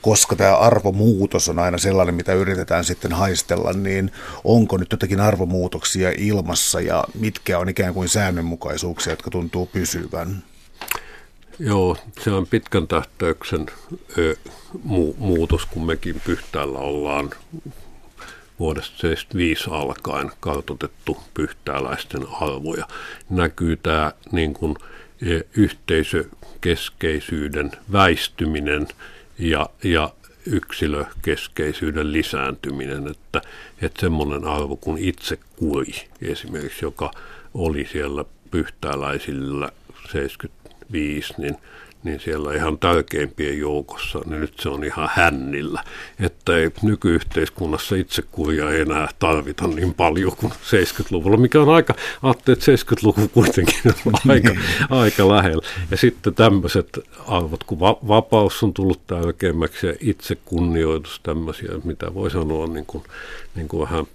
koska 0.00 0.36
tämä 0.36 0.56
arvomuutos 0.56 1.48
on 1.48 1.58
aina 1.58 1.78
sellainen, 1.78 2.14
mitä 2.14 2.32
yritetään 2.32 2.84
sitten 2.84 3.12
haistella, 3.12 3.72
niin 3.72 4.12
onko 4.44 4.76
nyt 4.76 4.92
jotakin 4.92 5.20
arvomuutoksia 5.20 6.12
ilmassa 6.18 6.80
ja 6.80 7.04
mitkä 7.14 7.58
on 7.58 7.68
ikään 7.68 7.94
kuin 7.94 8.08
säännönmukaisuuksia, 8.08 9.12
jotka 9.12 9.30
tuntuu 9.30 9.66
pysyvän? 9.66 10.42
Joo, 11.58 11.96
se 12.20 12.30
on 12.30 12.46
pitkän 12.46 12.88
tähtäyksen 12.88 13.66
ö, 14.18 14.36
mu- 14.74 15.14
muutos, 15.18 15.66
kun 15.66 15.86
mekin 15.86 16.20
Pyhtäällä 16.24 16.78
ollaan 16.78 17.30
vuodesta 18.58 18.96
1975 19.00 19.70
alkaen 19.70 20.30
kartotettu 20.40 21.18
pyhtääläisten 21.34 22.26
arvoja. 22.40 22.86
Näkyy 23.30 23.76
tämä 23.76 24.12
niin 24.32 24.54
kuin– 24.54 24.76
yhteisökeskeisyyden 25.56 27.72
väistyminen 27.92 28.88
ja, 29.38 29.70
ja 29.84 30.10
yksilökeskeisyyden 30.46 32.12
lisääntyminen, 32.12 33.08
että, 33.08 33.42
että 33.82 34.00
semmoinen 34.00 34.44
arvo 34.44 34.76
kuin 34.76 35.04
itse 35.04 35.38
kui 35.56 35.84
esimerkiksi, 36.22 36.84
joka 36.84 37.10
oli 37.54 37.88
siellä 37.92 38.24
pyhtääläisillä 38.50 39.72
75, 40.12 41.34
niin– 41.38 41.56
niin 42.04 42.20
siellä 42.20 42.54
ihan 42.54 42.78
tärkeimpien 42.78 43.58
joukossa, 43.58 44.20
niin 44.26 44.40
nyt 44.40 44.54
se 44.60 44.68
on 44.68 44.84
ihan 44.84 45.08
hännillä. 45.12 45.84
Että 46.20 46.56
ei 46.56 46.70
nykyyhteiskunnassa 46.82 47.96
itsekuria 47.96 48.70
enää 48.70 49.08
tarvita 49.18 49.66
niin 49.66 49.94
paljon 49.94 50.36
kuin 50.36 50.52
70-luvulla, 50.52 51.36
mikä 51.36 51.60
on 51.60 51.68
aika, 51.68 51.94
ajattelin, 52.22 52.58
että 52.58 52.94
70-luku 52.94 53.28
kuitenkin 53.28 53.80
on 54.06 54.12
aika, 54.32 54.48
niin. 54.48 54.60
aika 54.90 55.28
lähellä. 55.28 55.62
Ja 55.90 55.96
sitten 55.96 56.34
tämmöiset 56.34 56.98
arvot, 57.26 57.64
kun 57.64 57.80
va- 57.80 57.98
vapaus 58.08 58.62
on 58.62 58.74
tullut 58.74 59.06
tärkeimmäksi 59.06 59.86
ja 59.86 59.94
itsekunnioitus, 60.00 61.20
tämmöisiä, 61.22 61.70
mitä 61.84 62.14
voi 62.14 62.30
sanoa 62.30 62.66
niin 62.66 62.86
kuin, 62.86 63.04
niin 63.54 63.68
kuin 63.68 63.80
vähän 63.80 64.06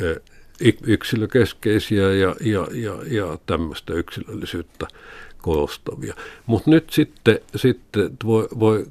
eh, 0.00 0.16
yksilökeskeisiä 0.82 2.12
ja, 2.12 2.36
ja, 2.40 2.66
ja, 2.72 2.98
ja 3.06 3.38
tämmöistä 3.46 3.94
yksilöllisyyttä 3.94 4.86
korostavia. 5.44 6.14
Mutta 6.46 6.70
nyt 6.70 6.90
sitten, 6.90 7.38
sitten 7.56 8.10
voi, 8.24 8.48
voi 8.58 8.86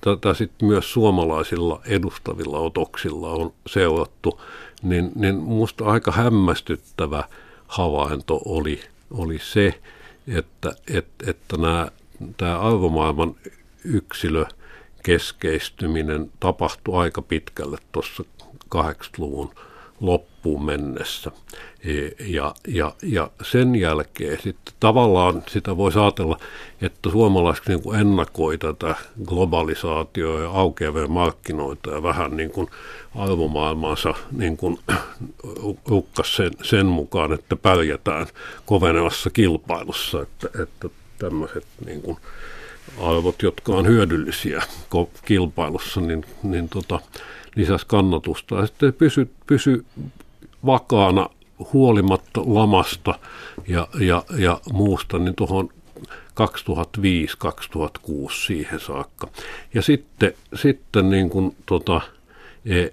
tätä 0.00 0.34
sitten 0.34 0.68
myös 0.68 0.92
suomalaisilla 0.92 1.80
edustavilla 1.84 2.58
otoksilla 2.58 3.30
on 3.30 3.52
seurattu, 3.66 4.40
niin, 4.82 5.12
niin 5.14 5.34
minusta 5.34 5.84
aika 5.84 6.12
hämmästyttävä 6.12 7.24
havainto 7.68 8.40
oli, 8.44 8.80
oli 9.10 9.38
se, 9.38 9.80
että, 10.28 10.72
että, 10.94 11.30
että 11.30 11.56
tämä 12.36 12.58
arvomaailman 12.58 13.34
yksilö 13.84 14.44
keskeistyminen 15.02 16.32
tapahtui 16.40 17.02
aika 17.02 17.22
pitkälle 17.22 17.78
tuossa 17.92 18.24
80-luvun 18.74 19.50
loppuun 20.00 20.64
mennessä. 20.64 21.30
E, 21.84 22.24
ja, 22.26 22.54
ja, 22.68 22.92
ja 23.02 23.30
sen 23.42 23.76
jälkeen 23.76 24.38
sitten 24.42 24.74
tavallaan 24.80 25.42
sitä 25.48 25.76
voi 25.76 25.90
ajatella, 26.02 26.38
että 26.80 27.10
suomalaiset 27.10 27.66
niin 27.66 27.82
kuin 27.82 28.00
ennakoi 28.00 28.58
tätä 28.58 28.94
globalisaatioa 29.24 30.40
ja 30.40 30.50
aukeavia 30.50 31.06
markkinoita 31.08 31.90
ja 31.90 32.02
vähän 32.02 32.36
niin 32.36 32.50
kuin 32.50 32.68
arvomaailmaansa 33.14 34.14
niin 34.32 34.56
kuin 34.56 34.78
rukkas 35.88 36.36
sen, 36.36 36.50
sen 36.62 36.86
mukaan, 36.86 37.32
että 37.32 37.56
pärjätään 37.56 38.26
kovenevassa 38.66 39.30
kilpailussa, 39.30 40.22
että, 40.22 40.62
että 40.62 40.88
tämmöiset 41.18 41.64
niin 41.86 42.02
kuin 42.02 42.16
arvot, 43.00 43.42
jotka 43.42 43.72
on 43.72 43.86
hyödyllisiä 43.86 44.62
kilpailussa, 45.24 46.00
niin, 46.00 46.24
niin 46.42 46.68
tota, 46.68 47.00
lisäsi 47.56 47.86
kannatusta. 47.86 48.54
Ja 48.54 48.66
sitten 48.66 48.92
pysy, 48.92 49.30
pysy 49.46 49.84
vakaana 50.66 51.30
huolimatta 51.72 52.40
lamasta 52.46 53.18
ja, 53.68 53.88
ja, 54.00 54.24
ja 54.38 54.60
muusta, 54.72 55.18
niin 55.18 55.34
tuohon 55.34 55.68
2005-2006 56.40 58.32
siihen 58.46 58.80
saakka. 58.80 59.28
Ja 59.74 59.82
sitten, 59.82 60.32
sitten 60.54 61.10
niin 61.10 61.30
kuin, 61.30 61.56
tota, 61.66 62.00
e, 62.66 62.86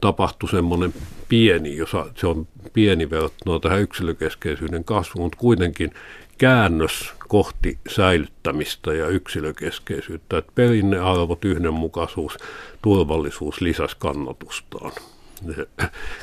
tapahtui 0.00 0.48
semmoinen 0.48 0.94
pieni, 1.28 1.76
jos 1.76 1.90
se 2.14 2.26
on 2.26 2.46
pieni 2.72 3.10
verrattuna 3.10 3.58
tähän 3.60 3.80
yksilökeskeisyyden 3.80 4.84
kasvuun, 4.84 5.24
mutta 5.24 5.38
kuitenkin 5.38 5.94
käännös 6.38 7.14
kohti 7.28 7.78
säilyttämistä 7.88 8.94
ja 8.94 9.08
yksilökeskeisyyttä, 9.08 10.38
että 10.38 10.52
perinnearvot, 10.54 11.44
yhdenmukaisuus, 11.44 12.38
turvallisuus 12.82 13.60
lisäsi 13.60 13.96
kannatustaan 13.98 14.92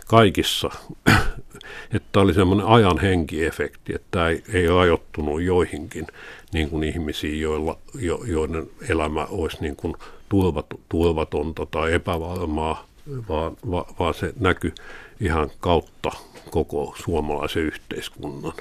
kaikissa, 0.08 0.70
että 1.96 2.20
oli 2.20 2.34
semmoinen 2.34 2.66
ajan 2.66 3.00
henkiefekti, 3.00 3.96
että 3.96 4.08
tämä 4.12 4.30
ei, 4.30 4.44
ei 4.54 4.68
rajoittunut 4.68 5.42
joihinkin 5.42 6.08
niin 6.54 6.70
kuin 6.70 6.84
ihmisiin, 6.84 7.42
joilla, 7.42 7.78
jo, 8.00 8.20
joiden 8.28 8.70
elämä 8.90 9.26
olisi 9.30 9.58
niin 9.62 9.76
kuin 9.76 9.94
turvat, 10.30 10.66
turvatonta 10.90 11.66
tai 11.66 11.94
epävarmaa, 11.94 12.88
vaan, 13.30 13.58
va, 13.72 13.86
vaan 14.00 14.14
se 14.14 14.34
näkyy 14.40 14.74
ihan 15.22 15.52
kautta 15.60 16.12
koko 16.50 16.96
suomalaisen 17.04 17.64
yhteiskunnan. 17.64 18.54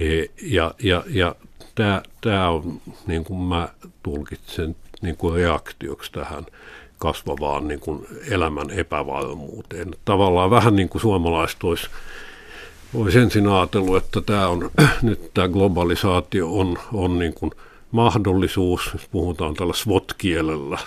E, 0.00 0.24
ja, 0.42 0.74
ja, 0.82 1.04
ja 1.08 1.34
tämä, 1.76 2.02
tämä 2.20 2.48
on, 2.48 2.80
niin 3.06 3.24
kuin 3.24 3.40
mä 3.40 3.68
tulkitsen, 4.02 4.76
niin 5.02 5.16
kuin 5.16 5.34
reaktioksi 5.34 6.12
tähän 6.12 6.46
kasvavaan 6.98 7.68
niin 7.68 7.80
kuin 7.80 8.06
elämän 8.30 8.70
epävarmuuteen. 8.70 9.94
Tavallaan 10.04 10.50
vähän 10.50 10.76
niin 10.76 10.88
kuin 10.88 11.02
suomalaiset 11.02 11.64
olisi, 11.64 11.88
olisi 12.94 13.18
ensin 13.18 13.48
ajatellut, 13.48 13.96
että 13.96 14.20
tämä 14.20 14.48
on, 14.48 14.70
nyt 15.02 15.30
tämä 15.34 15.48
globalisaatio 15.48 16.58
on, 16.58 16.78
on 16.92 17.18
niin 17.18 17.34
kuin 17.34 17.50
mahdollisuus, 17.90 18.96
puhutaan 19.10 19.54
tällä 19.54 19.72
SWOT-kielellä, 19.72 20.78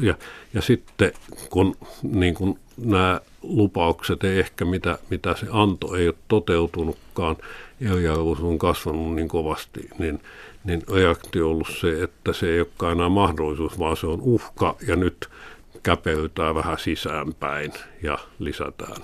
ja, 0.00 0.14
ja 0.54 0.62
sitten 0.62 1.12
kun 1.50 1.74
niin 2.02 2.34
kuin 2.34 2.58
nämä 2.78 3.20
lupaukset 3.42 4.24
ei 4.24 4.38
ehkä, 4.38 4.64
mitä, 4.64 4.98
mitä 5.10 5.34
se 5.40 5.46
anto 5.50 5.94
ei 5.94 6.08
ole 6.08 6.14
toteutunutkaan, 6.28 7.36
eriarvoisuus 7.80 8.50
on 8.50 8.58
kasvanut 8.58 9.14
niin 9.14 9.28
kovasti, 9.28 9.88
niin, 9.98 10.20
niin 10.64 10.82
reaktio 10.94 11.44
on 11.44 11.50
ollut 11.50 11.76
se, 11.80 12.02
että 12.02 12.32
se 12.32 12.46
ei 12.46 12.60
olekaan 12.60 12.92
enää 12.92 13.08
mahdollisuus, 13.08 13.78
vaan 13.78 13.96
se 13.96 14.06
on 14.06 14.20
uhka, 14.20 14.76
ja 14.86 14.96
nyt 14.96 15.28
käpeytää 15.82 16.54
vähän 16.54 16.78
sisäänpäin 16.78 17.72
ja 18.02 18.18
lisätään 18.38 19.02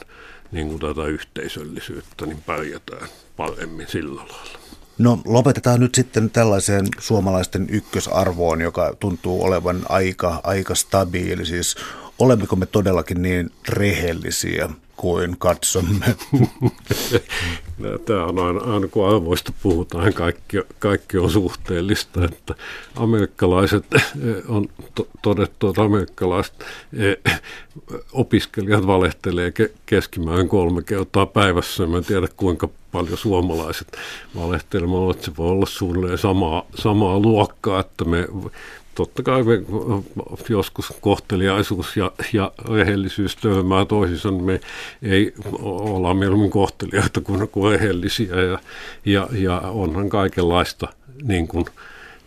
niin 0.52 0.68
kuin 0.68 0.80
tätä 0.80 1.06
yhteisöllisyyttä, 1.06 2.26
niin 2.26 2.42
pärjätään 2.46 3.08
paremmin 3.36 3.88
sillä 3.88 4.16
lailla. 4.20 4.58
No 4.98 5.18
lopetetaan 5.24 5.80
nyt 5.80 5.94
sitten 5.94 6.30
tällaiseen 6.30 6.86
suomalaisten 6.98 7.66
ykkösarvoon, 7.70 8.60
joka 8.60 8.96
tuntuu 9.00 9.44
olevan 9.44 9.82
aika, 9.88 10.40
aika 10.42 10.74
stabiili. 10.74 11.46
Siis 11.46 11.76
olemmeko 12.18 12.56
me 12.56 12.66
todellakin 12.66 13.22
niin 13.22 13.50
rehellisiä 13.68 14.68
kuin 14.96 15.36
katsomme? 15.38 16.06
Tämä 18.06 18.24
on 18.24 18.38
aina, 18.38 18.74
aina 18.74 18.88
kun 18.88 19.08
arvoista 19.08 19.52
puhutaan, 19.62 20.12
kaikki, 20.12 20.56
kaikki 20.78 21.18
on 21.18 21.30
suhteellista, 21.30 22.24
että 22.24 22.54
amerikkalaiset 22.96 23.84
eh, 23.94 24.02
on 24.48 24.68
todettu, 25.22 25.68
että 25.68 25.82
amerikkalaiset 25.82 26.64
eh, 26.92 27.40
opiskelijat 28.12 28.86
valehtelee 28.86 29.52
keskimäärin 29.86 30.48
kolme 30.48 30.82
kertaa 30.82 31.26
päivässä. 31.26 31.86
Mä 31.86 31.98
en 31.98 32.04
tiedä 32.04 32.28
kuinka 32.36 32.68
paljon 32.92 33.18
suomalaiset 33.18 33.96
valehtelemaan, 34.36 35.10
että 35.10 35.24
se 35.24 35.36
voi 35.36 35.50
olla 35.50 35.66
suunnilleen 35.66 36.18
samaa, 36.18 36.66
samaa 36.74 37.18
luokkaa, 37.20 37.80
että 37.80 38.04
me 38.04 38.28
totta 38.94 39.22
kai 39.22 39.42
me 39.42 39.62
joskus 40.48 40.92
kohteliaisuus 41.00 41.96
ja, 41.96 42.12
ja 42.32 42.52
rehellisyys 42.70 43.36
törmää 43.36 43.84
toisissa, 43.84 44.30
niin 44.30 44.44
me 44.44 44.60
ei 45.02 45.34
olla 45.62 46.14
mieluummin 46.14 46.50
kohteliaita 46.50 47.20
kuin, 47.20 47.48
kuin 47.48 47.72
rehellisiä 47.72 48.42
ja, 48.42 48.58
ja, 49.04 49.28
ja 49.32 49.60
onhan 49.60 50.08
kaikenlaista 50.08 50.88
niin 51.22 51.48
kuin, 51.48 51.64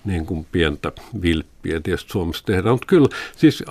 niin 0.05 0.26
kuin 0.26 0.47
pientä 0.51 0.91
vilppiä 1.22 1.80
tietysti 1.80 2.11
Suomessa 2.11 2.45
tehdään, 2.45 2.74
mutta 2.74 2.88
kyllä 2.88 3.07
siis 3.38 3.63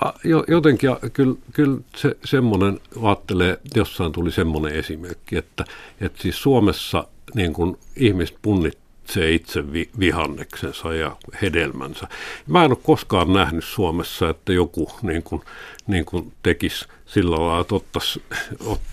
jotenkin 0.49 0.91
kyllä, 1.13 1.35
kyllä 1.53 1.79
se, 1.97 2.17
semmoinen, 2.25 2.81
ajattelee, 3.03 3.59
jossain 3.75 4.13
tuli 4.13 4.33
semmoinen 4.33 4.73
esimerkki, 4.73 5.37
että, 5.37 5.65
että 6.01 6.23
siis 6.23 6.43
Suomessa 6.43 7.09
niin 7.35 7.53
kuin 7.53 7.77
ihmiset 7.97 8.37
punnit 8.43 8.79
se 9.13 9.35
itse 9.35 9.73
vi, 9.73 9.91
vihanneksensa 9.99 10.95
ja 10.95 11.17
hedelmänsä. 11.43 12.09
Mä 12.47 12.65
en 12.65 12.71
ole 12.71 12.79
koskaan 12.83 13.33
nähnyt 13.33 13.65
Suomessa, 13.65 14.31
että 14.31 14.53
joku 14.53 14.91
niin 15.03 15.23
kuin, 15.23 15.43
niin 15.87 16.05
kuin 16.05 16.33
tekisi 16.43 16.87
sillä 17.07 17.37
lailla, 17.37 17.61
että 17.61 17.75
ottaisi, 17.75 18.23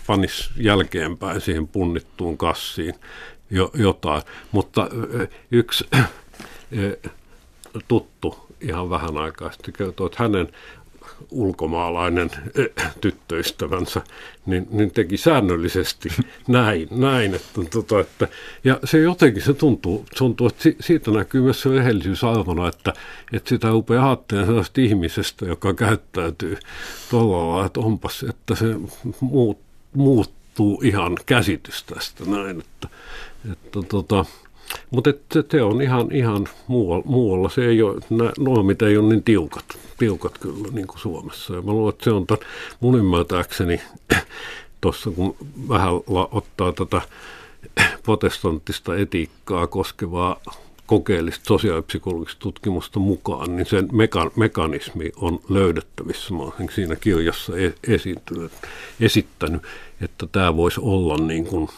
panisi 0.07 0.49
jälkeenpäin 0.57 1.41
siihen 1.41 1.68
punnittuun 1.68 2.38
kassiin 2.38 2.93
jo, 3.49 3.72
jotain. 3.74 4.22
Mutta 4.51 4.89
yksi 5.51 5.89
tuttu 7.88 8.47
ihan 8.61 8.89
vähän 8.89 9.18
aikaa 9.18 9.51
sitten 9.51 9.74
kertoo, 9.74 10.05
että 10.05 10.24
hänen 10.24 10.47
ulkomaalainen 11.32 12.30
äh, 12.80 12.93
tyttöystävänsä, 13.01 14.01
niin, 14.45 14.67
niin 14.71 14.91
teki 14.91 15.17
säännöllisesti 15.17 16.09
näin, 16.47 16.88
näin 16.91 17.36
että, 17.36 17.61
tota, 17.71 17.99
että, 17.99 18.28
ja 18.63 18.80
se 18.84 18.99
jotenkin 18.99 19.43
se 19.43 19.53
tuntuu, 19.53 20.05
tuntuu 20.17 20.47
että 20.47 20.69
siitä 20.80 21.11
näkyy 21.11 21.41
myös 21.41 21.61
se 21.61 21.69
rehellisyys 21.69 22.24
arvona, 22.24 22.67
että, 22.67 22.93
että 23.34 23.49
sitä 23.49 23.69
rupeaa 23.69 24.07
ajattelemaan 24.07 24.47
sellaista 24.47 24.82
ihmisestä, 24.82 25.45
joka 25.45 25.74
käyttäytyy 25.74 26.57
tuolla 27.09 27.65
että 27.65 27.80
onpas, 27.80 28.26
että 28.30 28.55
se 28.55 28.65
muut, 29.19 29.59
muuttuu 29.93 30.82
ihan 30.84 31.17
käsitys 31.26 31.84
tästä 31.84 32.24
näin, 32.26 32.59
että, 32.59 32.88
että 33.51 33.80
tota, 33.88 34.26
mutta 34.91 35.14
se, 35.34 35.43
se 35.51 35.61
on 35.61 35.82
ihan, 35.82 36.11
ihan 36.11 36.47
muualla, 36.68 37.05
muualla. 37.05 37.49
Se 37.49 37.66
ei 37.66 37.82
ole, 37.82 38.01
normit 38.39 38.82
ei 38.82 38.97
ole 38.97 39.09
niin 39.09 39.24
tiukat, 39.24 39.66
tiukat 39.97 40.38
kyllä 40.38 40.68
niin 40.72 40.88
kuin 40.88 40.99
Suomessa. 40.99 41.55
Ja 41.55 41.61
mä 41.61 41.72
luulen, 41.72 41.93
että 41.93 42.03
se 42.03 42.11
on 42.11 42.28
tämän, 42.28 42.45
mun 42.80 42.99
ymmärtääkseni 42.99 43.82
tuossa, 44.82 45.11
kun 45.11 45.36
vähän 45.70 45.93
ottaa 46.32 46.72
tätä 46.72 47.01
protestanttista 48.03 48.97
etiikkaa 48.97 49.68
koskevaa 49.68 50.41
kokeellista 50.86 51.45
sosiaalipsykologista 51.47 52.39
tutkimusta 52.39 52.99
mukaan, 52.99 53.55
niin 53.55 53.66
sen 53.66 53.86
meka- 53.86 54.32
mekanismi 54.36 55.11
on 55.16 55.39
löydettävissä. 55.49 56.34
Mä 56.34 56.43
olen 56.43 56.70
siinä 56.76 56.95
kirjassa 56.95 57.57
e-, 57.57 57.93
esiintynyt, 57.93 58.51
esittänyt, 58.99 59.61
että 60.01 60.28
tämä 60.32 60.55
voisi 60.55 60.80
olla 60.84 61.18
niin 61.18 61.45
kuin– 61.45 61.70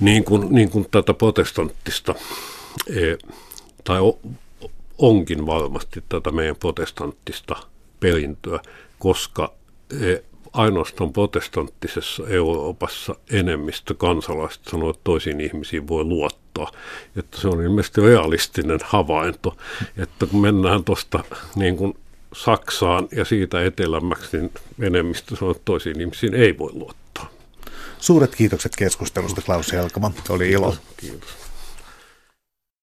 niin 0.00 0.24
kuin, 0.24 0.46
niin 0.50 0.70
kuin 0.70 0.86
tätä 0.90 1.14
protestanttista, 1.14 2.14
e, 2.90 3.16
tai 3.84 4.00
onkin 4.98 5.46
varmasti 5.46 6.04
tätä 6.08 6.30
meidän 6.30 6.56
protestanttista 6.56 7.56
perintöä, 8.00 8.60
koska 8.98 9.52
e, 10.00 10.16
ainoastaan 10.52 11.12
protestanttisessa 11.12 12.22
Euroopassa 12.28 13.14
enemmistö 13.30 13.94
kansalaisista 13.94 14.70
sanoo, 14.70 14.90
että 14.90 15.00
toisiin 15.04 15.40
ihmisiin 15.40 15.88
voi 15.88 16.04
luottaa. 16.04 16.70
Että 17.16 17.40
se 17.40 17.48
on 17.48 17.62
ilmeisesti 17.62 18.00
realistinen 18.00 18.80
havainto, 18.84 19.56
että 19.96 20.26
kun 20.26 20.40
mennään 20.40 20.84
tuosta 20.84 21.24
niin 21.56 21.76
kuin 21.76 21.94
Saksaan 22.34 23.08
ja 23.16 23.24
siitä 23.24 23.64
etelämmäksi, 23.64 24.36
niin 24.36 24.50
enemmistö 24.80 25.36
sanoo, 25.36 25.50
että 25.50 25.62
toisiin 25.64 26.00
ihmisiin 26.00 26.34
ei 26.34 26.58
voi 26.58 26.72
luottaa. 26.72 27.28
Suuret 28.04 28.34
kiitokset 28.34 28.76
keskustelusta 28.76 29.42
Klaus 29.42 29.72
Helkama. 29.72 30.12
Oli 30.28 30.50
ilo. 30.50 30.76
Kiitos. 30.96 31.43